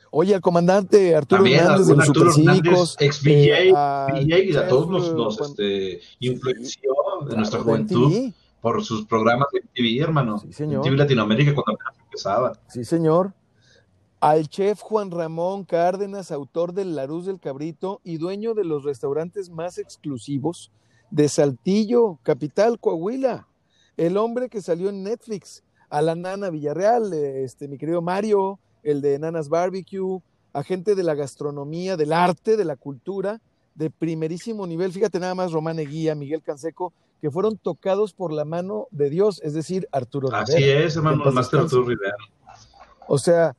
Oye, 0.09 0.33
el 0.33 0.41
comandante 0.41 1.15
Arturo 1.15 1.45
Hernández 1.45 1.87
de 1.87 1.95
los 1.95 2.07
Arturo 2.07 2.31
Hernández, 2.31 2.95
ex 2.99 3.21
VJ, 3.21 3.29
eh, 3.29 4.45
y 4.45 4.55
a 4.55 4.67
todos 4.67 4.89
nos, 4.89 5.13
nos 5.13 5.41
este, 5.41 5.99
influenció 6.19 6.91
en 7.29 7.37
nuestra 7.37 7.59
juventud 7.59 8.31
por 8.61 8.83
sus 8.83 9.05
programas 9.05 9.49
de 9.53 9.61
TV, 9.73 10.01
hermano. 10.01 10.39
Sí, 10.39 10.53
señor. 10.53 10.83
TV 10.83 10.95
Latinoamérica 10.95 11.53
cuando 11.53 11.73
apenas 11.73 11.95
empezaba. 12.05 12.53
Sí, 12.67 12.85
señor 12.85 13.33
al 14.19 14.47
chef 14.47 14.81
Juan 14.81 15.11
Ramón 15.11 15.63
Cárdenas, 15.63 16.31
autor 16.31 16.73
del 16.73 16.95
Laruz 16.95 17.27
del 17.27 17.39
Cabrito 17.39 18.01
y 18.03 18.17
dueño 18.17 18.53
de 18.55 18.63
los 18.63 18.83
restaurantes 18.83 19.49
más 19.49 19.77
exclusivos 19.77 20.71
de 21.11 21.29
Saltillo, 21.29 22.19
capital 22.23 22.79
Coahuila, 22.79 23.47
el 23.95 24.17
hombre 24.17 24.49
que 24.49 24.61
salió 24.61 24.89
en 24.89 25.03
Netflix, 25.03 25.63
a 25.89 26.01
la 26.01 26.15
Nana 26.15 26.49
Villarreal, 26.49 27.13
este, 27.13 27.67
mi 27.67 27.77
querido 27.77 28.01
Mario, 28.01 28.59
el 28.83 29.01
de 29.01 29.17
Nanas 29.19 29.49
Barbecue, 29.49 30.21
agente 30.53 30.95
de 30.95 31.03
la 31.03 31.15
gastronomía, 31.15 31.97
del 31.97 32.13
arte, 32.13 32.57
de 32.57 32.65
la 32.65 32.75
cultura, 32.75 33.39
de 33.75 33.89
primerísimo 33.89 34.67
nivel. 34.67 34.91
Fíjate 34.91 35.19
nada 35.19 35.35
más, 35.35 35.51
Román 35.51 35.79
Eguía, 35.79 36.15
Miguel 36.15 36.41
Canseco, 36.41 36.93
que 37.21 37.31
fueron 37.31 37.57
tocados 37.57 38.13
por 38.13 38.31
la 38.33 38.43
mano 38.43 38.87
de 38.91 39.09
Dios, 39.09 39.41
es 39.43 39.53
decir, 39.53 39.87
Arturo 39.91 40.27
Rivera. 40.27 40.43
Así 40.43 40.63
es, 40.63 40.95
hermano, 40.95 41.23
el 41.25 41.33
Master 41.33 41.61
Arturo 41.61 41.83
Rivera. 41.83 42.15
O 43.07 43.17
sea, 43.17 43.55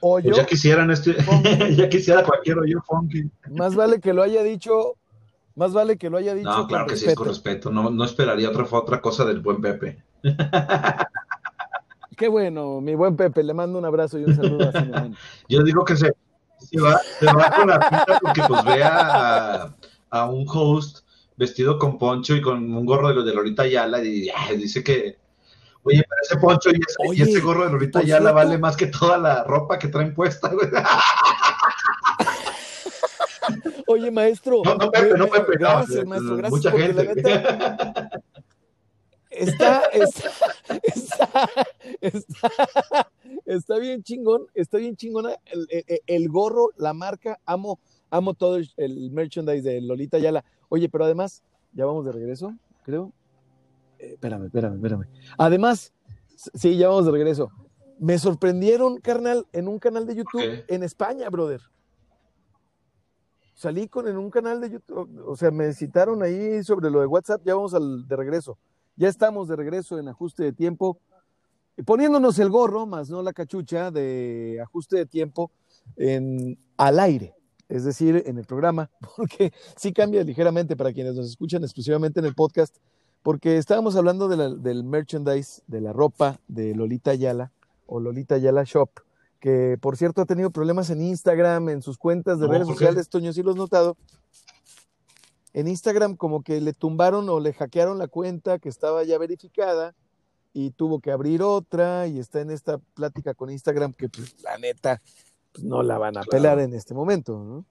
pues 0.00 0.24
ya 0.24 0.46
quisieran 0.46 0.90
este, 0.90 1.16
ya 1.76 1.88
quisiera 1.88 2.24
cualquier 2.24 2.58
hoyo 2.58 2.82
funky. 2.86 3.30
Más 3.50 3.74
vale 3.74 4.00
que 4.00 4.12
lo 4.12 4.22
haya 4.22 4.42
dicho, 4.42 4.96
más 5.56 5.72
vale 5.72 5.98
que 5.98 6.08
lo 6.10 6.18
haya 6.18 6.34
dicho. 6.34 6.48
No, 6.48 6.66
claro 6.66 6.86
que 6.86 6.96
sí, 6.96 7.06
es 7.06 7.14
con 7.14 7.28
respeto. 7.28 7.70
No, 7.70 7.90
no 7.90 8.04
esperaría 8.04 8.48
otra, 8.48 8.66
otra 8.70 9.00
cosa 9.00 9.24
del 9.24 9.40
buen 9.40 9.60
Pepe. 9.60 10.04
Qué 12.16 12.28
bueno, 12.28 12.80
mi 12.80 12.94
buen 12.94 13.16
Pepe, 13.16 13.42
le 13.42 13.52
mando 13.52 13.78
un 13.78 13.84
abrazo 13.84 14.18
y 14.18 14.24
un 14.24 14.36
saludo 14.36 14.70
a 14.72 14.72
Yo 15.48 15.62
digo 15.62 15.84
que 15.84 15.96
se, 15.96 16.14
se, 16.58 16.80
va, 16.80 16.98
se 16.98 17.26
va 17.26 17.50
con 17.50 17.68
la 17.68 17.78
pista 17.78 18.18
porque 18.20 18.42
pues 18.46 18.64
vea 18.64 19.74
a, 20.10 20.30
un 20.30 20.46
host 20.48 21.06
vestido 21.36 21.78
con 21.78 21.98
poncho 21.98 22.34
y 22.34 22.40
con 22.40 22.72
un 22.74 22.86
gorro 22.86 23.08
de 23.08 23.14
lo 23.14 23.22
de 23.22 23.34
Lolita 23.34 23.64
Ayala 23.64 24.02
y 24.02 24.30
dice 24.56 24.82
que 24.82 25.18
Oye, 25.86 26.04
pero 26.08 26.20
ese 26.22 26.36
poncho 26.38 26.70
y 27.12 27.22
ese, 27.22 27.40
gorro 27.40 27.64
de 27.64 27.70
Lolita 27.70 28.02
ya 28.02 28.18
la 28.18 28.32
vale 28.32 28.58
más 28.58 28.76
que 28.76 28.88
toda 28.88 29.18
la 29.18 29.44
ropa 29.44 29.78
que 29.78 29.86
traen 29.86 30.14
puesta, 30.14 30.48
güey. 30.48 30.68
Oye, 33.86 34.10
maestro. 34.10 34.62
No, 34.64 34.74
no, 34.76 34.90
Pepe, 34.90 35.16
no, 35.16 35.28
Pepe. 35.28 35.58
Gracias, 35.58 36.06
maestro, 36.06 36.36
gracias. 36.36 36.50
Mucha 36.50 36.70
gente. 36.78 37.14
está, 39.30 39.82
está, 39.92 40.30
está, 40.82 41.50
está, 42.00 43.10
está, 43.44 43.78
bien 43.78 44.02
chingón, 44.02 44.46
está 44.54 44.78
bien 44.78 44.96
chingona 44.96 45.36
el, 45.46 45.68
el, 46.06 46.28
gorro, 46.28 46.70
la 46.76 46.94
marca, 46.94 47.38
amo, 47.44 47.78
amo 48.10 48.34
todo 48.34 48.56
el, 48.56 48.70
el 48.76 49.10
merchandise 49.10 49.62
de 49.62 49.80
Lolita 49.80 50.18
Yala. 50.18 50.44
Oye, 50.68 50.88
pero 50.88 51.04
además, 51.04 51.42
ya 51.72 51.84
vamos 51.84 52.04
de 52.04 52.12
regreso, 52.12 52.54
creo. 52.82 53.12
Eh, 53.98 54.12
espérame, 54.14 54.46
espérame, 54.46 54.76
espérame. 54.76 55.06
Además, 55.38 55.92
sí, 56.54 56.76
ya 56.76 56.88
vamos 56.88 57.06
de 57.06 57.12
regreso. 57.12 57.50
Me 57.98 58.18
sorprendieron, 58.18 58.98
carnal, 58.98 59.46
en 59.52 59.68
un 59.68 59.78
canal 59.78 60.06
de 60.06 60.16
YouTube 60.16 60.64
en 60.68 60.82
España, 60.82 61.28
brother. 61.30 61.60
Salí 63.56 63.88
con 63.88 64.06
en 64.06 64.18
un 64.18 64.30
canal 64.30 64.60
de 64.60 64.68
YouTube, 64.68 65.24
o 65.26 65.34
sea, 65.34 65.50
me 65.50 65.72
citaron 65.72 66.22
ahí 66.22 66.62
sobre 66.62 66.90
lo 66.90 67.00
de 67.00 67.06
WhatsApp, 67.06 67.40
ya 67.42 67.54
vamos 67.54 67.72
al 67.72 68.06
de 68.06 68.14
regreso. 68.14 68.58
Ya 68.96 69.08
estamos 69.08 69.48
de 69.48 69.56
regreso 69.56 69.98
en 69.98 70.08
ajuste 70.08 70.44
de 70.44 70.52
tiempo, 70.52 70.98
poniéndonos 71.86 72.38
el 72.38 72.50
gorro, 72.50 72.84
más 72.84 73.08
no 73.08 73.22
la 73.22 73.32
cachucha 73.32 73.90
de 73.90 74.60
ajuste 74.62 74.96
de 74.96 75.06
tiempo 75.06 75.50
en, 75.96 76.58
al 76.76 77.00
aire, 77.00 77.34
es 77.70 77.84
decir, 77.84 78.24
en 78.26 78.36
el 78.36 78.44
programa, 78.44 78.90
porque 79.16 79.54
sí 79.74 79.90
cambia 79.90 80.22
ligeramente 80.22 80.76
para 80.76 80.92
quienes 80.92 81.14
nos 81.14 81.26
escuchan 81.26 81.64
exclusivamente 81.64 82.20
en 82.20 82.26
el 82.26 82.34
podcast, 82.34 82.76
porque 83.22 83.56
estábamos 83.56 83.96
hablando 83.96 84.28
de 84.28 84.36
la, 84.36 84.50
del 84.50 84.84
merchandise, 84.84 85.62
de 85.66 85.80
la 85.80 85.94
ropa 85.94 86.38
de 86.46 86.74
Lolita 86.74 87.12
Ayala 87.12 87.52
o 87.86 88.00
Lolita 88.00 88.34
Ayala 88.34 88.64
Shop, 88.64 88.90
que 89.40 89.76
por 89.80 89.96
cierto 89.96 90.22
ha 90.22 90.26
tenido 90.26 90.50
problemas 90.50 90.90
en 90.90 91.02
Instagram, 91.02 91.68
en 91.68 91.82
sus 91.82 91.98
cuentas 91.98 92.38
de 92.38 92.46
No, 92.46 92.52
redes 92.52 92.66
sociales, 92.66 93.08
Toño, 93.08 93.32
sí 93.32 93.42
lo 93.42 93.50
has 93.50 93.56
notado. 93.56 93.96
En 95.52 95.68
Instagram 95.68 96.16
como 96.16 96.42
que 96.42 96.60
le 96.60 96.72
tumbaron 96.72 97.28
o 97.28 97.40
le 97.40 97.52
hackearon 97.52 97.98
la 97.98 98.08
cuenta 98.08 98.58
que 98.58 98.68
estaba 98.68 99.04
ya 99.04 99.16
verificada 99.18 99.94
y 100.52 100.70
tuvo 100.70 101.00
que 101.00 101.10
abrir 101.10 101.42
otra 101.42 102.06
y 102.06 102.18
está 102.18 102.40
en 102.40 102.50
esta 102.50 102.78
plática 102.94 103.34
con 103.34 103.50
Instagram 103.50 103.92
que 103.92 104.08
pues, 104.08 104.42
la 104.42 104.58
neta 104.58 105.00
pues, 105.52 105.64
no 105.64 105.82
la 105.82 105.98
van 105.98 106.16
a 106.18 106.20
Claro. 106.22 106.30
pelar 106.30 106.58
en 106.60 106.74
este 106.74 106.94
momento, 106.94 107.42
¿no? 107.42 107.64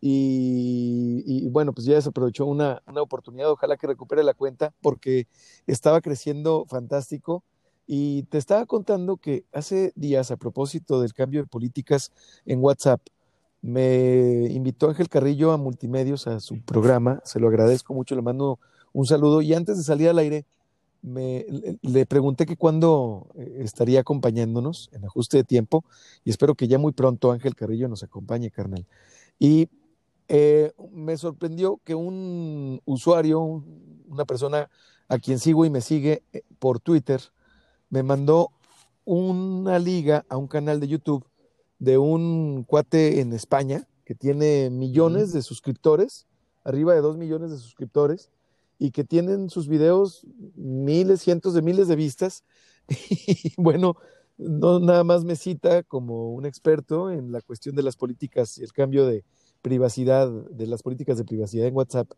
Y, 0.00 1.22
y, 1.26 1.48
bueno, 1.48 1.72
pues 1.72 1.86
ya 1.86 2.00
se 2.00 2.10
aprovechó 2.10 2.44
una, 2.44 2.82
una 2.86 3.00
oportunidad, 3.00 3.50
ojalá 3.50 3.78
que 3.78 3.86
recupere 3.86 4.22
la 4.22 4.34
cuenta 4.34 4.74
porque 4.82 5.26
estaba 5.66 6.00
creciendo 6.02 6.66
fantástico. 6.68 7.42
Y 7.86 8.24
te 8.24 8.38
estaba 8.38 8.66
contando 8.66 9.16
que 9.16 9.44
hace 9.52 9.92
días, 9.94 10.30
a 10.30 10.36
propósito 10.36 11.00
del 11.00 11.12
cambio 11.14 11.42
de 11.42 11.46
políticas 11.46 12.12
en 12.44 12.60
WhatsApp, 12.62 13.00
me 13.62 14.46
invitó 14.50 14.88
Ángel 14.88 15.08
Carrillo 15.08 15.52
a 15.52 15.56
Multimedios, 15.56 16.26
a 16.26 16.40
su 16.40 16.60
programa, 16.60 17.20
se 17.24 17.40
lo 17.40 17.48
agradezco 17.48 17.94
mucho, 17.94 18.14
le 18.14 18.22
mando 18.22 18.58
un 18.92 19.06
saludo. 19.06 19.42
Y 19.42 19.54
antes 19.54 19.76
de 19.76 19.84
salir 19.84 20.08
al 20.08 20.18
aire, 20.18 20.44
me, 21.02 21.46
le, 21.82 22.06
pregunté 22.06 22.46
que 22.46 22.56
cuándo 22.56 23.28
eh, 23.36 23.58
estaría 23.60 24.00
acompañándonos 24.00 24.90
en 24.92 25.04
ajuste 25.04 25.36
de 25.38 25.44
tiempo 25.44 25.84
y 26.24 26.30
espero 26.30 26.54
que 26.56 26.66
ya 26.68 26.78
muy 26.78 26.92
pronto 26.92 27.30
Ángel 27.30 27.54
Carrillo 27.54 27.88
nos 27.88 28.02
acompañe, 28.02 28.50
carnal. 28.50 28.84
Y 29.38 29.68
eh, 30.28 30.72
me 30.92 31.16
sorprendió 31.16 31.80
que 31.84 31.94
un 31.94 32.80
usuario, 32.84 33.40
un- 33.40 34.02
una 34.08 34.24
persona 34.24 34.68
a 35.08 35.18
quien 35.18 35.38
sigo 35.38 35.64
y 35.64 35.70
me 35.70 35.80
sigue 35.80 36.24
eh, 36.32 36.42
por 36.58 36.80
Twitter, 36.80 37.20
me 37.90 38.02
mandó 38.02 38.50
una 39.04 39.78
liga 39.78 40.24
a 40.28 40.36
un 40.36 40.48
canal 40.48 40.80
de 40.80 40.88
YouTube 40.88 41.24
de 41.78 41.98
un 41.98 42.64
cuate 42.64 43.20
en 43.20 43.32
España 43.32 43.86
que 44.04 44.14
tiene 44.14 44.70
millones 44.70 45.32
de 45.32 45.42
suscriptores, 45.42 46.26
arriba 46.64 46.94
de 46.94 47.00
dos 47.00 47.16
millones 47.16 47.50
de 47.50 47.58
suscriptores, 47.58 48.30
y 48.78 48.90
que 48.90 49.04
tienen 49.04 49.50
sus 49.50 49.68
videos 49.68 50.26
miles, 50.54 51.22
cientos 51.22 51.54
de 51.54 51.62
miles 51.62 51.88
de 51.88 51.96
vistas. 51.96 52.44
Y 52.88 53.52
bueno, 53.56 53.96
no 54.38 54.78
nada 54.78 55.02
más 55.02 55.24
me 55.24 55.34
cita 55.34 55.82
como 55.82 56.32
un 56.32 56.46
experto 56.46 57.10
en 57.10 57.32
la 57.32 57.40
cuestión 57.40 57.74
de 57.74 57.82
las 57.82 57.96
políticas 57.96 58.58
y 58.58 58.62
el 58.62 58.72
cambio 58.72 59.06
de 59.06 59.24
privacidad, 59.62 60.30
de 60.30 60.66
las 60.66 60.82
políticas 60.82 61.18
de 61.18 61.24
privacidad 61.24 61.66
en 61.66 61.74
WhatsApp, 61.74 62.10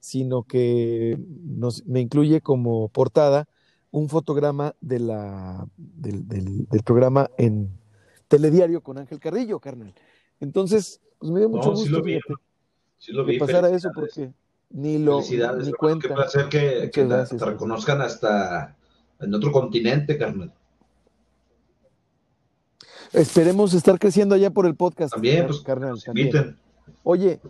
sino 0.00 0.44
que 0.44 1.18
nos, 1.42 1.84
me 1.86 2.00
incluye 2.00 2.40
como 2.40 2.88
portada 2.88 3.48
un 3.94 4.08
fotograma 4.08 4.74
de 4.80 4.98
la, 4.98 5.64
del, 5.76 6.26
del- 6.26 6.66
del 6.66 6.82
programa 6.82 7.30
en 7.38 7.70
Telediario 8.26 8.80
con 8.82 8.98
Ángel 8.98 9.20
Carrillo, 9.20 9.60
carnal. 9.60 9.94
Entonces, 10.40 11.00
pues 11.20 11.30
me 11.30 11.38
dio 11.38 11.48
mucho 11.48 11.70
No, 11.70 11.76
sí 11.76 11.82
gusto 11.82 11.98
lo 11.98 12.02
vi, 12.02 12.18
Sí 12.98 13.12
lo 13.12 13.24
que 13.24 13.32
vi. 13.32 13.38
pasara 13.38 13.68
eso 13.70 13.90
porque 13.94 14.32
ni 14.70 14.98
lo 14.98 15.20
ni 15.20 15.70
cuenta. 15.72 16.08
Qué 16.08 16.14
placer 16.14 16.48
que, 16.48 16.90
que 16.92 17.04
la- 17.04 17.24
te 17.24 17.38
reconozcan 17.38 18.00
hasta 18.02 18.76
en 19.20 19.32
otro 19.32 19.52
continente, 19.52 20.18
carnal. 20.18 20.52
Esperemos 23.12 23.74
estar 23.74 23.96
creciendo 24.00 24.34
allá 24.34 24.50
por 24.50 24.66
el 24.66 24.74
podcast, 24.74 25.12
También, 25.12 25.46
pues, 25.46 25.60
carnal. 25.60 25.90
nos 25.90 26.02
también. 26.04 26.26
inviten. 26.28 26.58
Oye, 27.04 27.40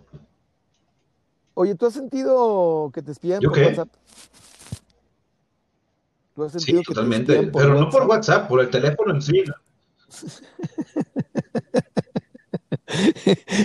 oye, 1.55 1.73
¿tú 1.73 1.87
has 1.87 1.93
sentido 1.93 2.91
que 2.93 3.01
te 3.01 3.11
espían 3.11 3.41
¿Yo 3.41 3.49
por 3.49 3.57
qué? 3.57 3.65
WhatsApp? 3.65 3.89
¿Tú 6.35 6.43
has 6.43 6.51
Sí, 6.53 6.73
que 6.73 6.81
totalmente. 6.83 7.49
Pero 7.53 7.79
no 7.79 7.89
por 7.89 8.03
WhatsApp, 8.07 8.47
por 8.49 8.59
el 8.61 8.69
teléfono 8.69 9.13
en 9.15 9.21
sí. 9.21 9.43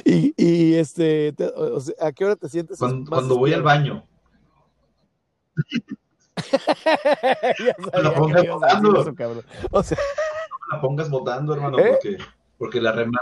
y, 0.04 0.34
y, 0.36 0.74
este, 0.76 1.32
te- 1.32 1.46
o- 1.48 1.80
sea, 1.80 1.94
¿a 2.00 2.12
qué 2.12 2.24
hora 2.24 2.36
te 2.36 2.48
sientes? 2.48 2.78
Cuando, 2.78 3.36
voy 3.38 3.52
al 3.52 3.62
baño. 3.62 4.04
ya 7.58 7.74
sabía 7.92 8.02
La 8.02 8.14
que 8.42 8.50
votando. 8.50 9.02
eso, 9.02 9.14
cabrón. 9.14 9.44
O 9.70 9.82
sea, 9.82 9.98
No 9.98 10.76
la 10.76 10.80
pongas 10.80 11.10
votando, 11.10 11.54
hermano, 11.54 11.78
¿Eh? 11.78 11.90
porque, 11.92 12.16
porque 12.58 12.80
la 12.80 12.92
remando. 12.92 13.20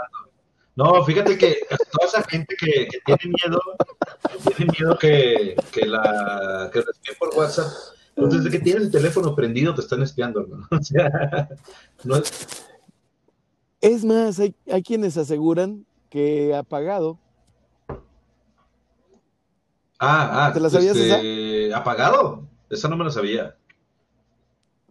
No, 0.75 1.03
fíjate 1.03 1.37
que 1.37 1.57
toda 1.91 2.07
esa 2.07 2.23
gente 2.23 2.55
que, 2.55 2.87
que 2.87 2.99
tiene 3.17 3.35
miedo, 3.43 3.59
tiene 4.55 4.71
miedo 4.79 4.97
que, 4.97 5.55
que 5.73 5.85
la 5.85 6.69
que 6.71 6.81
por 7.19 7.35
WhatsApp. 7.35 7.67
Pues 8.19 8.33
desde 8.33 8.49
que 8.49 8.59
tienes 8.59 8.83
el 8.83 8.91
teléfono 8.91 9.35
prendido 9.35 9.73
te 9.73 9.81
están 9.81 10.01
espiando, 10.01 10.41
hermano. 10.41 10.67
O 10.71 10.83
sea, 10.83 11.49
no 12.03 12.17
es, 12.17 12.31
es 13.81 14.03
más, 14.03 14.39
hay, 14.39 14.53
hay 14.71 14.83
quienes 14.83 15.17
aseguran 15.17 15.85
que 16.09 16.53
apagado. 16.53 17.17
Ah, 19.99 20.47
ah, 20.47 20.53
¿Te 20.53 20.59
la 20.59 20.69
sabías 20.69 20.95
este, 20.95 21.73
apagado. 21.73 22.47
Esa 22.69 22.87
no 22.87 22.97
me 22.97 23.05
la 23.05 23.11
sabía. 23.11 23.55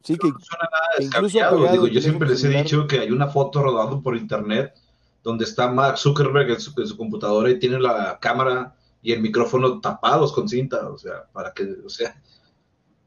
Sí, 0.02 0.16
que, 0.16 0.28
No 0.28 0.38
suena 0.38 0.68
nada 0.70 0.86
que 0.96 1.04
incluso 1.04 1.22
descabellado. 1.24 1.56
apagado 1.56 1.72
Digo, 1.72 1.86
el 1.86 1.92
yo 1.92 2.00
siempre 2.00 2.28
les 2.28 2.44
he 2.44 2.48
dicho 2.48 2.86
que 2.86 3.00
hay 3.00 3.10
una 3.10 3.28
foto 3.28 3.62
rodando 3.62 4.02
por 4.02 4.16
internet 4.16 4.74
donde 5.22 5.44
está 5.44 5.68
Mark 5.68 5.98
Zuckerberg 5.98 6.50
en 6.50 6.60
su, 6.60 6.72
en 6.80 6.86
su 6.86 6.96
computadora 6.96 7.50
y 7.50 7.58
tiene 7.58 7.78
la 7.78 8.18
cámara 8.20 8.74
y 9.02 9.12
el 9.12 9.20
micrófono 9.20 9.80
tapados 9.80 10.32
con 10.32 10.48
cinta, 10.48 10.88
o 10.88 10.98
sea, 10.98 11.24
para 11.32 11.52
que, 11.52 11.64
o 11.84 11.88
sea, 11.88 12.20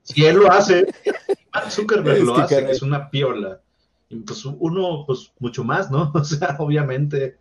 si 0.04 0.26
él 0.26 0.38
lo 0.38 0.52
hace, 0.52 0.88
Mark 1.54 1.72
Zuckerberg 1.72 2.18
Es 2.18 2.24
lo 2.24 2.36
que 2.36 2.42
hace, 2.42 2.56
caray. 2.56 2.66
que 2.68 2.72
es 2.74 2.82
una 2.82 3.10
piola. 3.10 3.62
Y 4.10 4.18
pues 4.18 4.44
uno, 4.46 5.06
pues 5.08 5.32
mucho 5.40 5.64
más, 5.64 5.90
¿no? 5.92 6.12
O 6.16 6.24
sea, 6.24 6.56
obviamente. 6.60 7.38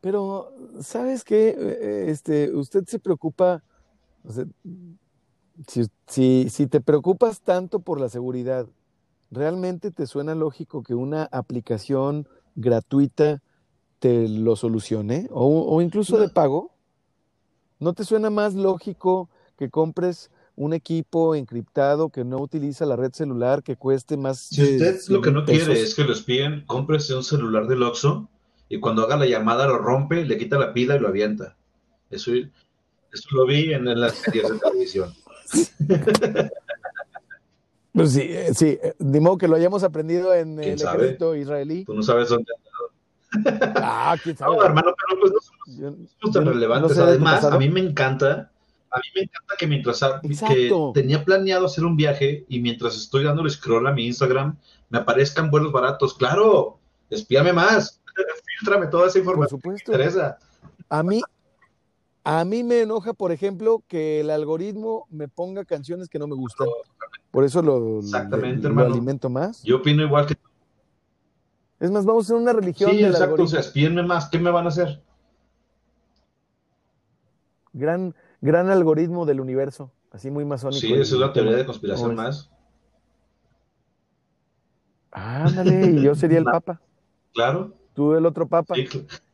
Pero, 0.00 0.52
¿sabes 0.80 1.22
qué? 1.24 1.54
Eh, 1.56 2.06
Este, 2.10 2.52
usted 2.52 2.84
se 2.86 2.98
preocupa, 2.98 3.62
o 4.24 4.32
sea, 4.32 4.46
si, 5.68 5.84
si, 6.08 6.48
si 6.50 6.66
te 6.66 6.80
preocupas 6.80 7.40
tanto 7.42 7.80
por 7.80 8.00
la 8.00 8.08
seguridad, 8.08 8.66
¿realmente 9.30 9.92
te 9.92 10.06
suena 10.08 10.34
lógico 10.34 10.82
que 10.82 10.94
una 10.94 11.24
aplicación 11.30 12.26
gratuita 12.56 13.42
te 14.00 14.26
lo 14.28 14.56
solucione? 14.56 15.28
O, 15.30 15.76
o 15.76 15.80
incluso 15.82 16.18
de 16.18 16.28
pago. 16.28 16.72
¿No 17.78 17.92
te 17.94 18.04
suena 18.04 18.30
más 18.30 18.54
lógico 18.54 19.28
que 19.56 19.70
compres 19.70 20.31
un 20.56 20.74
equipo 20.74 21.34
encriptado 21.34 22.10
que 22.10 22.24
no 22.24 22.38
utiliza 22.38 22.84
la 22.86 22.96
red 22.96 23.12
celular 23.12 23.62
que 23.62 23.76
cueste 23.76 24.16
más 24.16 24.38
Si 24.38 24.60
de 24.78 24.90
usted 24.90 25.12
lo 25.14 25.20
que 25.22 25.30
100 25.30 25.34
no 25.34 25.44
quiere 25.44 25.80
es 25.80 25.94
que 25.94 26.04
lo 26.04 26.12
espíen, 26.12 26.64
cómprese 26.66 27.14
un 27.14 27.24
celular 27.24 27.66
del 27.66 27.82
Oxxo 27.82 28.28
y 28.68 28.78
cuando 28.80 29.02
haga 29.02 29.16
la 29.16 29.26
llamada 29.26 29.66
lo 29.66 29.78
rompe, 29.78 30.24
le 30.24 30.36
quita 30.38 30.58
la 30.58 30.72
pila 30.72 30.96
y 30.96 30.98
lo 31.00 31.08
avienta. 31.08 31.56
Eso, 32.10 32.32
eso 32.34 33.28
lo 33.32 33.46
vi 33.46 33.72
en, 33.72 33.88
en 33.88 34.00
las 34.00 34.16
series 34.16 34.48
de 34.50 34.58
televisión. 34.58 35.12
Pues 37.94 38.12
sí, 38.12 38.22
eh, 38.22 38.54
sí, 38.54 38.78
eh, 38.82 38.94
ni 39.00 39.20
modo 39.20 39.36
que 39.36 39.46
lo 39.48 39.54
hayamos 39.56 39.82
aprendido 39.84 40.32
en 40.34 40.56
¿Quién 40.56 40.72
el 40.72 40.78
sabe? 40.78 41.02
ejército 41.04 41.36
israelí. 41.36 41.84
Tú 41.84 41.92
no 41.94 42.02
sabes 42.02 42.28
dónde. 42.30 42.46
Ah, 43.76 44.14
quién 44.22 44.36
sabe. 44.36 44.56
No, 44.56 44.64
hermano, 44.64 44.94
pero 45.08 45.20
pues 45.20 45.32
no 45.32 45.40
somos 45.40 45.78
Yo- 45.78 45.90
somos 45.90 46.16
yo 46.22 46.30
tan 46.32 46.44
no 46.44 46.52
relevantes. 46.52 46.92
sé 46.96 47.02
de 47.02 47.08
Además, 47.08 47.44
a 47.44 47.58
mí 47.58 47.68
me 47.70 47.80
encanta, 47.80 48.51
a 48.92 48.98
mí 48.98 49.04
me 49.14 49.22
encanta 49.22 49.54
que 49.58 49.66
mientras 49.66 50.00
que 50.48 50.70
tenía 50.94 51.24
planeado 51.24 51.66
hacer 51.66 51.84
un 51.84 51.96
viaje 51.96 52.44
y 52.48 52.60
mientras 52.60 52.94
estoy 52.96 53.24
dándole 53.24 53.50
scroll 53.50 53.86
a 53.86 53.92
mi 53.92 54.06
Instagram, 54.06 54.56
me 54.90 54.98
aparezcan 54.98 55.50
vuelos 55.50 55.72
baratos. 55.72 56.14
Claro, 56.14 56.78
espíame 57.10 57.52
más, 57.52 58.00
filtrame 58.58 58.86
toda 58.88 59.06
esa 59.06 59.14
Por 59.14 59.20
información 59.22 59.60
que 59.60 59.62
supuesto. 59.68 59.92
me 59.92 59.96
interesa. 59.98 60.38
A 60.88 61.02
mí, 61.02 61.22
a 62.24 62.44
mí 62.44 62.62
me 62.62 62.82
enoja, 62.82 63.14
por 63.14 63.32
ejemplo, 63.32 63.82
que 63.88 64.20
el 64.20 64.30
algoritmo 64.30 65.06
me 65.10 65.28
ponga 65.28 65.64
canciones 65.64 66.08
que 66.08 66.18
no 66.18 66.26
me 66.26 66.34
gustan. 66.36 66.68
Por 67.30 67.44
eso 67.44 67.62
lo, 67.62 68.00
Exactamente, 68.00 68.62
lo 68.62 68.68
hermano. 68.68 68.92
alimento 68.92 69.30
más. 69.30 69.62
Yo 69.62 69.76
opino 69.76 70.02
igual 70.02 70.26
que 70.26 70.34
tú. 70.34 70.48
Es 71.80 71.90
más, 71.90 72.04
vamos 72.04 72.24
a 72.24 72.26
hacer 72.26 72.36
una 72.36 72.52
religión 72.52 72.90
Sí, 72.90 72.96
del 72.98 73.06
exacto, 73.06 73.22
o 73.22 73.24
algoritmo. 73.34 73.48
sea, 73.48 73.60
espíenme 73.60 74.02
más, 74.02 74.28
¿qué 74.28 74.38
me 74.38 74.50
van 74.50 74.66
a 74.66 74.68
hacer? 74.68 75.02
Gran, 77.72 78.14
gran 78.42 78.68
algoritmo 78.70 79.24
del 79.24 79.40
universo. 79.40 79.90
Así 80.10 80.30
muy 80.30 80.44
masónico. 80.44 80.80
Sí, 80.80 80.92
esa 80.92 81.14
es 81.14 81.20
la 81.20 81.32
teoría 81.32 81.56
de 81.56 81.64
conspiración 81.64 82.14
más. 82.14 82.50
Ándale, 85.10 85.86
y 85.92 86.02
yo 86.02 86.14
sería 86.14 86.38
el 86.38 86.44
papa. 86.52 86.80
Claro. 87.32 87.72
Tú 87.94 88.14
el 88.14 88.26
otro 88.26 88.46
papa. 88.46 88.74
Sí, 88.74 88.86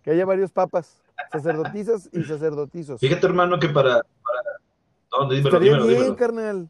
Que 0.02 0.10
haya 0.12 0.24
varios 0.24 0.50
papas. 0.52 1.00
Sacerdotisas 1.32 2.08
y 2.12 2.22
sacerdotizos. 2.22 3.00
Fíjate, 3.00 3.26
hermano, 3.26 3.58
que 3.58 3.68
para... 3.68 4.02
para... 4.02 4.04
No, 5.10 5.28
dímelo, 5.28 5.48
Estaría 5.48 5.72
dímelo, 5.72 5.86
bien, 5.86 5.98
dímelo. 5.98 6.16
carnal. 6.16 6.68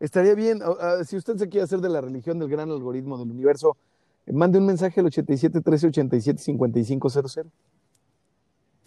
estaría 0.00 0.34
bien, 0.34 0.60
si 1.04 1.16
usted 1.16 1.36
se 1.36 1.48
quiere 1.48 1.64
hacer 1.64 1.80
de 1.80 1.88
la 1.88 2.00
religión 2.00 2.38
del 2.38 2.48
gran 2.48 2.70
algoritmo 2.70 3.18
del 3.18 3.30
universo, 3.30 3.76
mande 4.26 4.58
un 4.58 4.66
mensaje 4.66 5.00
al 5.00 5.06
87 5.06 5.60
13 5.60 5.86
87 5.88 6.42
5500 6.42 7.38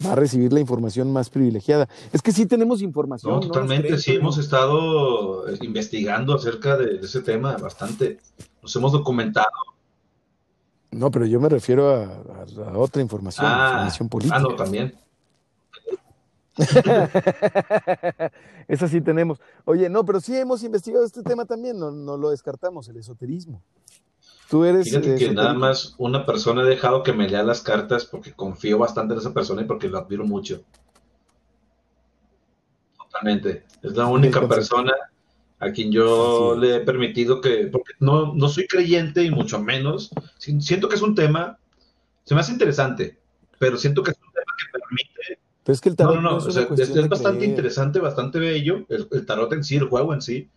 va 0.04 0.12
a 0.12 0.14
recibir 0.14 0.52
la 0.52 0.60
información 0.60 1.12
más 1.12 1.30
privilegiada. 1.30 1.88
Es 2.12 2.22
que 2.22 2.32
sí 2.32 2.46
tenemos 2.46 2.82
información. 2.82 3.32
No, 3.32 3.40
totalmente, 3.40 3.98
sí 3.98 4.14
hemos 4.14 4.38
estado 4.38 5.48
eh, 5.48 5.58
investigando 5.62 6.34
acerca 6.34 6.76
de, 6.76 7.00
ese 7.00 7.20
tema 7.22 7.56
bastante. 7.56 8.18
Nos 8.62 8.74
hemos 8.76 8.92
documentado. 8.92 9.46
No, 10.90 11.10
pero 11.10 11.26
yo 11.26 11.40
me 11.40 11.48
refiero 11.48 11.90
a, 11.90 12.22
otra 12.78 13.02
información, 13.02 13.46
ah, 13.48 13.68
información 13.68 14.08
política. 14.08 14.36
Ah, 14.36 14.40
no, 14.40 14.54
también. 14.54 14.94
Esa 18.68 18.88
sí 18.88 19.02
tenemos. 19.02 19.40
Oye, 19.64 19.88
no, 19.90 20.04
pero 20.04 20.20
sí 20.20 20.34
hemos 20.36 20.62
investigado 20.62 21.04
este 21.04 21.22
tema 21.22 21.44
también, 21.44 21.78
no, 21.78 21.90
no 21.90 22.16
lo 22.16 22.30
descartamos, 22.30 22.88
el 22.88 22.96
esoterismo. 22.96 23.62
Tú 24.48 24.64
eres. 24.64 24.84
Fíjate 24.84 25.16
que 25.16 25.32
nada 25.32 25.54
más 25.54 25.94
una 25.98 26.24
persona 26.24 26.62
ha 26.62 26.66
dejado 26.66 27.02
que 27.02 27.12
me 27.12 27.28
lea 27.28 27.42
las 27.42 27.62
cartas 27.62 28.04
porque 28.04 28.32
confío 28.32 28.78
bastante 28.78 29.14
en 29.14 29.20
esa 29.20 29.34
persona 29.34 29.62
y 29.62 29.64
porque 29.64 29.88
lo 29.88 29.98
admiro 29.98 30.24
mucho. 30.24 30.62
Totalmente. 32.96 33.64
Es 33.82 33.96
la 33.96 34.06
única 34.06 34.46
persona 34.46 34.92
a 35.58 35.70
quien 35.72 35.90
yo 35.90 36.56
le 36.56 36.76
he 36.76 36.80
permitido 36.80 37.40
que. 37.40 37.68
Porque 37.72 37.94
no, 37.98 38.34
no 38.34 38.48
soy 38.48 38.68
creyente 38.68 39.24
y 39.24 39.30
mucho 39.30 39.60
menos. 39.60 40.10
Siento 40.38 40.88
que 40.88 40.94
es 40.94 41.02
un 41.02 41.14
tema. 41.14 41.58
Se 42.22 42.34
me 42.34 42.40
hace 42.40 42.52
interesante, 42.52 43.18
pero 43.58 43.76
siento 43.76 44.02
que 44.02 44.12
es 44.12 44.16
un 44.16 44.32
tema 44.32 44.52
que 44.58 44.78
permite. 44.78 45.40
Pero 45.64 45.74
es 45.74 45.80
que 45.80 45.88
el 45.88 45.96
tarot 45.96 46.16
no, 46.16 46.22
no, 46.22 46.38
no, 46.38 46.48
es, 46.48 47.08
bastante 47.08 47.44
interesante, 47.44 47.98
bastante 47.98 48.38
bello, 48.38 48.86
el, 48.88 49.08
el, 49.10 49.26
tarot 49.26 49.52
en 49.52 49.64
sí, 49.64 49.76
el 49.76 49.88
juego 49.88 50.14
en 50.14 50.22
sí, 50.22 50.48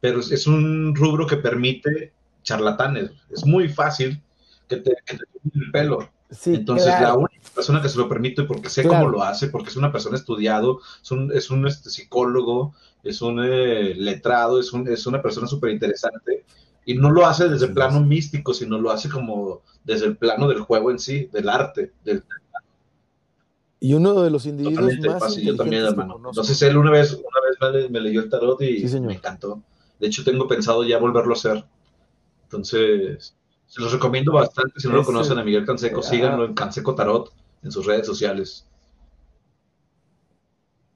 pero 0.00 0.20
es 0.20 0.46
un 0.46 0.94
rubro 0.94 1.26
que 1.26 1.36
permite 1.36 2.14
charlatanes. 2.46 3.10
Es 3.28 3.44
muy 3.44 3.68
fácil 3.68 4.22
que 4.68 4.76
te, 4.76 4.96
que 5.04 5.16
el 5.16 5.70
pelo. 5.72 6.08
Entonces, 6.46 6.88
la 7.00 7.14
única 7.14 7.50
persona 7.54 7.82
que 7.82 7.88
se 7.88 7.98
lo 7.98 8.08
permite, 8.08 8.44
porque 8.44 8.70
sé 8.70 8.86
cómo 8.86 9.08
lo 9.08 9.22
hace, 9.22 9.48
porque 9.48 9.68
es 9.68 9.76
una 9.76 9.92
persona 9.92 10.16
estudiado, 10.16 10.80
es 11.02 11.10
un, 11.10 11.30
es 11.32 11.50
un 11.50 11.66
este, 11.66 11.90
psicólogo, 11.90 12.74
es 13.04 13.22
un 13.22 13.44
eh, 13.44 13.94
letrado, 13.94 14.58
es, 14.58 14.72
un, 14.72 14.88
es 14.88 15.06
una 15.06 15.22
persona 15.22 15.46
súper 15.46 15.70
interesante, 15.70 16.44
y 16.84 16.94
no 16.94 17.10
lo 17.10 17.26
hace 17.26 17.48
desde 17.48 17.66
el 17.66 17.74
plano 17.74 18.00
místico, 18.00 18.54
sino 18.54 18.78
lo 18.78 18.90
hace 18.90 19.08
como 19.08 19.62
desde 19.84 20.06
el 20.06 20.16
plano 20.16 20.48
del 20.48 20.60
juego 20.60 20.90
en 20.90 20.98
sí, 20.98 21.28
del 21.32 21.48
arte. 21.48 21.92
Del... 22.04 22.24
Y 23.78 23.94
uno 23.94 24.20
de 24.20 24.30
los 24.30 24.46
individuos 24.46 25.20
más 25.20 25.36
yo 25.36 25.54
también, 25.54 25.84
hermano. 25.84 26.20
Entonces, 26.24 26.60
él 26.62 26.76
una 26.76 26.90
vez, 26.90 27.12
una 27.12 27.70
vez 27.70 27.90
me, 27.90 28.00
leyó 28.00 28.20
el 28.20 28.28
tarot 28.28 28.60
y 28.62 28.84
me 29.00 29.14
encantó. 29.14 29.62
De 30.00 30.08
hecho, 30.08 30.24
tengo 30.24 30.48
pensado 30.48 30.82
ya 30.84 30.98
volverlo 30.98 31.34
a 31.34 31.36
hacer. 31.36 31.64
Entonces, 32.56 33.36
se 33.66 33.80
los 33.80 33.92
recomiendo 33.92 34.32
bastante. 34.32 34.80
Si 34.80 34.88
no 34.88 34.94
lo 34.94 35.04
conocen 35.04 35.38
a 35.38 35.44
Miguel 35.44 35.66
Canseco, 35.66 36.02
síganlo 36.02 36.44
en 36.44 36.54
Canseco 36.54 36.94
Tarot 36.94 37.32
en 37.62 37.70
sus 37.70 37.86
redes 37.86 38.06
sociales. 38.06 38.66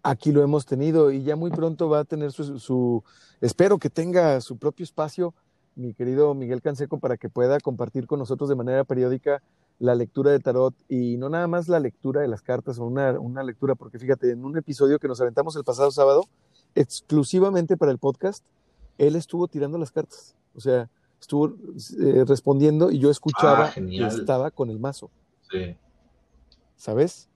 Aquí 0.02 0.32
lo 0.32 0.42
hemos 0.42 0.64
tenido 0.64 1.10
y 1.10 1.22
ya 1.22 1.36
muy 1.36 1.50
pronto 1.50 1.88
va 1.88 2.00
a 2.00 2.04
tener 2.04 2.32
su, 2.32 3.04
espero 3.40 3.78
que 3.78 3.90
tenga 3.90 4.40
su 4.40 4.56
propio 4.56 4.84
espacio, 4.84 5.34
mi 5.74 5.92
querido 5.92 6.34
Miguel 6.34 6.62
Canseco, 6.62 6.98
para 6.98 7.18
que 7.18 7.28
pueda 7.28 7.60
compartir 7.60 8.06
con 8.06 8.18
nosotros 8.18 8.48
de 8.48 8.54
manera 8.54 8.84
periódica 8.84 9.42
la 9.78 9.94
lectura 9.94 10.30
de 10.30 10.40
tarot 10.40 10.74
y 10.88 11.16
no 11.18 11.28
nada 11.28 11.48
más 11.48 11.68
la 11.68 11.80
lectura 11.80 12.22
de 12.22 12.28
las 12.28 12.40
cartas 12.40 12.78
o 12.78 12.84
una, 12.84 13.18
una 13.18 13.42
lectura, 13.42 13.74
porque 13.74 13.98
fíjate, 13.98 14.30
en 14.30 14.44
un 14.44 14.56
episodio 14.56 14.98
que 14.98 15.08
nos 15.08 15.20
aventamos 15.20 15.54
el 15.56 15.64
pasado 15.64 15.90
sábado, 15.90 16.24
exclusivamente 16.74 17.76
para 17.76 17.92
el 17.92 17.98
podcast, 17.98 18.44
él 18.96 19.16
estuvo 19.16 19.48
tirando 19.48 19.76
las 19.76 19.90
cartas. 19.90 20.34
O 20.54 20.60
sea, 20.60 20.88
estuvo 21.20 21.48
eh, 21.48 22.24
respondiendo 22.26 22.90
y 22.90 22.98
yo 22.98 23.10
escuchaba 23.10 23.66
ah, 23.66 23.72
que 23.74 24.06
estaba 24.06 24.50
con 24.50 24.70
el 24.70 24.78
mazo. 24.78 25.10
Sí. 25.50 25.76
¿Sabes? 26.76 27.28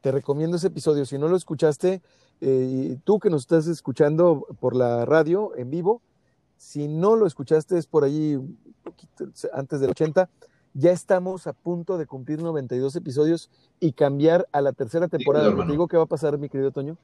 Te 0.00 0.10
recomiendo 0.10 0.56
ese 0.56 0.68
episodio. 0.68 1.04
Si 1.04 1.18
no 1.18 1.28
lo 1.28 1.36
escuchaste, 1.36 2.02
eh, 2.40 2.98
tú 3.04 3.18
que 3.18 3.30
nos 3.30 3.42
estás 3.42 3.66
escuchando 3.66 4.46
por 4.60 4.74
la 4.74 5.04
radio 5.04 5.54
en 5.56 5.70
vivo, 5.70 6.00
si 6.56 6.88
no 6.88 7.14
lo 7.14 7.26
escuchaste 7.26 7.78
es 7.78 7.86
por 7.86 8.04
allí 8.04 8.36
un 8.36 8.58
poquito 8.82 9.26
antes 9.52 9.80
del 9.80 9.90
80, 9.90 10.28
ya 10.74 10.92
estamos 10.92 11.46
a 11.46 11.52
punto 11.52 11.98
de 11.98 12.06
cumplir 12.06 12.40
92 12.40 12.96
episodios 12.96 13.50
y 13.80 13.92
cambiar 13.92 14.48
a 14.52 14.60
la 14.60 14.72
tercera 14.72 15.08
temporada. 15.08 15.54
¿Te 15.54 15.70
digo 15.70 15.88
qué 15.88 15.96
va 15.96 16.04
a 16.04 16.06
pasar, 16.06 16.38
mi 16.38 16.48
querido 16.48 16.70
Toño? 16.70 16.96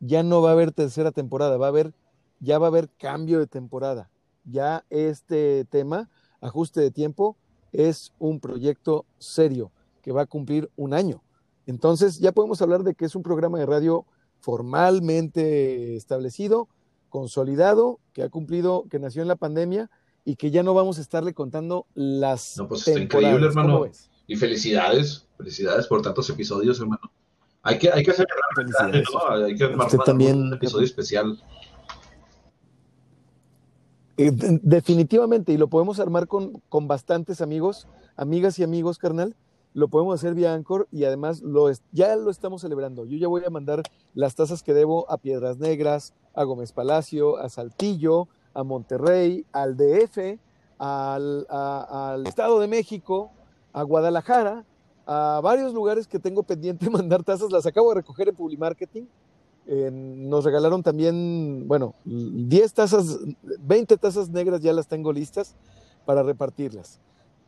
Ya 0.00 0.22
no 0.22 0.42
va 0.42 0.50
a 0.50 0.52
haber 0.52 0.72
tercera 0.72 1.10
temporada, 1.10 1.56
va 1.56 1.66
a 1.66 1.68
haber, 1.68 1.94
ya 2.40 2.58
va 2.58 2.66
a 2.66 2.68
haber 2.68 2.90
cambio 2.98 3.38
de 3.38 3.46
temporada 3.46 4.10
ya 4.46 4.84
este 4.90 5.64
tema, 5.66 6.08
ajuste 6.40 6.80
de 6.80 6.90
tiempo, 6.90 7.36
es 7.72 8.12
un 8.18 8.40
proyecto 8.40 9.04
serio 9.18 9.72
que 10.02 10.12
va 10.12 10.22
a 10.22 10.26
cumplir 10.26 10.70
un 10.76 10.94
año. 10.94 11.22
Entonces 11.66 12.18
ya 12.18 12.32
podemos 12.32 12.62
hablar 12.62 12.84
de 12.84 12.94
que 12.94 13.04
es 13.04 13.14
un 13.14 13.22
programa 13.22 13.58
de 13.58 13.66
radio 13.66 14.06
formalmente 14.40 15.96
establecido, 15.96 16.68
consolidado, 17.08 17.98
que 18.12 18.22
ha 18.22 18.28
cumplido, 18.28 18.86
que 18.88 18.98
nació 18.98 19.22
en 19.22 19.28
la 19.28 19.36
pandemia 19.36 19.90
y 20.24 20.36
que 20.36 20.50
ya 20.50 20.62
no 20.62 20.74
vamos 20.74 20.98
a 20.98 21.00
estarle 21.00 21.34
contando 21.34 21.86
las. 21.94 22.56
No, 22.56 22.68
pues 22.68 22.86
está 22.86 23.00
increíble, 23.00 23.46
hermano. 23.46 23.86
Y 24.26 24.36
felicidades, 24.36 25.26
felicidades 25.36 25.86
por 25.86 26.02
tantos 26.02 26.28
episodios, 26.30 26.80
hermano. 26.80 27.10
Hay 27.62 27.78
que, 27.78 27.90
hay 27.90 28.04
que 28.04 28.12
hacer 28.12 28.26
¿no? 29.12 29.44
Hay 29.44 29.56
que 29.56 29.64
armar 29.64 29.90
también, 30.04 30.36
un 30.36 30.54
episodio 30.54 30.84
especial. 30.84 31.42
Eh, 34.18 34.32
definitivamente, 34.34 35.52
y 35.52 35.58
lo 35.58 35.68
podemos 35.68 36.00
armar 36.00 36.26
con, 36.26 36.62
con, 36.68 36.88
bastantes 36.88 37.40
amigos, 37.40 37.86
amigas 38.16 38.58
y 38.58 38.62
amigos, 38.62 38.98
carnal. 38.98 39.36
Lo 39.74 39.88
podemos 39.88 40.14
hacer 40.14 40.34
vía 40.34 40.54
Anchor 40.54 40.88
y 40.90 41.04
además 41.04 41.42
lo 41.42 41.70
ya 41.92 42.16
lo 42.16 42.30
estamos 42.30 42.62
celebrando. 42.62 43.04
Yo 43.04 43.18
ya 43.18 43.28
voy 43.28 43.42
a 43.44 43.50
mandar 43.50 43.82
las 44.14 44.34
tazas 44.34 44.62
que 44.62 44.72
debo 44.72 45.10
a 45.10 45.18
Piedras 45.18 45.58
Negras, 45.58 46.14
a 46.34 46.44
Gómez 46.44 46.72
Palacio, 46.72 47.36
a 47.36 47.50
Saltillo, 47.50 48.28
a 48.54 48.64
Monterrey, 48.64 49.44
al 49.52 49.76
DF, 49.76 50.38
al, 50.78 52.26
Estado 52.26 52.58
de 52.58 52.68
México, 52.68 53.32
a 53.74 53.82
Guadalajara, 53.82 54.64
a 55.06 55.40
varios 55.42 55.74
lugares 55.74 56.08
que 56.08 56.18
tengo 56.18 56.42
pendiente 56.42 56.88
mandar 56.90 57.22
tazas. 57.22 57.52
Las 57.52 57.66
acabo 57.66 57.90
de 57.90 57.96
recoger 57.96 58.30
en 58.30 58.34
Publimarketing 58.34 59.06
nos 59.66 60.44
regalaron 60.44 60.82
también, 60.82 61.66
bueno, 61.66 61.94
10 62.04 62.72
tazas, 62.72 63.18
20 63.60 63.96
tazas 63.96 64.28
negras 64.28 64.60
ya 64.60 64.72
las 64.72 64.86
tengo 64.86 65.12
listas 65.12 65.56
para 66.04 66.22
repartirlas. 66.22 67.00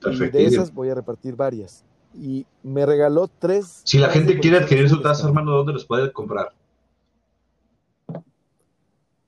Y 0.05 0.17
de 0.31 0.45
esas 0.45 0.73
voy 0.73 0.91
a 0.91 0.95
repartir 0.95 1.37
varias. 1.37 1.85
Y 2.15 2.47
me 2.63 2.87
regaló 2.87 3.29
tres. 3.29 3.83
Si 3.85 3.99
la 3.99 4.09
gente 4.09 4.39
quiere 4.41 4.59
adquirir 4.59 4.89
su 4.89 5.01
taza, 5.01 5.27
hermano, 5.27 5.53
¿dónde 5.53 5.73
los 5.73 5.85
puede 5.85 6.13
comprar? 6.13 6.53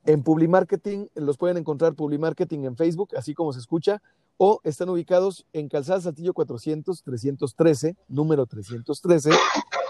En 0.06 0.22
Publimarketing, 0.22 1.10
los 1.14 1.36
pueden 1.36 1.58
encontrar 1.58 1.94
Publimarketing 1.94 2.64
en 2.64 2.76
Facebook, 2.76 3.10
así 3.16 3.34
como 3.34 3.52
se 3.52 3.60
escucha, 3.60 4.02
o 4.38 4.60
están 4.64 4.88
ubicados 4.88 5.46
en 5.52 5.68
Calzada 5.68 6.00
Saltillo 6.00 6.32
400, 6.32 7.02
313, 7.02 7.94
número 8.08 8.46
313, 8.46 9.30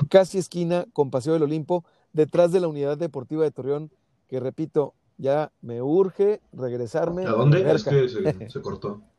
casi 0.08 0.38
esquina 0.38 0.86
con 0.92 1.10
Paseo 1.10 1.34
del 1.34 1.44
Olimpo, 1.44 1.84
detrás 2.12 2.52
de 2.52 2.60
la 2.60 2.68
Unidad 2.68 2.98
Deportiva 2.98 3.44
de 3.44 3.50
Torreón, 3.50 3.90
que 4.28 4.40
repito, 4.40 4.94
ya 5.18 5.52
me 5.60 5.82
urge 5.82 6.40
regresarme. 6.52 7.26
¿A 7.26 7.30
dónde? 7.30 7.70
es 7.70 7.84
que 7.84 8.08
se, 8.48 8.60
cortó. 8.60 9.02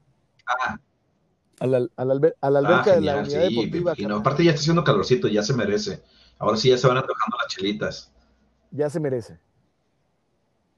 Ah. 0.64 0.80
A 1.60 1.68
la, 1.68 1.88
a 1.96 2.06
la, 2.06 2.14
alberca 2.60 2.92
ah, 2.92 2.96
de 2.96 3.02
la 3.02 3.18
Unidad 3.20 3.48
Deportiva. 3.48 3.94
Y 3.96 4.06
no, 4.08 4.18
aparte 4.18 4.44
ya 4.44 4.50
está 4.50 4.62
haciendo 4.62 4.84
calorcito, 4.84 5.28
ya 5.28 5.44
se 5.44 5.54
merece. 5.54 6.02
Ahora 6.40 6.58
sí 6.58 6.70
ya 6.70 6.78
se 6.78 6.88
van 6.88 6.98
antojando 6.98 7.38
las 7.38 7.48
chelitas. 7.48 8.12
Ya 8.72 8.90
se 8.90 9.00
merece. 9.00 9.40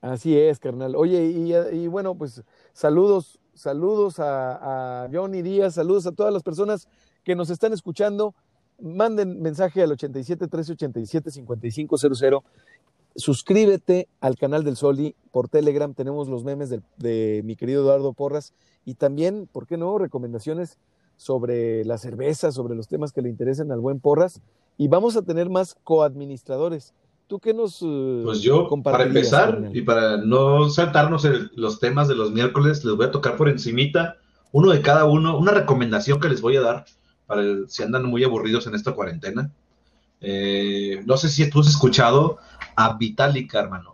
Así 0.02 0.38
es, 0.38 0.60
carnal. 0.60 0.98
Oye, 0.98 1.24
y, 1.24 1.88
bueno, 1.88 2.14
pues 2.16 2.44
saludos, 2.74 3.40
saludos 3.54 4.20
a, 4.20 5.06
a 5.06 5.10
Johnny 5.12 5.42
Díaz, 5.42 5.76
saludos 5.76 6.06
a 6.06 6.12
todas 6.12 6.34
las 6.34 6.44
personas 6.44 6.90
que 7.24 7.36
nos 7.36 7.50
están 7.50 7.72
escuchando 7.72 8.36
manden 8.80 9.42
mensaje 9.42 9.82
al 9.82 9.92
87 9.92 10.46
1387 10.46 11.32
5500. 11.32 12.44
Suscríbete 13.16 14.08
al 14.22 14.38
canal 14.38 14.64
del 14.64 14.76
Soli 14.76 15.16
por 15.32 15.48
Telegram. 15.48 15.94
Tenemos 15.94 16.28
los 16.28 16.44
memes 16.44 16.70
de, 16.70 17.42
mi 17.44 17.56
querido 17.56 17.84
Eduardo 17.84 18.14
Porras 18.14 18.54
y 18.86 18.96
también, 18.96 19.48
¿por 19.52 19.68
qué 19.68 19.78
no? 19.78 19.98
Recomendaciones 19.98 20.80
sobre 21.16 21.86
la 21.86 22.00
cerveza, 22.00 22.52
sobre 22.52 22.76
los 22.76 22.88
temas 22.88 23.12
que 23.12 23.22
le 23.22 23.30
interesen 23.30 23.72
al 23.72 23.80
buen 23.80 24.00
Porras. 24.00 24.42
Y 24.78 24.88
vamos 24.88 25.16
a 25.16 25.22
tener 25.22 25.50
más 25.50 25.76
coadministradores. 25.84 26.94
¿Tú 27.28 27.40
qué 27.40 27.54
nos 27.54 27.82
eh, 27.84 28.22
Pues 28.26 28.42
yo, 28.42 28.68
para 28.84 29.04
empezar, 29.04 29.70
y 29.72 29.82
para 29.82 30.18
no 30.18 30.70
saltarnos 30.70 31.26
los 31.56 31.80
temas 31.80 32.08
de 32.08 32.16
los 32.16 32.32
miércoles, 32.32 32.84
les 32.84 32.96
voy 32.96 33.06
a 33.06 33.12
tocar 33.12 33.38
por 33.38 33.48
encimita 33.48 34.18
uno 34.52 34.72
de 34.72 34.82
cada 34.82 35.06
uno, 35.06 35.38
una 35.38 35.52
recomendación 35.52 36.20
que 36.20 36.30
les 36.30 36.42
voy 36.42 36.58
a 36.58 36.62
dar 36.62 36.86
para 37.34 37.68
si 37.68 37.84
andan 37.84 38.06
muy 38.06 38.24
aburridos 38.24 38.68
en 38.68 38.76
esta 38.76 38.92
cuarentena. 38.94 39.50
Eh, 40.22 41.02
no 41.06 41.18
sé 41.18 41.30
si 41.30 41.50
tú 41.50 41.60
has 41.62 41.68
escuchado 41.68 42.38
a 42.76 42.94
Vitalik, 42.98 43.54
hermano. 43.54 43.94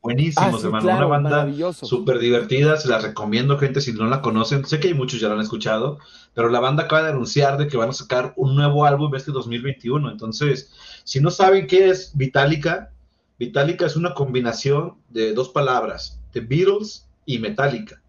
buenísimos, 0.00 0.54
Ah, 0.54 0.58
sí, 0.58 0.64
hermano. 0.64 0.84
claro, 0.84 1.06
Una 1.08 1.18
banda 1.46 1.72
súper 1.72 2.18
divertida, 2.18 2.76
se 2.78 2.88
las 2.88 3.02
recomiendo, 3.02 3.58
gente, 3.58 3.80
si 3.82 3.92
no 3.92 4.06
la 4.06 4.22
conocen. 4.22 4.64
Sé 4.64 4.80
que 4.80 4.88
hay 4.88 4.94
muchos 4.94 5.20
ya 5.20 5.28
la 5.28 5.34
han 5.34 5.40
escuchado, 5.40 5.98
pero 6.34 6.48
la 6.48 6.60
banda 6.60 6.84
acaba 6.84 7.02
de 7.02 7.10
anunciar 7.10 7.58
de 7.58 7.68
que 7.68 7.76
van 7.76 7.90
a 7.90 7.92
sacar 7.92 8.32
un 8.36 8.56
nuevo 8.56 8.86
álbum 8.86 9.14
este 9.14 9.32
2021. 9.32 10.10
Entonces, 10.10 10.72
si 11.04 11.20
no 11.20 11.30
saben 11.30 11.66
qué 11.66 11.90
es 11.90 12.16
Vitálica, 12.16 12.90
Vitálica 13.38 13.84
es 13.86 13.96
una 13.96 14.14
combinación 14.14 14.94
de 15.10 15.34
dos 15.34 15.50
palabras, 15.50 16.18
The 16.32 16.40
Beatles 16.40 17.06
y 17.26 17.38
Metallica. 17.38 18.00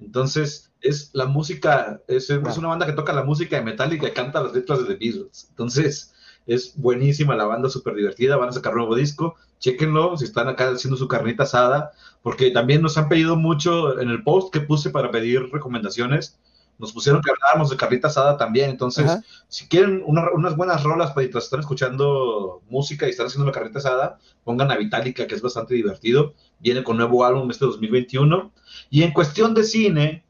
Entonces, 0.00 0.72
es 0.80 1.10
la 1.12 1.26
música, 1.26 2.00
es, 2.06 2.30
es 2.30 2.56
una 2.58 2.68
banda 2.68 2.86
que 2.86 2.92
toca 2.92 3.12
la 3.12 3.24
música 3.24 3.56
de 3.56 3.62
Metallica 3.62 4.06
y 4.08 4.12
canta 4.12 4.42
las 4.42 4.52
letras 4.54 4.80
de 4.80 4.84
The 4.86 4.94
Beatles. 4.94 5.46
Entonces, 5.50 6.14
es 6.46 6.74
buenísima 6.76 7.34
la 7.36 7.44
banda, 7.44 7.68
súper 7.68 7.94
divertida. 7.94 8.36
Van 8.36 8.48
a 8.48 8.52
sacar 8.52 8.74
nuevo 8.74 8.94
disco. 8.94 9.34
Chéquenlo 9.58 10.16
si 10.16 10.24
están 10.24 10.48
acá 10.48 10.70
haciendo 10.70 10.96
su 10.96 11.08
carnita 11.08 11.42
asada, 11.42 11.90
porque 12.22 12.50
también 12.52 12.80
nos 12.80 12.96
han 12.96 13.08
pedido 13.08 13.36
mucho 13.36 13.98
en 14.00 14.08
el 14.08 14.22
post 14.22 14.52
que 14.52 14.60
puse 14.60 14.90
para 14.90 15.10
pedir 15.10 15.50
recomendaciones. 15.52 16.38
Nos 16.78 16.92
pusieron 16.92 17.20
que 17.22 17.30
habláramos 17.32 17.70
de 17.70 17.76
carnita 17.76 18.06
asada 18.06 18.36
también. 18.36 18.70
Entonces, 18.70 19.06
Ajá. 19.10 19.24
si 19.48 19.66
quieren 19.66 20.00
una- 20.06 20.30
unas 20.32 20.56
buenas 20.56 20.84
rolas 20.84 21.08
para 21.10 21.22
mientras 21.22 21.44
están 21.44 21.58
escuchando 21.58 22.62
música 22.70 23.06
y 23.06 23.10
están 23.10 23.26
haciendo 23.26 23.46
la 23.46 23.52
carnita 23.52 23.80
asada, 23.80 24.20
pongan 24.44 24.70
a 24.70 24.76
Vitálica, 24.76 25.26
que 25.26 25.34
es 25.34 25.42
bastante 25.42 25.74
divertido. 25.74 26.34
Viene 26.60 26.82
con 26.82 26.96
nuevo 26.96 27.24
álbum 27.24 27.50
este 27.50 27.64
2021. 27.64 28.52
Y 28.90 29.02
en 29.02 29.12
cuestión 29.12 29.54
de 29.54 29.64
cine, 29.64 30.24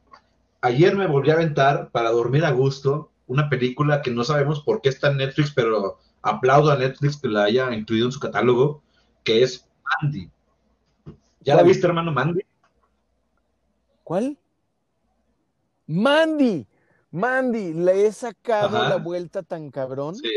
ayer 0.61 0.95
me 0.95 1.07
volví 1.07 1.29
a 1.29 1.33
aventar 1.33 1.89
para 1.91 2.11
dormir 2.11 2.45
a 2.45 2.51
gusto 2.51 3.11
una 3.27 3.49
película 3.49 4.01
que 4.01 4.11
no 4.11 4.23
sabemos 4.23 4.61
por 4.61 4.81
qué 4.81 4.89
está 4.89 5.09
en 5.09 5.17
Netflix, 5.17 5.51
pero 5.51 5.99
aplaudo 6.21 6.71
a 6.71 6.77
Netflix 6.77 7.17
que 7.17 7.27
la 7.27 7.43
haya 7.43 7.73
incluido 7.73 8.07
en 8.07 8.11
su 8.11 8.19
catálogo, 8.19 8.81
que 9.23 9.43
es 9.43 9.67
Mandy. 10.01 10.29
¿Ya 11.41 11.55
la 11.55 11.63
viste, 11.63 11.85
hermano 11.87 12.11
Mandy? 12.11 12.41
¿Cuál? 14.03 14.37
Mandy. 15.87 16.67
Mandy, 17.11 17.73
le 17.73 18.05
he 18.05 18.11
sacado 18.11 18.77
Ajá. 18.77 18.89
la 18.89 18.95
vuelta 18.97 19.41
tan 19.41 19.71
cabrón. 19.71 20.15
Sí, 20.15 20.29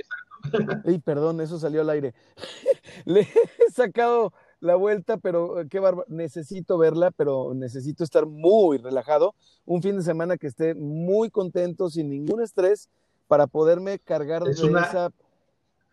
Ey, 0.85 0.99
perdón, 0.99 1.41
eso 1.41 1.59
salió 1.59 1.83
al 1.83 1.91
aire. 1.91 2.15
Le 3.05 3.21
he 3.21 3.73
sacado 3.73 4.33
la 4.63 4.77
vuelta, 4.77 5.17
pero 5.19 5.61
eh, 5.61 5.67
qué 5.69 5.79
bárbaro. 5.81 6.07
Necesito 6.09 6.79
verla, 6.79 7.11
pero 7.11 7.53
necesito 7.55 8.05
estar 8.05 8.27
muy 8.27 8.79
relajado. 8.79 9.35
Un 9.67 9.83
fin 9.83 9.97
de 9.97 10.03
semana 10.03 10.37
que 10.37 10.47
esté 10.47 10.75
muy 10.75 11.31
contento, 11.31 11.91
sin 11.91 12.09
ningún 12.09 12.41
estrés, 12.43 12.89
para 13.29 13.47
poderme 13.47 13.99
cargar 13.99 14.47
Es 14.49 14.61
de 14.61 14.69
una- 14.69 14.83
esa. 14.83 15.11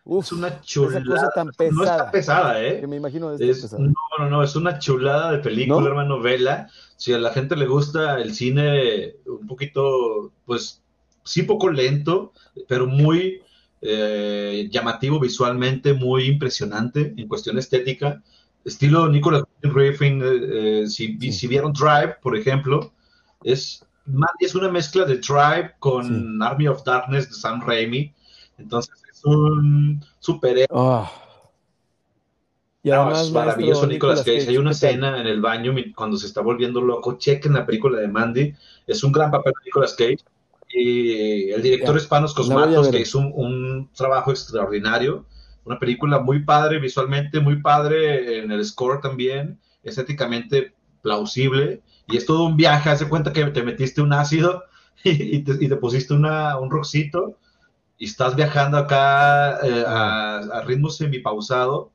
Uf, 0.04 0.24
es 0.24 0.32
una 0.32 0.48
esa 0.48 0.60
chulada. 0.62 1.04
cosa 1.04 1.30
tan 1.34 1.46
No 1.46 1.50
está 1.52 1.64
pesada. 1.68 2.10
pesada, 2.10 2.64
¿eh? 2.64 2.80
que 2.80 2.86
me 2.86 2.96
imagino 2.96 3.32
Es- 3.34 3.40
esta 3.64 3.76
no, 3.78 3.92
no, 4.18 4.30
no, 4.30 4.42
es 4.42 4.56
una 4.56 4.78
chulada 4.78 5.32
de 5.32 5.38
película, 5.38 5.80
¿No? 5.80 5.86
hermano, 5.88 6.20
vela. 6.20 6.68
Si 6.96 7.12
a 7.12 7.18
la 7.18 7.30
gente 7.32 7.54
le 7.56 7.66
gusta 7.66 8.18
el 8.20 8.34
cine 8.34 9.16
un 9.26 9.46
poquito, 9.46 10.32
pues, 10.46 10.80
sí 11.24 11.42
poco 11.42 11.68
lento, 11.70 12.32
pero 12.68 12.86
muy 12.86 13.42
eh, 13.82 14.68
llamativo 14.70 15.18
visualmente, 15.18 15.94
muy 15.94 16.24
impresionante 16.26 17.14
en 17.16 17.26
cuestión 17.28 17.56
estética. 17.58 18.22
Estilo 18.64 19.08
Nicolas 19.08 19.44
Refn, 19.62 20.22
eh, 20.22 20.82
eh, 20.82 20.86
si, 20.86 21.18
Sí. 21.18 21.32
si 21.32 21.46
vieron 21.46 21.72
Drive, 21.72 22.16
por 22.22 22.36
ejemplo, 22.36 22.92
es, 23.42 23.86
Mandy 24.04 24.44
es 24.44 24.54
una 24.54 24.68
mezcla 24.68 25.04
de 25.04 25.16
Drive 25.16 25.74
con 25.78 26.42
Army 26.42 26.68
of 26.68 26.84
Darkness 26.84 27.28
de 27.28 27.34
Sam 27.34 27.62
Raimi. 27.66 28.12
Entonces 28.58 28.94
es 29.10 29.24
un 29.24 30.04
superhéroe. 30.18 31.06
Y 32.82 32.88
no, 32.88 33.12
es 33.12 33.30
maravilloso 33.30 33.86
Nicolas 33.86 34.20
Cage. 34.20 34.48
Hay 34.48 34.56
una 34.56 34.70
escena 34.70 35.20
en 35.20 35.26
el 35.26 35.40
baño 35.40 35.74
cuando 35.94 36.16
se 36.16 36.26
está 36.26 36.40
volviendo 36.40 36.80
loco. 36.80 37.18
Chequen 37.18 37.52
la 37.52 37.66
película 37.66 38.00
de 38.00 38.08
Mandy. 38.08 38.54
Es 38.86 39.04
un 39.04 39.12
gran 39.12 39.30
papel 39.30 39.52
de 39.58 39.66
Nicolas 39.66 39.94
Cage. 39.94 40.18
Y 40.72 41.50
el 41.50 41.62
director 41.62 41.94
Ya, 41.94 42.00
es 42.00 42.06
Panos 42.06 42.34
la 42.38 42.42
voy 42.44 42.52
a 42.52 42.66
Cosmatos, 42.66 42.88
que 42.88 43.00
hizo 43.00 43.18
un, 43.18 43.32
un 43.34 43.90
trabajo 43.92 44.30
extraordinario. 44.30 45.26
Una 45.64 45.78
película 45.78 46.18
muy 46.20 46.44
padre 46.44 46.78
visualmente, 46.78 47.40
muy 47.40 47.60
padre 47.60 48.38
en 48.38 48.50
el 48.50 48.64
score 48.64 49.00
también, 49.00 49.58
estéticamente 49.82 50.74
plausible. 51.02 51.82
Y 52.06 52.16
es 52.16 52.26
todo 52.26 52.44
un 52.44 52.56
viaje. 52.56 52.90
Hace 52.90 53.08
cuenta 53.08 53.32
que 53.32 53.44
te 53.46 53.62
metiste 53.62 54.00
un 54.02 54.12
ácido 54.12 54.64
y, 55.04 55.40
te, 55.42 55.52
y 55.64 55.68
te 55.68 55.76
pusiste 55.76 56.14
una, 56.14 56.58
un 56.58 56.70
roxito 56.70 57.38
y 57.98 58.06
estás 58.06 58.34
viajando 58.34 58.78
acá 58.78 59.58
eh, 59.62 59.84
a, 59.86 60.38
a 60.38 60.62
ritmo 60.62 60.88
semipausado 60.90 61.92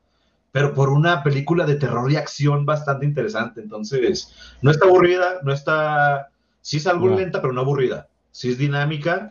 pero 0.52 0.72
por 0.72 0.88
una 0.88 1.22
película 1.22 1.66
de 1.66 1.74
terror 1.74 2.10
y 2.10 2.16
acción 2.16 2.64
bastante 2.64 3.04
interesante. 3.04 3.60
Entonces, 3.60 4.32
no 4.62 4.70
está 4.70 4.86
aburrida, 4.86 5.40
no 5.42 5.52
está. 5.52 6.30
Sí 6.62 6.78
es 6.78 6.86
algo 6.86 7.10
Ya. 7.10 7.16
lenta, 7.16 7.42
pero 7.42 7.52
no 7.52 7.60
aburrida. 7.60 8.08
Sí 8.30 8.48
es 8.48 8.56
dinámica, 8.56 9.28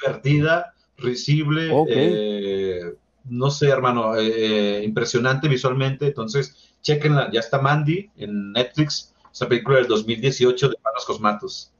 divertida, 0.00 0.72
risible, 0.96 1.70
Ok. 1.70 1.88
eh, 1.92 2.94
no 3.24 3.50
sé, 3.50 3.68
hermano, 3.68 4.16
eh, 4.16 4.80
eh, 4.80 4.84
impresionante 4.84 5.48
visualmente. 5.48 6.06
Entonces, 6.06 6.74
chequenla, 6.82 7.30
ya 7.32 7.40
está 7.40 7.60
Mandy 7.60 8.10
en 8.16 8.52
Netflix, 8.52 9.14
esa 9.32 9.48
película 9.48 9.78
del 9.78 9.86
2018 9.86 10.68
de 10.68 10.76
Panos 10.82 11.04
Cosmatos. 11.04 11.72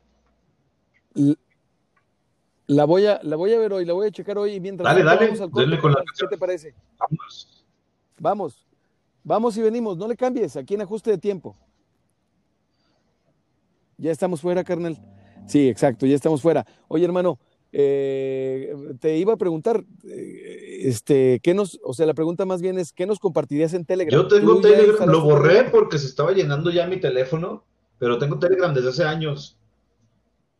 La 2.66 2.84
voy 2.84 3.06
a, 3.06 3.20
la 3.22 3.36
voy 3.36 3.52
a 3.52 3.58
ver 3.58 3.72
hoy, 3.72 3.84
la 3.84 3.92
voy 3.92 4.08
a 4.08 4.10
checar 4.10 4.38
hoy 4.38 4.58
mientras 4.60 4.84
Dale, 4.84 5.04
dale, 5.04 5.26
vamos 5.26 5.40
al 5.40 5.50
corte, 5.50 5.62
denle 5.62 5.78
con 5.78 5.92
la. 5.92 6.02
¿Qué 6.18 6.26
te 6.26 6.38
parece? 6.38 6.74
Vámonos. 6.98 7.66
Vamos, 8.18 8.66
vamos 9.24 9.56
y 9.56 9.62
venimos, 9.62 9.96
no 9.96 10.06
le 10.06 10.16
cambies, 10.16 10.56
aquí 10.56 10.74
en 10.74 10.82
ajuste 10.82 11.10
de 11.10 11.18
tiempo. 11.18 11.56
Ya 13.98 14.10
estamos 14.10 14.40
fuera, 14.40 14.64
carnal. 14.64 14.98
Sí, 15.46 15.68
exacto, 15.68 16.06
ya 16.06 16.14
estamos 16.14 16.40
fuera. 16.40 16.64
Oye, 16.88 17.04
hermano, 17.04 17.38
eh, 17.72 18.74
te 19.00 19.16
iba 19.16 19.32
a 19.32 19.36
preguntar, 19.36 19.82
eh, 20.04 20.80
este, 20.82 21.40
¿qué 21.42 21.54
nos, 21.54 21.80
o 21.82 21.94
sea, 21.94 22.04
la 22.04 22.12
pregunta 22.14 22.44
más 22.44 22.60
bien 22.60 22.78
es, 22.78 22.92
¿qué 22.92 23.06
nos 23.06 23.18
compartirías 23.18 23.72
en 23.72 23.86
Telegram? 23.86 24.20
Yo 24.20 24.28
tengo 24.28 24.56
¿Tú 24.56 24.68
ya 24.68 24.76
Telegram, 24.76 25.08
lo 25.08 25.22
borré 25.22 25.48
Telegram? 25.48 25.72
porque 25.72 25.98
se 25.98 26.06
estaba 26.06 26.32
llenando 26.32 26.70
ya 26.70 26.86
mi 26.86 26.98
teléfono, 26.98 27.64
pero 27.98 28.18
tengo 28.18 28.38
Telegram 28.38 28.74
desde 28.74 28.90
hace 28.90 29.04
años. 29.04 29.58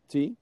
Sí. 0.09 0.37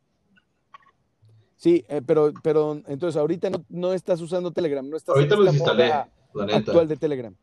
Sí, 1.56 1.84
eh, 1.88 2.00
pero, 2.06 2.32
pero 2.42 2.80
entonces 2.86 3.18
ahorita 3.18 3.50
no, 3.50 3.64
no 3.68 3.92
estás 3.92 4.20
usando 4.20 4.52
Telegram, 4.52 4.88
no 4.88 4.96
estás 4.96 5.14
Ahorita 5.16 5.36
lo 5.36 5.44
desinstalé, 5.44 5.88
la 5.88 6.46
neta. 6.46 6.56
actual 6.58 6.88
de 6.88 6.96
Telegram. 6.96 7.34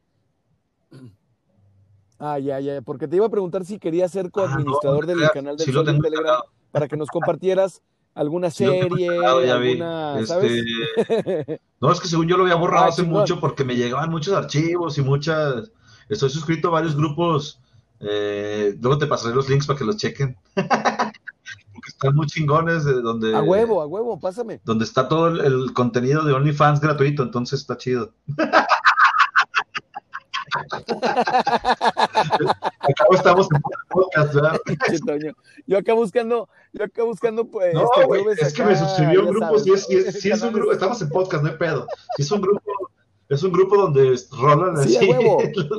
Ah, 2.18 2.40
ya, 2.40 2.60
ya, 2.60 2.82
porque 2.82 3.08
te 3.08 3.18
iba 3.18 3.28
a 3.28 3.30
preguntar 3.30 3.64
si 3.66 3.78
querías 3.78 4.12
ser 4.12 4.26
Ah, 4.26 4.30
no, 4.30 4.32
coadministrador 4.32 5.06
no 5.06 5.16
del 5.16 5.30
canal 5.30 5.60
sí 5.60 5.66
tengo 5.66 5.84
Telegram 5.84 6.42
para 6.72 6.88
que 6.88 6.98
nos 6.98 7.10
compartieras 7.10 7.84
alguna 8.18 8.50
serie, 8.50 8.90
vi. 8.94 9.08
alguna, 9.08 10.20
Este. 10.20 11.62
No, 11.80 11.92
es 11.92 12.00
que 12.02 12.08
según 12.08 12.28
yo 12.28 12.38
lo 12.38 12.44
había 12.44 12.56
borrado 12.56 12.86
Ah, 12.86 12.90
hace 12.90 13.04
mucho 13.04 13.40
porque 13.40 13.64
me 13.64 13.76
llegaban 13.76 14.10
muchos 14.10 14.34
archivos 14.34 14.98
y 14.98 15.02
muchas. 15.04 15.72
Estoy 16.10 16.30
suscrito 16.30 16.70
a 16.70 16.72
varios 16.72 16.96
grupos. 16.96 17.62
eh, 18.00 18.76
luego 18.82 18.98
te 18.98 19.08
pasaré 19.08 19.36
los 19.36 19.48
links 19.50 19.68
para 19.68 19.78
que 19.80 19.86
los 19.86 19.98
chequen. 19.98 20.36
porque 20.56 21.90
están 21.90 22.16
muy 22.16 22.26
chingones 22.28 22.84
de 22.86 22.94
donde, 23.02 23.36
A 23.36 23.42
huevo, 23.44 23.82
a 23.82 23.86
huevo, 23.88 24.20
pásame. 24.20 24.60
donde 24.66 24.86
está 24.86 25.08
todo 25.08 25.28
el, 25.28 25.40
el 25.42 25.74
contenido 25.74 26.24
de 26.24 26.34
OnlyFans 26.34 26.80
gratuito, 26.82 27.22
entonces 27.24 27.60
está 27.62 27.78
chido. 27.78 28.12
Acabo 32.20 33.14
estamos 33.14 33.48
en 33.54 33.62
podcast, 33.90 34.34
¿verdad? 34.34 34.60
Yo 35.68 35.78
acá 35.78 35.94
buscando, 35.94 36.50
yo 36.74 36.84
acá 36.86 37.04
buscando, 37.04 37.46
pues, 37.46 37.74
No, 37.74 37.90
este, 38.30 38.46
es 38.46 38.54
que 38.54 38.64
me 38.64 38.76
suscribió 38.76 39.22
un 39.22 39.28
grupo, 39.32 39.60
sabes, 39.60 39.64
sí 39.86 39.96
es, 39.96 40.20
sí 40.22 40.30
es- 40.32 40.42
un 40.42 40.54
grupo, 40.54 40.72
estamos 40.72 41.02
en 41.02 41.10
podcast, 41.10 41.44
no 41.44 41.50
hay 41.52 41.58
pedo. 41.58 41.88
Sí 42.16 42.24
es 42.24 42.32
un 42.32 42.42
grupo, 42.42 42.62
es 43.30 43.44
un 43.44 43.52
grupo 43.52 43.78
donde 43.78 44.20
rolan 44.40 44.78
así 44.78 44.98
los, 45.56 45.70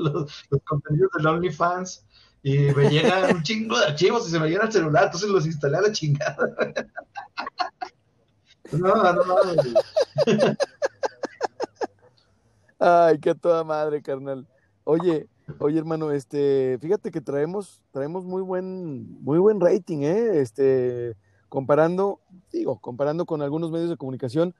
los- 0.50 0.62
contenidos 0.64 1.10
del 1.16 1.26
OnlyFans 1.26 2.04
y 2.42 2.58
me 2.58 2.88
llegan 2.90 3.36
un 3.36 3.42
chingo 3.42 3.78
de 3.78 3.86
archivos 3.86 4.28
y 4.28 4.30
se 4.30 4.38
me 4.38 4.48
llegan 4.48 4.66
al 4.66 4.72
celular, 4.72 5.04
entonces 5.04 5.28
los 5.30 5.46
instalé 5.46 5.78
a 5.78 5.80
la 5.82 5.92
chingada. 5.92 6.36
No, 8.70 8.94
no, 8.94 9.12
no. 9.14 9.34
Ay, 12.78 13.18
qué 13.18 13.34
toda 13.34 13.64
madre, 13.64 14.02
carnal. 14.02 14.46
Oye, 14.84 15.26
oye, 15.58 15.78
hermano, 15.78 16.10
este, 16.12 16.78
fíjate 16.80 17.10
que 17.10 17.20
traemos, 17.20 17.82
traemos 17.92 18.24
muy 18.24 18.42
buen, 18.42 19.20
muy 19.22 19.38
buen 19.38 19.60
rating, 19.60 19.98
¿eh? 20.02 20.40
Este, 20.40 21.14
comparando, 21.48 22.20
digo, 22.52 22.78
comparando 22.80 23.24
con 23.26 23.42
algunos 23.42 23.70
medios 23.70 23.90
de 23.90 23.96
comunicación, 23.96 24.54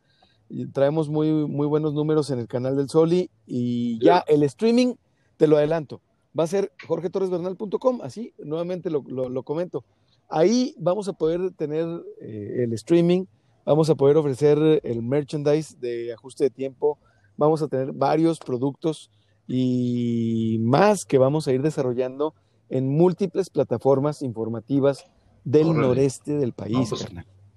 traemos 0.73 1.09
muy, 1.09 1.31
muy 1.47 1.67
buenos 1.67 1.93
números 1.95 2.31
en 2.31 2.39
el 2.39 2.49
canal 2.49 2.77
del 2.77 2.89
Soli 2.89 3.31
y 3.47 3.99
ya 4.03 4.25
el 4.27 4.43
streaming, 4.45 4.95
te 5.37 5.47
lo 5.47 5.57
adelanto, 5.59 6.01
va 6.39 6.45
a 6.45 6.49
ser 6.49 6.73
jorgetorresbernal.com, 6.87 8.01
así, 8.03 8.33
nuevamente 8.39 8.91
lo, 8.91 9.05
lo- 9.07 9.29
lo 9.29 9.43
comento. 9.43 9.85
Ahí 10.31 10.75
vamos 10.79 11.09
a 11.09 11.13
poder 11.13 11.53
tener 11.53 11.87
eh, 12.21 12.65
el 12.65 12.73
streaming, 12.75 13.27
vamos 13.65 13.91
a 13.91 13.95
poder 13.95 14.17
ofrecer 14.17 14.59
el 14.83 15.03
merchandise 15.03 15.77
de 15.79 16.13
ajuste 16.13 16.45
de 16.45 16.51
tiempo, 16.51 16.99
vamos 17.37 17.61
a 17.63 17.69
tener 17.69 17.93
varios 17.93 18.39
productos 18.39 19.11
y 19.49 20.59
más 20.61 21.07
que 21.07 21.17
vamos 21.19 21.49
a 21.49 21.53
ir 21.53 21.63
desarrollando 21.63 22.35
en 22.69 22.87
múltiples 22.89 23.49
plataformas 23.49 24.21
informativas 24.23 25.07
del 25.43 25.69
Órale. 25.69 25.87
noreste 25.89 26.35
del 26.35 26.53
país, 26.53 26.75
No, 26.75 26.85
pues. 26.89 27.07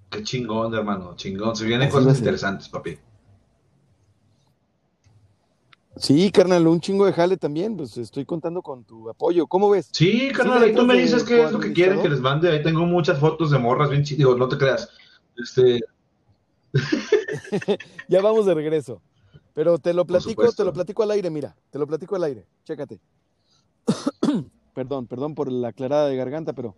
Qué 0.10 0.24
chingón, 0.24 0.74
hermano, 0.74 1.16
chingón. 1.16 1.56
Se 1.56 1.66
vienen 1.66 1.90
Así 1.90 1.98
cosas 1.98 2.18
interesantes, 2.18 2.70
papi. 2.70 2.98
Sí, 5.98 6.32
carnal, 6.32 6.66
un 6.68 6.80
chingo 6.80 7.06
de 7.06 7.12
jale 7.14 7.36
también, 7.36 7.76
pues 7.76 7.98
estoy 7.98 8.26
contando 8.26 8.62
con 8.62 8.86
tu 8.86 9.10
apoyo. 9.10 9.46
¿Cómo 9.48 9.70
ves? 9.70 9.90
Sí, 9.92 10.32
carnal, 10.34 10.64
ahí 10.64 10.74
tú 10.74 10.86
me 10.86 10.96
dices 10.96 11.24
qué 11.24 11.44
es 11.44 11.52
lo 11.52 11.60
que 11.60 11.74
quieren 11.74 12.02
que 12.02 12.10
les 12.10 12.22
mande. 12.22 12.50
Ahí 12.50 12.64
tengo 12.64 12.86
muchas 12.86 13.20
fotos 13.20 13.52
de 13.52 13.60
morras 13.60 13.90
bien 13.90 14.04
chidas. 14.04 14.18
Digo, 14.20 14.36
no 14.36 14.48
te 14.48 14.58
creas. 14.58 14.90
Este, 15.36 15.82
Ya 18.08 18.22
vamos 18.22 18.46
de 18.46 18.54
regreso. 18.54 19.02
Pero 19.54 19.78
te 19.78 19.94
lo 19.94 20.06
platico, 20.06 20.52
te 20.52 20.64
lo 20.64 20.74
platico 20.74 21.04
al 21.04 21.12
aire, 21.12 21.30
mira, 21.30 21.56
te 21.70 21.80
lo 21.80 21.86
platico 21.88 22.16
al 22.16 22.24
aire. 22.24 22.46
Chécate. 22.64 23.00
perdón, 24.74 25.08
perdón 25.08 25.36
por 25.36 25.52
la 25.52 25.70
aclarada 25.70 26.08
de 26.08 26.16
garganta, 26.16 26.54
pero 26.54 26.76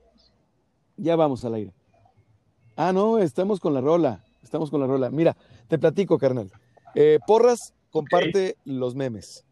ya 0.98 1.16
vamos 1.16 1.46
al 1.46 1.54
aire. 1.56 1.74
Ah, 2.76 2.92
no, 2.92 3.20
estamos 3.20 3.60
con 3.60 3.74
la 3.74 3.82
rola. 3.82 4.24
Estamos 4.42 4.70
con 4.70 4.82
la 4.82 4.88
rola. 4.88 5.10
Mira, 5.12 5.38
te 5.68 5.78
platico, 5.78 6.18
carnal. 6.18 6.52
Eh, 6.96 7.20
Porras 7.26 7.74
comparte 7.92 8.58
los 8.66 8.96
memes. 8.96 9.46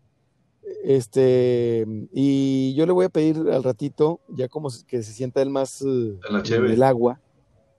Este, 0.84 1.86
y 2.12 2.74
yo 2.76 2.86
le 2.86 2.92
voy 2.92 3.06
a 3.06 3.10
pedir 3.10 3.38
al 3.52 3.64
ratito, 3.64 4.20
ya 4.30 4.48
como 4.48 4.70
que 4.88 5.04
se 5.04 5.14
sienta 5.14 5.42
él 5.42 5.50
más 5.50 5.82
eh, 5.82 6.20
En 6.30 6.44
cheve. 6.44 6.74
el 6.74 6.84
agua, 6.84 7.20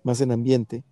más 0.03 0.20
en 0.20 0.32
ambiente, 0.32 0.84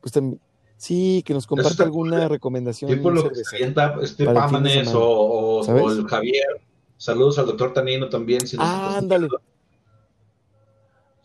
pues 0.00 0.12
también, 0.12 0.40
sí, 0.82 1.22
que 1.24 1.32
nos 1.32 1.46
comparte 1.46 1.72
está 1.72 1.84
alguna 1.84 2.26
recomendación 2.28 2.90
tipo 2.90 3.10
lo 3.10 3.30
que 3.30 3.40
avienta 3.54 3.94
este 4.02 4.26
de 4.26 4.34
Pámanes 4.34 4.88
o, 4.94 5.58
o- 5.58 5.62
¿Sabes? 5.64 5.82
o 5.84 5.90
el 5.92 6.04
Javier. 6.06 6.60
Saludos 6.96 7.38
al 7.38 7.46
doctor 7.46 7.72
Tanino 7.72 8.08
también. 8.08 8.46
Si 8.46 8.56
Ah, 8.58 8.96
ándale. 8.98 9.28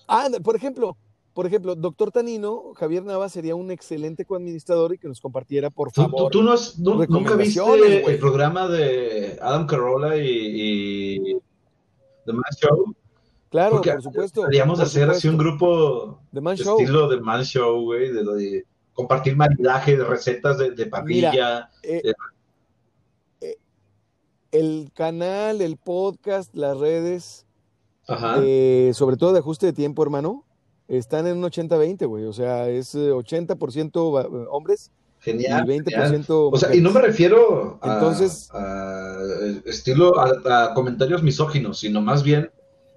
Ah, 0.08 0.28
por 0.44 0.56
ejemplo, 0.56 0.96
por 1.34 1.46
ejemplo, 1.46 1.76
doctor 1.76 2.12
Tanino, 2.12 2.74
Javier 2.76 3.04
Nava 3.04 3.30
sería 3.30 3.56
un 3.56 3.70
excelente 3.72 4.26
coadministrador 4.26 4.94
y 4.94 4.98
que 4.98 5.08
nos 5.08 5.20
compartiera, 5.22 5.70
por 5.70 5.92
¿Tú, 5.92 6.02
favor. 6.04 6.32
tú- 6.32 6.40
tú 6.40 6.44
no 6.44 6.54
has- 6.54 6.80
nu- 6.80 7.06
nunca 7.08 7.36
viste 7.36 7.62
el 8.08 8.20
programa 8.20 8.68
de 8.68 9.38
Adam 9.42 9.68
Carolla 9.68 10.16
y, 10.18 10.30
y 10.30 11.38
The 12.26 12.34
Man 12.34 12.44
Show? 12.60 12.96
claro, 13.50 13.76
Porque 13.76 13.92
por 13.92 14.02
supuesto. 14.04 14.42
Por 14.44 14.82
hacer 14.82 15.10
así 15.10 15.28
un 15.28 15.38
grupo 15.38 16.20
The 16.34 16.42
Man 16.42 16.56
Show. 16.58 16.80
estilo 16.80 17.08
de 17.10 17.20
Man 17.22 17.44
Show, 17.44 17.82
güey, 17.84 18.12
de, 18.12 18.24
de 18.24 18.66
compartir 18.98 19.36
maridaje 19.38 19.96
de 19.96 20.04
recetas 20.04 20.58
de, 20.58 20.72
de 20.72 20.86
parrilla. 20.88 21.70
Eh, 21.84 22.02
eh, 23.42 23.56
el 24.52 24.90
canal, 24.94 25.62
el 25.62 25.78
podcast, 25.78 26.54
las 26.56 26.78
redes, 26.80 27.46
Ajá. 28.08 28.38
eh, 28.42 28.92
sobre 28.96 29.16
todo 29.18 29.34
de 29.34 29.40
ajuste 29.40 29.68
de 29.68 29.74
tiempo, 29.74 30.02
hermano, 30.02 30.46
están 30.88 31.28
en 31.28 31.38
un 31.38 31.44
80-20, 31.44 32.08
güey. 32.08 32.26
O 32.26 32.34
sea, 32.34 32.68
es 32.70 32.96
eh, 32.96 33.12
80% 33.12 34.12
va- 34.16 34.50
hombres 34.50 34.92
y 35.22 35.32
Genial. 35.32 35.66
20% 35.68 36.50
O 36.52 36.58
sea, 36.58 36.74
y 36.74 36.82
no 36.82 36.90
me 36.92 37.02
refiero 37.02 37.78
a, 37.84 37.94
Entonces- 37.96 38.50
a 38.52 39.16
estilo 39.66 40.14
a, 40.20 40.64
a 40.66 40.74
comentarios 40.74 41.22
misóginos, 41.22 41.78
sino 41.80 42.02
más 42.02 42.24
bien 42.24 42.50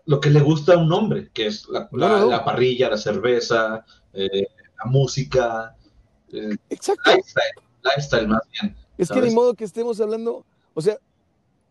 lo 0.07 0.19
que 0.21 0.31
le 0.31 0.41
gusta 0.41 0.75
a 0.75 0.79
un 0.79 0.91
hombre, 0.95 1.31
que 1.35 1.47
es 1.49 1.69
la, 1.69 1.89
No, 1.93 1.99
la- 1.99 2.09
no, 2.09 2.19
no. 2.21 2.27
la 2.31 2.45
parrilla, 2.45 2.89
la 2.89 2.97
cerveza, 2.97 3.85
eh, 4.15 4.47
la 4.83 4.91
música, 4.91 5.77
eh, 6.33 6.57
Exacto. 6.71 7.11
lifestyle, 7.11 7.53
lifestyle 7.83 8.29
más 8.29 8.43
bien. 8.61 8.77
Es 8.99 9.11
que 9.11 9.21
ni 9.21 9.31
modo 9.35 9.55
que 9.55 9.65
estemos 9.65 10.01
hablando, 10.01 10.45
o 10.75 10.81
sea, 10.83 10.99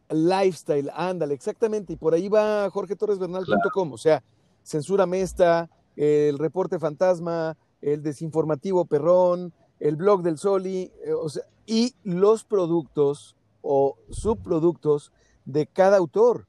lifestyle, 0.10 0.90
ándale, 0.96 1.34
exactamente. 1.34 1.94
Y 1.94 1.96
por 1.96 2.14
ahí 2.14 2.28
va 2.30 2.70
jorgetorresbernal.com, 2.70 3.94
o 3.94 3.98
sea, 3.98 4.24
Censura 4.64 5.06
Mesta, 5.06 5.70
el 5.96 6.38
reporte 6.40 6.80
fantasma, 6.80 7.56
el 7.82 8.02
desinformativo 8.02 8.86
perrón, 8.86 9.54
el 9.80 9.96
blog 9.96 10.24
del 10.24 10.38
Soli, 10.38 10.92
eh, 11.06 11.14
o 11.14 11.30
sea, 11.30 11.44
y 11.66 11.94
los 12.04 12.44
productos 12.44 13.36
o 13.62 13.98
subproductos 14.10 15.12
de 15.46 15.68
cada 15.68 15.98
autor. 15.98 16.48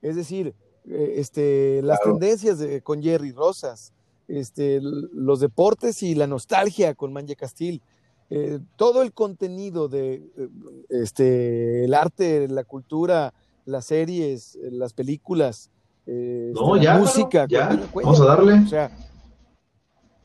Es 0.00 0.16
decir, 0.16 0.54
eh, 0.88 1.14
este, 1.18 1.80
las 1.82 2.00
Claro. 2.00 2.18
tendencias 2.18 2.58
de- 2.58 2.80
con 2.82 3.02
Jerry 3.02 3.32
Rosas, 3.32 3.92
este, 4.28 4.80
los 4.80 5.40
deportes 5.40 6.02
y 6.02 6.14
la 6.14 6.26
nostalgia 6.26 6.94
con 6.94 7.12
Manje 7.12 7.36
Castil. 7.36 7.82
Eh, 8.30 8.60
todo 8.76 9.02
el 9.02 9.12
contenido 9.12 9.88
de 9.88 10.14
eh, 10.14 10.48
este, 10.88 11.84
el 11.84 11.92
arte, 11.92 12.48
la 12.48 12.64
cultura, 12.64 13.34
las 13.66 13.86
series, 13.86 14.56
eh, 14.56 14.70
las 14.70 14.92
películas, 14.94 15.70
eh, 16.06 16.52
este, 16.54 16.84
la 16.84 16.98
música. 16.98 17.46
ya. 17.48 17.68
Vamos 17.94 18.20
a 18.20 18.24
darle. 18.24 18.54
O 18.54 18.68
sea, 18.68 18.90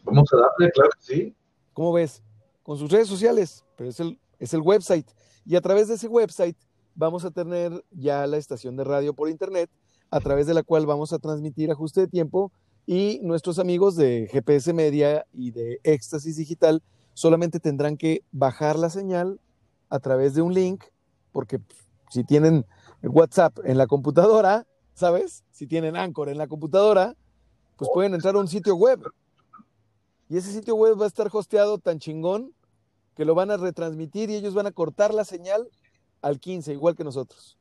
Vamos 0.04 0.30
a 0.32 0.38
darle, 0.38 0.72
claro 0.72 0.90
que 0.98 1.06
sí. 1.06 1.36
¿cómo 1.74 1.94
ves? 1.94 2.24
Con 2.64 2.78
sus 2.78 2.90
redes 2.90 3.08
sociales, 3.08 3.64
pero 3.76 3.90
es 3.90 4.00
el, 4.00 4.18
es 4.40 4.54
el 4.54 4.62
website. 4.62 5.06
Y 5.46 5.56
a 5.56 5.62
través 5.62 5.90
de 5.90 5.96
ese 5.96 6.08
website 6.08 6.58
vamos 6.96 7.26
a 7.26 7.32
tener 7.32 7.84
ya 7.92 8.26
la 8.26 8.38
estación 8.38 8.76
de 8.78 8.84
radio 8.84 9.14
por 9.14 9.30
internet, 9.30 9.70
a 10.10 10.20
través 10.20 10.48
de 10.48 10.54
la 10.54 10.64
cual 10.64 10.86
vamos 10.86 11.14
a 11.14 11.20
transmitir 11.20 11.70
ajuste 11.70 12.02
de 12.02 12.08
tiempo 12.08 12.52
y 12.88 13.20
nuestros 13.22 13.60
amigos 13.60 13.98
de 13.98 14.30
GPS 14.32 14.72
Media 14.74 15.26
y 15.34 15.52
de 15.52 15.82
Éxtasis 15.84 16.38
Digital 16.38 16.82
solamente 17.14 17.60
tendrán 17.60 17.98
que 17.98 18.24
bajar 18.32 18.80
la 18.80 18.90
señal 18.90 19.42
a 19.90 20.00
través 20.00 20.34
de 20.34 20.42
un 20.42 20.54
link, 20.54 20.86
porque 21.34 21.60
si 22.10 22.24
tienen 22.24 22.66
WhatsApp 23.04 23.60
en 23.66 23.78
la 23.78 23.88
computadora, 23.88 24.66
¿sabes? 24.94 25.44
Si 25.52 25.68
tienen 25.68 25.98
Anchor 25.98 26.30
en 26.30 26.38
la 26.38 26.48
computadora, 26.48 27.16
pues 27.76 27.92
pueden 27.94 28.14
entrar 28.14 28.36
a 28.36 28.40
un 28.40 28.48
sitio 28.48 28.76
web. 28.76 29.02
Y 30.30 30.38
ese 30.38 30.54
sitio 30.54 30.76
web 30.76 31.00
va 31.00 31.04
a 31.04 31.10
estar 31.10 31.30
hosteado 31.32 31.80
tan 31.80 32.00
chingón 32.00 32.54
que 33.16 33.26
lo 33.26 33.36
van 33.36 33.52
a 33.52 33.58
retransmitir 33.58 34.30
y 34.30 34.36
ellos 34.36 34.54
van 34.54 34.68
a 34.68 34.72
cortar 34.72 35.14
la 35.14 35.26
señal 35.26 35.70
al 36.22 36.40
15, 36.40 36.72
igual 36.72 36.96
que 36.96 37.04
nosotros. 37.04 37.58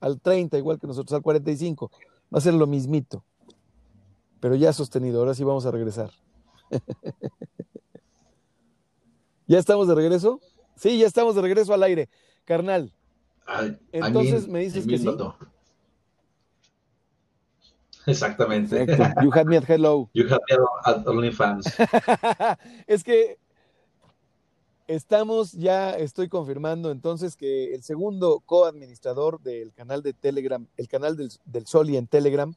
Al 0.00 0.18
30, 0.18 0.56
igual 0.56 0.78
que 0.78 0.86
nosotros. 0.86 1.14
Al 1.14 1.22
45. 1.22 1.90
Va 2.34 2.38
a 2.38 2.40
ser 2.40 2.54
lo 2.54 2.66
mismito. 2.66 3.22
Pero 4.42 4.56
ya 4.56 4.72
sostenido. 4.72 5.20
Ahora 5.20 5.34
sí 5.34 5.44
vamos 5.44 5.64
a 5.66 5.70
regresar. 5.70 6.10
¿Ya 9.46 9.60
estamos 9.60 9.86
de 9.86 9.94
regreso? 9.94 10.40
Sí, 10.74 10.98
ya 10.98 11.06
estamos 11.06 11.36
de 11.36 11.42
regreso 11.42 11.72
al 11.72 11.84
aire. 11.84 12.08
Carnal, 12.44 12.92
Entonces, 13.92 14.46
I 14.46 14.46
mean- 14.48 14.52
¿me 14.52 14.58
dices 14.60 14.84
I 14.84 14.88
que 14.88 14.98
sí? 14.98 15.08
Exactamente. 18.06 18.84
You 19.22 19.30
had 19.32 19.46
me 19.46 19.56
at 19.56 19.70
hello. 19.70 20.10
You 20.14 20.24
have 20.24 20.40
me 20.50 20.56
at 20.86 21.06
OnlyFans. 21.06 21.72
es 22.88 23.04
que 23.04 23.38
estamos 24.88 25.52
ya, 25.52 25.90
estoy 25.92 26.28
confirmando 26.28 26.90
entonces 26.90 27.36
que 27.36 27.76
el 27.76 27.84
segundo 27.84 28.40
coadministrador 28.44 29.40
del 29.40 29.72
canal 29.72 30.02
de 30.02 30.14
Telegram, 30.14 30.66
el 30.76 30.88
canal 30.88 31.16
del, 31.16 31.30
del 31.44 31.64
Soli 31.68 31.96
en 31.96 32.08
Telegram, 32.08 32.52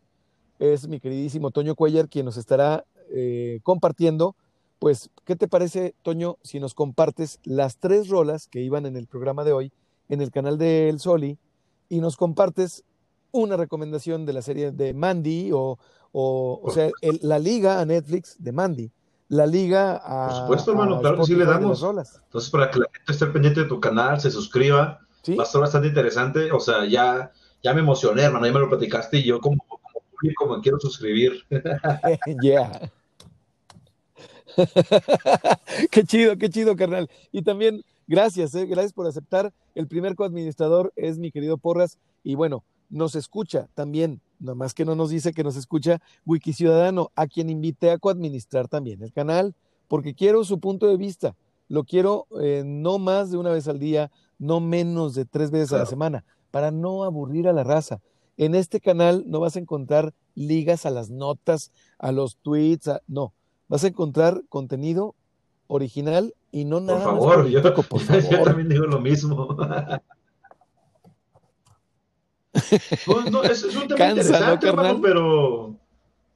es 0.59 0.87
mi 0.87 0.99
queridísimo 0.99 1.51
Toño 1.51 1.75
Cuellar, 1.75 2.07
quien 2.09 2.25
nos 2.25 2.37
estará 2.37 2.85
eh, 3.13 3.59
compartiendo. 3.63 4.35
Pues, 4.79 5.09
¿qué 5.25 5.35
te 5.35 5.47
parece, 5.47 5.95
Toño, 6.03 6.37
si 6.43 6.59
nos 6.59 6.73
compartes 6.73 7.39
las 7.43 7.77
tres 7.77 8.09
rolas 8.09 8.47
que 8.47 8.61
iban 8.61 8.85
en 8.85 8.97
el 8.97 9.07
programa 9.07 9.43
de 9.43 9.53
hoy 9.53 9.71
en 10.09 10.21
el 10.21 10.31
canal 10.31 10.57
del 10.57 10.99
Soli 10.99 11.37
y 11.89 11.99
nos 11.99 12.17
compartes 12.17 12.83
una 13.31 13.57
recomendación 13.57 14.25
de 14.25 14.33
la 14.33 14.41
serie 14.41 14.71
de 14.71 14.93
Mandy 14.93 15.51
o, 15.51 15.77
o, 16.11 16.59
o 16.61 16.71
sea, 16.71 16.89
el- 17.01 17.19
la 17.23 17.39
liga 17.39 17.79
a 17.79 17.85
Netflix 17.85 18.35
de 18.37 18.51
Mandy, 18.51 18.91
la 19.29 19.45
liga 19.47 19.99
a. 20.03 20.27
Por 20.27 20.35
supuesto, 20.37 20.71
hermano, 20.71 20.99
claro 20.99 21.17
que 21.17 21.23
sí 21.25 21.33
le 21.35 21.45
de 21.45 21.51
damos. 21.51 21.83
Entonces, 21.83 22.49
para 22.49 22.69
que 22.69 22.79
la 22.79 22.85
gente 22.93 23.11
esté 23.11 23.25
pendiente 23.27 23.61
de 23.61 23.67
tu 23.67 23.79
canal, 23.79 24.19
se 24.21 24.29
suscriba, 24.31 24.99
¿Sí? 25.23 25.35
va 25.35 25.43
a 25.43 25.45
estar 25.47 25.61
bastante 25.61 25.87
interesante. 25.87 26.51
O 26.51 26.59
sea, 26.59 26.85
ya, 26.85 27.31
ya 27.63 27.73
me 27.73 27.79
emocioné, 27.81 28.23
hermano, 28.23 28.45
ya 28.45 28.53
me 28.53 28.59
lo 28.59 28.69
platicaste 28.69 29.17
y 29.17 29.23
yo 29.23 29.39
como, 29.41 29.57
como 30.37 30.61
quiero 30.61 30.79
suscribir. 30.79 31.33
yeah. 32.41 32.91
qué 35.91 36.03
chido, 36.03 36.37
qué 36.37 36.49
chido, 36.49 36.75
carnal. 36.75 37.09
Y 37.31 37.41
también, 37.41 37.83
gracias, 38.07 38.55
eh, 38.55 38.65
gracias 38.65 38.93
por 38.93 39.07
aceptar. 39.07 39.53
El 39.73 39.87
primer 39.87 40.15
coadministrador 40.15 40.93
es 40.95 41.17
mi 41.17 41.31
querido 41.31 41.57
Porras. 41.57 41.97
Y 42.23 42.35
bueno, 42.35 42.63
nos 42.89 43.15
escucha 43.15 43.67
también, 43.73 44.21
nada 44.39 44.55
más 44.55 44.73
que 44.73 44.85
no 44.85 44.95
nos 44.95 45.09
dice 45.09 45.33
que 45.33 45.43
nos 45.43 45.55
escucha 45.55 46.01
Wiki 46.25 46.53
Ciudadano, 46.53 47.11
a 47.15 47.27
quien 47.27 47.49
invité 47.49 47.91
a 47.91 47.97
coadministrar 47.97 48.67
también 48.67 49.01
el 49.01 49.11
canal, 49.11 49.55
porque 49.87 50.15
quiero 50.15 50.43
su 50.43 50.59
punto 50.59 50.87
de 50.87 50.97
vista. 50.97 51.35
Lo 51.67 51.83
quiero 51.83 52.27
eh, 52.41 52.63
no 52.65 52.99
más 52.99 53.31
de 53.31 53.37
una 53.37 53.51
vez 53.51 53.67
al 53.67 53.79
día, 53.79 54.11
no 54.37 54.59
menos 54.59 55.15
de 55.15 55.25
tres 55.25 55.51
veces 55.51 55.73
a 55.73 55.79
la 55.79 55.85
semana, 55.85 56.23
para 56.51 56.71
no 56.71 57.03
aburrir 57.03 57.47
a 57.47 57.53
la 57.53 57.63
raza. 57.63 58.01
En 58.37 58.55
este 58.55 58.79
canal 58.81 59.23
no 59.27 59.39
vas 59.39 59.55
a 59.55 59.59
encontrar 59.59 60.13
ligas 60.35 60.85
a 60.85 60.89
las 60.89 61.09
notas, 61.09 61.71
a 61.99 62.11
los 62.11 62.37
tweets, 62.37 62.87
a- 62.89 63.01
no. 63.07 63.33
Vas 63.67 63.83
a 63.83 63.87
encontrar 63.87 64.43
contenido 64.49 65.15
original 65.67 66.33
y 66.51 66.65
no 66.65 66.77
Por 66.77 66.85
nada 66.85 67.05
favor, 67.05 67.43
más 67.43 67.51
yo, 67.51 67.61
político, 67.61 67.83
por 67.83 68.01
yo 68.21 68.21
favor. 68.21 68.43
también 68.47 68.69
digo 68.69 68.85
lo 68.85 68.99
mismo. 68.99 69.55
Pues, 73.05 73.29
no, 73.31 73.43
es, 73.43 73.63
es 73.63 73.75
un 73.75 73.87
tema 73.87 73.97
Cansa, 73.97 74.21
interesante, 74.21 74.65
¿no, 74.67 74.71
hermano, 74.71 75.01
pero 75.01 75.75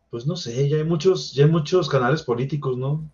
pues 0.10 0.26
no 0.28 0.36
sé, 0.36 0.68
ya 0.68 0.78
hay 0.78 0.84
muchos, 0.84 1.32
ya 1.34 1.45
hay 1.45 1.52
muchos 1.52 1.88
canales 1.88 2.24
políticos, 2.24 2.78
¿no? 2.78 3.10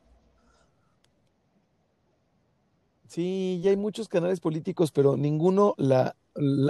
Sí, 3.08 3.60
ya 3.64 3.70
hay 3.70 3.78
muchos 3.78 4.08
canales 4.10 4.40
políticos, 4.40 4.92
pero 4.92 5.16
ninguno 5.18 5.76
la- 5.78 6.16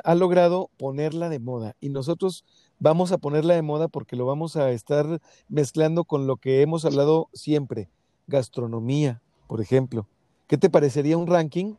ha 0.03 0.15
logrado 0.15 0.69
ponerla 0.77 1.29
de 1.29 1.39
moda. 1.39 1.75
Y 1.79 1.89
nosotros 1.89 2.45
vamos 2.79 3.11
a 3.11 3.17
ponerla 3.17 3.55
de 3.55 3.61
moda 3.61 3.87
porque 3.87 4.15
lo 4.15 4.25
vamos 4.25 4.55
a 4.55 4.71
estar 4.71 5.19
mezclando 5.47 6.03
con 6.03 6.27
lo 6.27 6.37
que 6.37 6.61
hemos 6.61 6.85
hablado 6.85 7.29
siempre, 7.33 7.89
gastronomía, 8.27 9.21
por 9.47 9.61
ejemplo. 9.61 10.07
¿Qué 10.47 10.57
te 10.57 10.69
parecería 10.69 11.17
un 11.17 11.27
ranking 11.27 11.75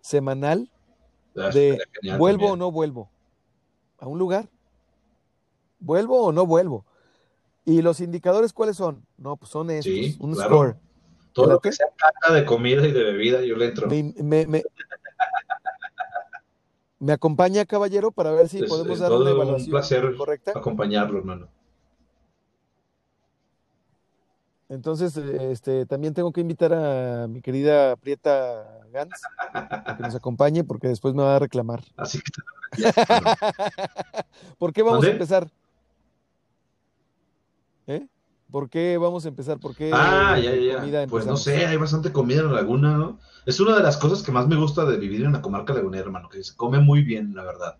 semanal 0.00 0.70
Ah, 1.36 1.50
de 1.50 1.78
vuelvo 2.18 2.50
o 2.52 2.56
no 2.56 2.72
vuelvo 2.72 3.10
a 3.98 4.06
un 4.08 4.18
lugar? 4.18 4.50
¿Vuelvo 5.78 6.22
o 6.24 6.32
no 6.32 6.44
vuelvo? 6.44 6.84
¿Y 7.64 7.82
los 7.82 8.00
indicadores 8.00 8.52
cuáles 8.52 8.76
son? 8.76 9.06
No, 9.16 9.36
pues 9.36 9.50
son 9.50 9.70
estos, 9.70 9.94
Sí, 9.94 10.16
un 10.20 10.34
claro. 10.34 10.50
score. 10.54 10.76
Todo 11.32 11.46
¿Te 11.46 11.52
lo 11.52 11.60
que 11.60 11.72
sea 11.72 11.86
cata 11.96 12.34
de 12.34 12.44
comida 12.44 12.86
y 12.86 12.92
de 12.92 13.04
bebida, 13.04 13.42
yo 13.44 13.56
le 13.56 13.66
entro. 13.66 13.86
Me, 13.88 14.12
me- 14.16 14.46
me- 14.46 14.62
me 17.00 17.12
acompaña, 17.12 17.64
caballero, 17.64 18.12
para 18.12 18.30
ver 18.30 18.48
si 18.48 18.58
Es- 18.62 18.68
podemos 18.68 18.92
es 18.92 18.98
dar 19.00 19.10
una 19.12 19.32
un 19.32 19.66
placer 19.66 20.14
correcta. 20.16 20.52
acompañarlo, 20.54 21.18
hermano. 21.18 21.48
Entonces, 24.68 25.16
este, 25.16 25.84
también 25.86 26.14
tengo 26.14 26.30
que 26.32 26.40
invitar 26.42 26.72
a 26.72 27.26
mi 27.26 27.40
querida 27.42 27.96
Prieta 27.96 28.78
Gans 28.92 29.20
a 29.52 29.96
que 29.96 30.02
nos 30.04 30.14
acompañe 30.14 30.62
porque 30.62 30.86
después 30.86 31.12
me 31.12 31.24
va 31.24 31.34
a 31.36 31.38
reclamar. 31.40 31.80
Así 31.96 32.20
que 32.20 32.30
¿Por 34.58 34.72
qué 34.72 34.82
vamos 34.84 35.04
a 35.04 35.10
empezar? 35.10 35.50
¿Eh? 37.88 38.06
¿Por 38.50 38.68
qué 38.68 38.98
vamos 38.98 39.24
a 39.24 39.28
empezar? 39.28 39.58
¿Por 39.58 39.74
qué 39.74 39.90
Ah, 39.92 40.38
ya, 40.38 40.54
ya, 40.54 40.78
comida 40.78 41.04
ya. 41.04 41.10
Pues 41.10 41.26
no 41.26 41.36
sé, 41.36 41.66
hay 41.66 41.76
bastante 41.76 42.12
comida 42.12 42.40
en 42.40 42.46
la 42.46 42.60
laguna, 42.60 42.96
¿no? 42.96 43.18
Es 43.46 43.60
una 43.60 43.76
de 43.76 43.82
las 43.82 43.96
cosas 43.96 44.22
que 44.22 44.32
más 44.32 44.48
me 44.48 44.56
gusta 44.56 44.84
de 44.84 44.96
vivir 44.96 45.24
en 45.24 45.32
la 45.32 45.42
comarca 45.42 45.72
lagunera, 45.72 46.04
hermano, 46.04 46.28
que 46.28 46.42
se 46.42 46.56
come 46.56 46.78
muy 46.78 47.02
bien, 47.02 47.34
la 47.34 47.44
verdad. 47.44 47.76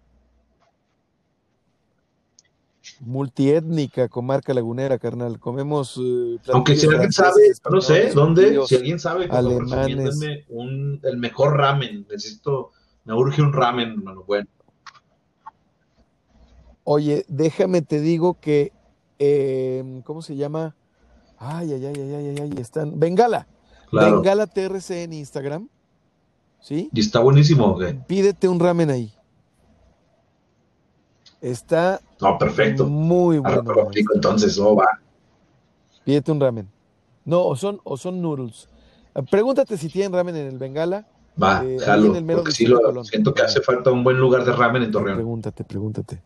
Multiétnica, 3.00 4.08
comarca 4.08 4.52
lagunera, 4.54 4.98
carnal. 4.98 5.38
Comemos 5.38 5.98
eh, 6.02 6.38
Aunque 6.52 6.76
si 6.76 6.86
alguien 6.86 7.12
sabe, 7.12 7.40
no 7.70 7.80
sé, 7.80 8.10
¿dónde? 8.10 8.60
Si 8.66 8.76
alguien 8.76 8.98
sabe, 8.98 9.28
favor, 9.28 9.62
alemanes. 9.72 10.18
un, 10.48 11.00
el 11.02 11.16
mejor 11.18 11.56
ramen. 11.56 12.06
Necesito, 12.10 12.72
me 13.04 13.14
urge 13.14 13.42
un 13.42 13.52
ramen, 13.52 13.90
hermano. 13.90 14.24
Bueno, 14.26 14.48
Oye, 16.84 17.24
déjame 17.28 17.82
te 17.82 18.00
digo 18.00 18.40
que, 18.40 18.72
eh, 19.20 20.00
¿cómo 20.04 20.22
se 20.22 20.34
llama? 20.34 20.74
Ay, 21.38 21.72
ay, 21.74 21.86
ay, 21.86 21.94
ay, 21.96 22.14
ay, 22.14 22.26
ay, 22.28 22.38
ay, 22.40 22.52
están. 22.60 22.98
Bengala. 22.98 23.46
claro. 23.90 24.16
Bengala 24.16 24.46
TRC 24.48 25.04
en 25.04 25.12
Instagram. 25.12 25.68
¿Sí? 26.60 26.90
Y 26.92 27.00
está 27.00 27.20
buenísimo. 27.20 27.78
Pídete 28.06 28.48
un 28.48 28.58
ramen 28.60 28.90
ahí. 28.90 29.12
Está 31.40 32.00
No, 32.20 32.36
perfecto. 32.38 32.84
muy 32.86 33.38
bueno. 33.38 33.64
pero 33.64 33.88
entonces, 34.14 34.58
oh, 34.58 34.74
va. 34.76 35.00
Pídete 36.04 36.32
un 36.32 36.40
ramen. 36.40 36.68
No, 37.24 37.44
o 37.46 37.56
son, 37.56 37.80
o 37.84 37.96
son 37.96 38.20
noodles. 38.20 38.68
Ah, 39.14 39.22
Pregúntate 39.22 39.76
si 39.78 39.88
tienen 39.88 40.12
ramen 40.12 40.36
en 40.36 40.46
el 40.48 40.58
Bengala. 40.58 41.06
Va, 41.42 41.64
Eh, 41.64 41.76
ahí 41.80 41.86
jalo. 41.86 42.06
en 42.06 42.16
el 42.16 42.24
mero 42.24 42.40
Porque 42.40 42.52
sí 42.52 42.66
lo 42.66 43.04
siento 43.04 43.32
que 43.32 43.42
hace 43.42 43.62
falta 43.62 43.90
un 43.90 44.04
buen 44.04 44.18
lugar 44.18 44.44
de 44.44 44.52
ramen 44.52 44.82
en 44.82 44.90
Torreón. 44.90 45.16
Pregúntate, 45.16 45.64
pregúntate. 45.64 46.22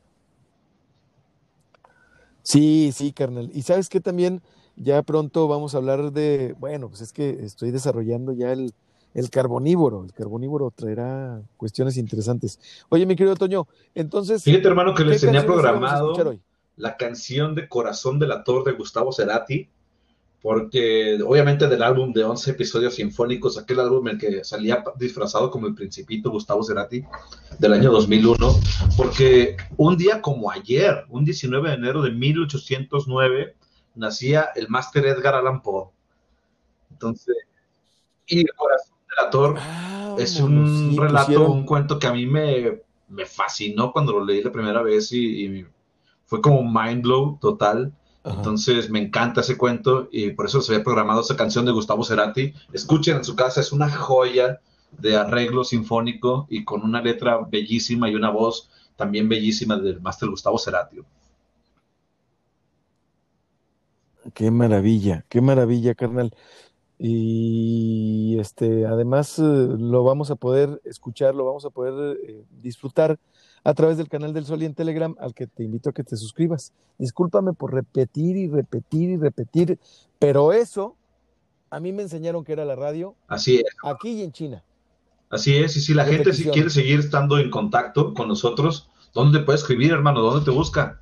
Sí, 2.45 2.93
sí, 2.95 3.13
carnal. 3.13 3.51
Y 3.53 3.63
sabes 3.63 3.89
que 3.89 4.01
también 4.01 4.43
ya 4.77 5.03
pronto 5.03 5.49
vamos 5.49 5.75
a 5.75 5.79
hablar 5.79 6.13
de, 6.13 6.55
bueno, 6.59 6.89
pues 6.89 7.01
es 7.01 7.13
que 7.13 7.31
estoy 7.43 7.71
desarrollando 7.71 8.33
ya 8.33 8.53
el, 8.53 8.73
el 9.15 9.31
carbonívoro. 9.31 10.05
El 10.05 10.13
carbonívoro 10.13 10.71
traerá 10.71 11.41
cuestiones 11.57 11.97
interesantes. 11.97 12.61
Oye, 12.91 13.07
mi 13.07 13.17
querido 13.17 13.35
Toño, 13.35 13.67
entonces, 13.95 14.45
Fíjate, 14.45 14.69
hermano, 14.69 14.95
que 14.95 15.03
¿qué 15.05 15.11
les 15.11 15.21
tenía 15.21 15.45
programado 15.45 16.15
la 16.77 16.97
canción 16.97 17.55
de 17.55 17.69
Corazón 17.69 18.19
del 18.19 18.33
Actor 18.33 18.65
de 18.65 18.73
Gustavo 18.73 19.13
Cerati, 19.13 19.69
porque 20.45 21.19
obviamente 21.27 21.67
del 21.69 21.83
álbum 21.83 22.13
de 22.13 22.23
11 22.23 22.51
episodios 22.51 22.97
sinfónicos, 22.97 23.57
aquel 23.57 23.81
álbum 23.81 24.07
en 24.09 24.15
el 24.17 24.21
que 24.21 24.45
salía 24.45 24.85
disfrazado 24.99 25.51
como 25.51 25.67
el 25.67 25.75
principito 25.75 26.31
Gustavo 26.31 26.63
Cerati 26.63 27.03
del 27.59 27.73
año 27.73 27.91
2001, 27.91 28.37
porque 28.95 29.57
un 29.79 29.97
día 29.97 30.21
como 30.21 30.51
ayer, 30.51 31.07
un 31.09 31.25
19 31.25 31.71
de 31.71 31.75
enero 31.77 32.03
de 32.03 32.11
1809, 32.11 33.57
nacía 33.95 34.51
el 34.55 34.69
máster 34.69 35.07
Edgar 35.07 35.35
Allan 35.35 35.63
Poe. 35.63 35.89
Entonces, 36.91 37.35
y 38.27 38.41
el 38.41 38.53
Corazón 38.55 38.97
del 39.09 39.25
Actor 39.25 39.57
es 40.19 40.39
Vámonos, 40.43 40.71
un 40.71 40.91
sí, 40.93 40.99
relato, 40.99 41.27
pusieron- 41.27 41.51
un 41.53 41.65
cuento 41.65 41.99
que 41.99 42.07
a 42.07 42.13
mí 42.13 42.27
me, 42.27 42.83
me 43.09 43.25
fascinó 43.25 43.93
cuando 43.93 44.13
lo 44.13 44.23
leí 44.23 44.43
la 44.43 44.53
primera 44.53 44.83
vez 44.83 45.11
y, 45.13 45.47
y 45.47 45.67
fue 46.27 46.43
como 46.43 46.63
mind 46.63 47.03
blow 47.03 47.39
total. 47.41 47.95
Ajá. 48.25 48.37
Entonces 48.37 48.89
me 48.91 49.01
encanta 49.01 49.43
ese 49.43 49.59
cuento 49.59 50.09
y 50.11 50.31
por 50.31 50.47
eso 50.47 50.63
se 50.63 50.73
había 50.73 50.83
programado 50.85 51.21
esa 51.21 51.37
canción 51.37 51.67
de 51.67 51.73
Gustavo 51.73 52.05
Cerati. 52.05 52.55
Escuchen 52.73 53.19
en 53.19 53.25
su 53.25 53.37
casa, 53.37 53.61
es 53.61 53.71
una 53.71 53.91
joya 53.91 54.61
de 54.99 55.17
arreglo 55.17 55.63
sinfónico 55.63 56.47
y 56.49 56.65
con 56.65 56.83
una 56.83 57.03
letra 57.03 57.39
bellísima 57.49 58.09
y 58.09 58.15
una 58.15 58.31
voz 58.31 58.71
también 58.97 59.29
bellísima 59.29 59.77
del 59.77 60.01
máster 60.01 60.31
Gustavo 60.31 60.59
Cerati. 60.59 61.01
Qué 64.33 64.51
maravilla, 64.51 65.25
qué 65.29 65.43
maravilla, 65.43 65.95
carnal. 65.95 66.35
Y 66.99 68.39
este, 68.39 68.87
además 68.87 69.39
eh, 69.39 69.43
lo 69.43 70.05
vamos 70.05 70.31
a 70.31 70.37
poder 70.37 70.81
escuchar, 70.85 71.35
lo 71.35 71.45
vamos 71.45 71.67
a 71.67 71.71
poder 71.71 72.19
eh, 72.27 72.45
disfrutar 72.63 73.19
a 73.65 73.75
través 73.75 73.97
del 73.97 74.09
canal 74.09 74.35
del 74.35 74.45
Sol 74.45 74.63
y 74.63 74.67
en 74.67 74.75
Telegram, 74.75 75.17
al 75.19 75.35
que 75.35 75.47
te 75.47 75.65
invito 75.65 75.91
a 75.91 75.93
que 75.93 76.05
te 76.05 76.17
suscribas. 76.17 76.73
Discúlpame 76.99 77.55
por 77.55 77.73
repetir 77.73 78.37
y 78.37 78.47
repetir 78.47 79.11
y 79.11 79.17
repetir, 79.17 79.79
pero 80.19 80.53
eso 80.53 80.97
a 81.71 81.81
mí 81.81 81.93
me 81.93 82.03
enseñaron 82.03 82.45
que 82.45 82.53
era 82.53 82.65
la 82.65 82.77
radio 82.77 83.17
Así 83.27 83.57
es, 83.57 83.65
aquí 83.83 84.11
y 84.11 84.23
en 84.23 84.31
China. 84.33 84.63
así 85.31 85.57
es. 85.57 85.77
Y 85.77 85.81
si 85.81 85.95
la 85.95 86.05
gente 86.05 86.33
si 86.33 86.45
quiere 86.45 86.71
seguir 86.71 87.01
estando 87.01 87.39
en 87.39 87.51
contacto 87.51 88.15
con 88.15 88.29
nosotros, 88.29 88.89
¿dónde 89.15 89.41
te 89.41 89.45
puede 89.45 89.59
escribir, 89.59 89.93
hermano? 89.93 90.21
¿Dónde 90.21 90.45
te 90.45 90.51
busca? 90.51 91.01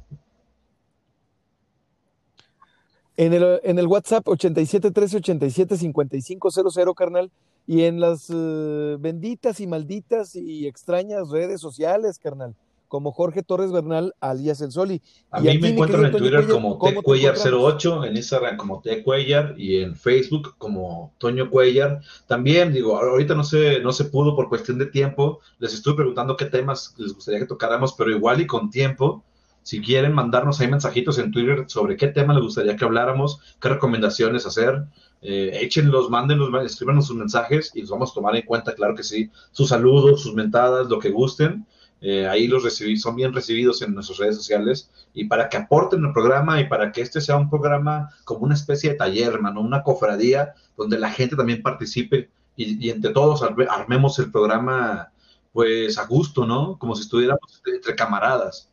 En 3.17 3.33
el, 3.35 3.61
en 3.65 3.79
el 3.79 3.87
WhatsApp 3.87 4.27
8713875500, 4.27 6.95
carnal, 6.95 7.31
y 7.67 7.85
en 7.85 8.01
las 8.01 8.29
eh, 8.31 8.97
benditas 8.99 9.61
y 9.61 9.67
malditas 9.67 10.35
y 10.35 10.67
extrañas 10.67 11.31
redes 11.31 11.61
sociales, 11.61 12.19
carnal, 12.19 12.55
como 12.89 13.13
Jorge 13.13 13.43
Torres 13.43 13.73
Bernal, 13.73 14.15
alias 14.21 14.61
El 14.61 14.73
Soli. 14.73 15.01
A 15.31 15.41
Y 15.41 15.45
mí 15.45 15.59
me 15.59 15.69
encuentran 15.71 16.05
en 16.05 16.11
Twitter 16.13 16.45
Cuellar, 16.45 16.53
como 16.53 16.79
¿cómo 16.79 17.01
te 17.01 17.07
tcuellar08, 17.07 18.07
en 18.07 18.17
Instagram 18.17 18.57
como 18.57 18.83
tcuellar 18.83 19.55
y 19.57 19.79
en 19.79 19.97
Facebook 19.97 20.57
como 20.59 21.15
Toño 21.19 21.49
Cuellar. 21.49 22.03
También 22.27 22.73
digo, 22.73 22.99
ahorita 22.99 23.35
no 23.35 23.45
se, 23.45 23.81
no 23.81 23.93
se 23.93 24.05
pudo 24.05 24.37
por 24.37 24.49
cuestión 24.49 24.79
de 24.79 24.87
tiempo. 24.87 25.41
Les 25.59 25.73
estuve 25.73 25.97
preguntando 25.97 26.37
qué 26.37 26.45
temas 26.45 26.95
les 26.99 27.15
gustaría 27.15 27.41
que 27.41 27.47
tocáramos, 27.47 27.95
pero 27.95 28.11
igual 28.11 28.43
y 28.43 28.47
con 28.47 28.69
tiempo, 28.69 29.25
si 29.63 29.81
quieren 29.81 30.13
mandarnos 30.13 30.61
ahí 30.61 30.69
mensajitos 30.69 31.19
en 31.19 31.31
Twitter 31.31 31.65
sobre 31.69 31.97
qué 31.97 32.09
tema 32.09 32.35
les 32.35 32.43
gustaría 32.43 32.77
que 32.77 32.85
habláramos, 32.85 33.41
qué 33.61 33.69
recomendaciones 33.71 34.45
hacer, 34.45 34.85
eh, 35.23 35.59
échenlos, 35.63 36.11
mándenlos, 36.11 36.51
escríbanos 36.65 37.07
sus 37.07 37.17
mensajes 37.17 37.71
y 37.75 37.81
los 37.81 37.91
vamos 37.91 38.11
a 38.11 38.15
tomar 38.15 38.37
en 38.37 38.43
cuenta, 38.43 38.75
claro 38.75 38.95
que 38.95 39.05
sí, 39.05 39.31
sus 39.53 39.69
saludos, 39.69 40.23
sus 40.23 40.35
mentadas, 40.35 40.89
lo 40.89 40.99
que 40.99 41.11
gusten. 41.11 41.67
Eh, 42.05 42.27
ahí 42.27 42.49
los 42.49 42.65
recibí, 42.65 42.97
son 42.97 43.15
bien 43.15 43.33
recibidos 43.33 43.81
en 43.81 43.95
nuestras 43.95 44.19
redes 44.19 44.35
sociales 44.35 44.91
y 45.15 45.27
para 45.27 45.49
que 45.49 45.57
aporten 45.57 46.05
el 46.05 46.13
programa 46.13 46.61
y 46.61 46.67
para 46.67 46.91
que 46.91 47.01
este 47.01 47.21
sea 47.21 47.37
un 47.37 47.49
programa 47.49 48.11
como 48.25 48.41
una 48.41 48.55
especie 48.57 48.91
de 48.91 48.97
taller, 48.97 49.33
hermano, 49.35 49.61
una 49.61 49.85
cofradía 49.85 50.55
donde 50.77 50.99
la 50.99 51.11
gente 51.11 51.37
también 51.37 51.63
participe 51.63 52.29
y, 52.57 52.85
y 52.85 52.91
entre 52.91 53.13
todos 53.13 53.43
arme- 53.43 53.69
armemos 53.71 54.19
el 54.19 54.33
programa 54.33 55.13
pues 55.53 55.97
a 55.97 56.07
gusto, 56.07 56.45
¿no? 56.45 56.77
Como 56.77 56.97
si 56.97 57.03
estuviéramos 57.03 57.63
entre 57.65 57.95
camaradas. 57.95 58.69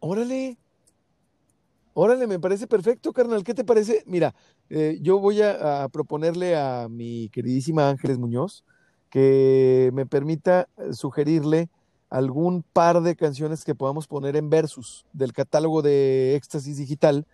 Órale, 0.00 0.58
órale, 1.94 2.26
me 2.26 2.38
parece 2.38 2.66
perfecto, 2.66 3.12
carnal. 3.12 3.44
¿Qué 3.44 3.54
te 3.54 3.64
parece? 3.64 4.02
Mira, 4.06 4.34
eh, 4.68 4.98
yo 5.02 5.18
voy 5.18 5.42
a, 5.42 5.84
a 5.84 5.88
proponerle 5.88 6.56
a 6.56 6.88
mi 6.90 7.28
queridísima 7.30 7.88
Ángeles 7.88 8.18
Muñoz 8.18 8.64
que 9.10 9.90
me 9.92 10.06
permita 10.06 10.68
eh, 10.78 10.92
sugerirle 10.92 11.68
algún 12.08 12.62
par 12.62 13.02
de 13.02 13.14
canciones 13.16 13.64
que 13.64 13.74
podamos 13.74 14.06
poner 14.06 14.36
en 14.36 14.50
versus 14.50 15.04
del 15.12 15.32
catálogo 15.32 15.82
de 15.82 16.34
Éxtasis 16.34 16.76
Digital 16.76 17.26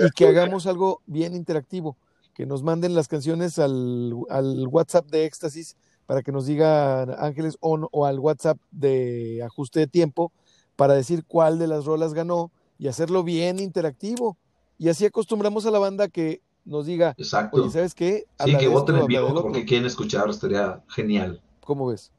y 0.00 0.10
que 0.10 0.26
hagamos 0.26 0.66
algo 0.66 1.02
bien 1.06 1.34
interactivo, 1.34 1.96
que 2.34 2.46
nos 2.46 2.62
manden 2.62 2.94
las 2.94 3.08
canciones 3.08 3.58
al, 3.58 4.14
al 4.30 4.66
WhatsApp 4.68 5.06
de 5.10 5.26
Éxtasis 5.26 5.76
para 6.06 6.22
que 6.22 6.32
nos 6.32 6.46
diga 6.46 7.02
Ángeles 7.24 7.56
o, 7.60 7.76
no- 7.76 7.88
o 7.92 8.06
al 8.06 8.18
WhatsApp 8.18 8.58
de 8.70 9.42
ajuste 9.44 9.80
de 9.80 9.86
tiempo 9.86 10.32
para 10.76 10.94
decir 10.94 11.24
cuál 11.26 11.58
de 11.58 11.66
las 11.66 11.84
rolas 11.84 12.14
ganó 12.14 12.50
y 12.82 12.88
hacerlo 12.88 13.22
bien 13.22 13.60
interactivo. 13.60 14.36
Y 14.76 14.88
así 14.88 15.06
acostumbramos 15.06 15.64
a 15.66 15.70
la 15.70 15.78
banda 15.78 16.08
que 16.08 16.42
nos 16.64 16.84
diga, 16.84 17.14
Exacto. 17.16 17.62
oye, 17.62 17.70
¿sabes 17.70 17.94
qué? 17.94 18.24
Sí, 18.44 18.58
que 18.58 18.66
voten 18.66 18.96
en 18.96 19.06
vivo 19.06 19.22
del 19.22 19.36
otro". 19.36 19.42
porque 19.44 19.64
quieren 19.64 19.86
escuchar, 19.86 20.28
estaría 20.28 20.82
genial. 20.88 21.40
¿Cómo 21.64 21.86
ves? 21.86 22.10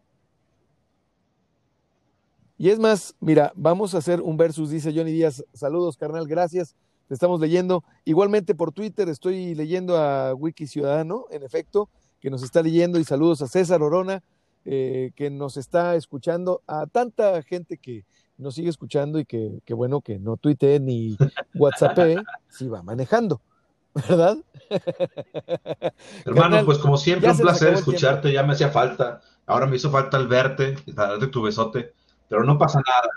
Y 2.57 2.70
es 2.70 2.80
más, 2.80 3.14
mira, 3.20 3.51
vamos 3.57 3.93
a 3.93 3.97
hacer 3.97 4.22
un 4.22 4.38
versus, 4.38 4.70
dice 4.70 4.93
Johnny 4.95 5.11
Díaz. 5.11 5.43
Saludos, 5.53 5.97
carnal, 5.97 6.28
gracias. 6.28 6.78
Te 7.09 7.14
estamos 7.14 7.41
leyendo. 7.41 7.84
Igualmente 8.05 8.55
por 8.55 8.72
Twitter 8.72 9.09
estoy 9.09 9.55
leyendo 9.55 9.97
a 9.97 10.34
Wiki 10.34 10.66
Ciudadano, 10.66 11.26
en 11.30 11.43
efecto, 11.43 11.89
que 12.22 12.30
nos 12.30 12.41
está 12.41 12.61
leyendo. 12.61 12.99
Y 12.99 13.03
saludos 13.03 13.41
a 13.41 13.49
César 13.49 13.82
Orona, 13.82 14.24
eh, 14.66 15.11
que 15.16 15.30
nos 15.30 15.57
está 15.57 15.95
escuchando. 15.95 16.61
A 16.68 16.86
tanta 16.88 17.41
gente 17.43 17.78
que 17.78 18.05
nos 18.38 18.55
sigue 18.55 18.70
escuchando 18.70 19.20
y 19.20 19.26
que, 19.26 19.59
que 19.66 19.74
bueno, 19.74 20.01
que 20.01 20.20
no 20.20 20.38
tuitee 20.38 20.80
ni 20.80 21.18
WhatsApp, 21.55 21.97
si 22.49 22.68
va 22.68 22.82
manejando, 22.84 23.41
¿verdad? 23.93 24.38
Hermano, 26.26 26.66
pues 26.66 26.78
como 26.80 26.97
siempre, 26.97 27.32
un 27.32 27.38
placer 27.38 27.74
escucharte, 27.74 28.32
ya 28.32 28.43
me 28.43 28.53
hacía 28.53 28.70
falta. 28.70 29.22
Ahora 29.45 29.66
me 29.66 29.76
hizo 29.76 29.91
falta 29.91 30.18
el 30.18 30.28
verte 30.28 30.76
darte 30.88 31.28
tu 31.28 31.41
besote, 31.41 31.93
pero 32.28 32.43
no 32.43 32.57
pasa 32.57 32.82
nada. 32.86 33.09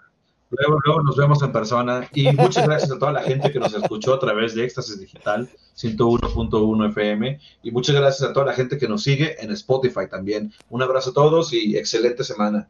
Luego, 0.58 0.80
luego 0.84 1.02
nos 1.02 1.16
vemos 1.16 1.42
en 1.42 1.52
persona. 1.52 2.08
Y 2.14 2.32
muchas 2.32 2.66
gracias 2.66 2.90
a 2.90 2.98
toda 2.98 3.12
la 3.12 3.22
gente 3.22 3.50
que 3.50 3.58
nos 3.58 3.74
escuchó 3.74 4.14
a 4.14 4.18
través 4.18 4.54
de 4.54 4.64
Éxtasis 4.64 4.98
Digital 4.98 5.48
101.1 5.76 6.90
FM. 6.90 7.38
Y 7.62 7.70
muchas 7.70 7.94
gracias 7.96 8.28
a 8.28 8.32
toda 8.32 8.46
la 8.46 8.52
gente 8.52 8.78
que 8.78 8.88
nos 8.88 9.02
sigue 9.02 9.42
en 9.42 9.50
Spotify 9.52 10.08
también. 10.10 10.52
Un 10.70 10.82
abrazo 10.82 11.10
a 11.10 11.14
todos 11.14 11.52
y 11.52 11.76
excelente 11.76 12.24
semana. 12.24 12.68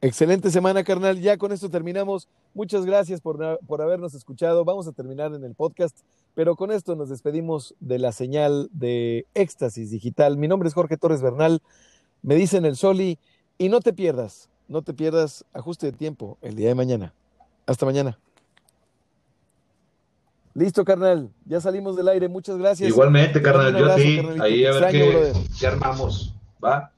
Excelente 0.00 0.50
semana, 0.50 0.84
carnal. 0.84 1.20
Ya 1.20 1.36
con 1.36 1.52
esto 1.52 1.68
terminamos. 1.68 2.28
Muchas 2.54 2.86
gracias 2.86 3.20
por, 3.20 3.58
por, 3.66 3.82
habernos 3.82 4.14
escuchado. 4.14 4.64
Vamos 4.64 4.86
a 4.86 4.92
terminar 4.92 5.34
en 5.34 5.44
el 5.44 5.54
podcast, 5.54 5.98
pero 6.34 6.54
con 6.54 6.70
esto 6.70 6.94
nos 6.94 7.08
despedimos 7.08 7.74
de 7.80 7.98
la 7.98 8.12
señal 8.12 8.70
de 8.72 9.26
Éxtasis 9.34 9.90
Digital. 9.90 10.36
Mi 10.36 10.46
nombre 10.46 10.68
es 10.68 10.74
Jorge 10.74 10.96
Torres 10.96 11.20
Bernal. 11.20 11.60
Me 12.22 12.36
dicen 12.36 12.64
el 12.64 12.76
Soli 12.76 13.18
y 13.58 13.68
no 13.68 13.80
te 13.80 13.92
pierdas, 13.92 14.48
no 14.68 14.82
te 14.82 14.94
pierdas 14.94 15.44
ajuste 15.52 15.86
de 15.86 15.92
tiempo 15.92 16.38
el 16.40 16.54
día 16.54 16.68
de 16.68 16.74
mañana. 16.74 17.12
Hasta 17.66 17.84
mañana. 17.84 18.18
Listo, 20.54 20.84
carnal. 20.84 21.30
Ya 21.44 21.60
salimos 21.60 21.96
del 21.96 22.08
aire. 22.08 22.28
Muchas 22.28 22.56
gracias. 22.56 22.88
Igualmente, 22.88 23.40
carnal. 23.42 23.76
Yo 23.76 23.92
a 23.92 23.96
ti. 23.96 24.16
carnalito. 24.16 24.42
Ahí 24.42 24.64
a 24.64 24.72
ver 24.72 24.90
qué, 25.60 25.66
armamos. 25.66 26.34
¿Va? 26.64 26.92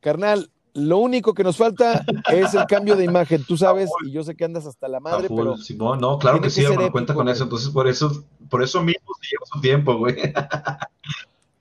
Carnal, 0.00 0.50
lo 0.74 0.98
único 0.98 1.34
que 1.34 1.42
nos 1.42 1.56
falta 1.56 2.04
es 2.30 2.54
el 2.54 2.66
cambio 2.66 2.94
de 2.94 3.04
imagen. 3.04 3.42
Tú 3.44 3.56
sabes, 3.56 3.90
y 4.06 4.12
yo 4.12 4.22
sé 4.22 4.36
que 4.36 4.44
andas 4.44 4.66
hasta 4.66 4.86
la 4.86 5.00
madre, 5.00 5.28
pero 5.28 5.56
Simón, 5.56 6.00
no, 6.00 6.18
claro 6.18 6.40
que 6.40 6.50
sí, 6.50 6.64
épico, 6.64 6.92
cuenta 6.92 7.14
con 7.14 7.24
güey. 7.24 7.34
eso. 7.34 7.44
Entonces, 7.44 7.70
por 7.70 7.88
eso, 7.88 8.24
por 8.48 8.62
eso 8.62 8.80
mismo 8.80 9.08
se 9.20 9.28
lleva 9.28 9.46
su 9.52 9.60
tiempo, 9.60 9.96
güey. 9.98 10.16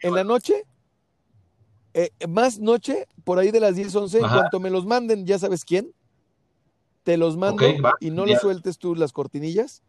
en 0.01 0.13
la 0.13 0.23
noche, 0.23 0.63
eh, 1.97 2.11
más 2.27 2.59
noche, 2.59 3.07
por 3.23 3.39
ahí 3.39 3.51
de 3.51 3.59
las 3.59 3.75
10, 3.75 3.95
11, 3.95 4.21
en 4.21 4.29
cuanto 4.29 4.59
me 4.59 4.69
los 4.69 4.85
manden, 4.85 5.25
ya 5.25 5.39
sabes 5.39 5.65
quién, 5.65 5.91
te 7.03 7.17
los 7.17 7.37
mando 7.37 7.65
va, 7.81 7.95
y 7.99 8.11
no 8.11 8.25
ya. 8.25 8.33
lo 8.33 8.39
sueltes 8.39 8.77
tú 8.77 8.95
las 8.95 9.11
cortinillas 9.11 9.81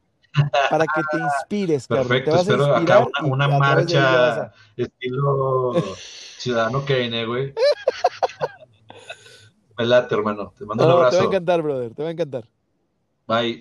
para 0.70 0.86
que 0.86 1.02
te 1.10 1.18
inspires. 1.20 1.86
Perfecto, 1.86 2.24
te 2.24 2.30
vas 2.36 2.48
a 2.48 2.52
espero 2.54 2.76
acá 2.76 3.06
una, 3.22 3.48
marcha 3.58 4.44
a- 4.44 4.52
estilo 4.76 5.98
Ciudadano 6.36 6.84
Kane, 6.84 7.26
güey. 7.26 7.54
Me 9.76 9.86
late, 9.86 10.14
hermano. 10.14 10.52
Te 10.58 10.64
mando 10.64 10.84
un 10.84 10.90
No, 10.90 10.96
te 10.96 11.00
va 11.00 11.04
a 11.04 11.08
abrazo. 11.08 11.24
encantar, 11.24 11.62
brother, 11.62 11.94
te 11.94 12.02
va 12.02 12.08
a 12.08 12.12
encantar. 12.12 12.48
Bye. 13.26 13.60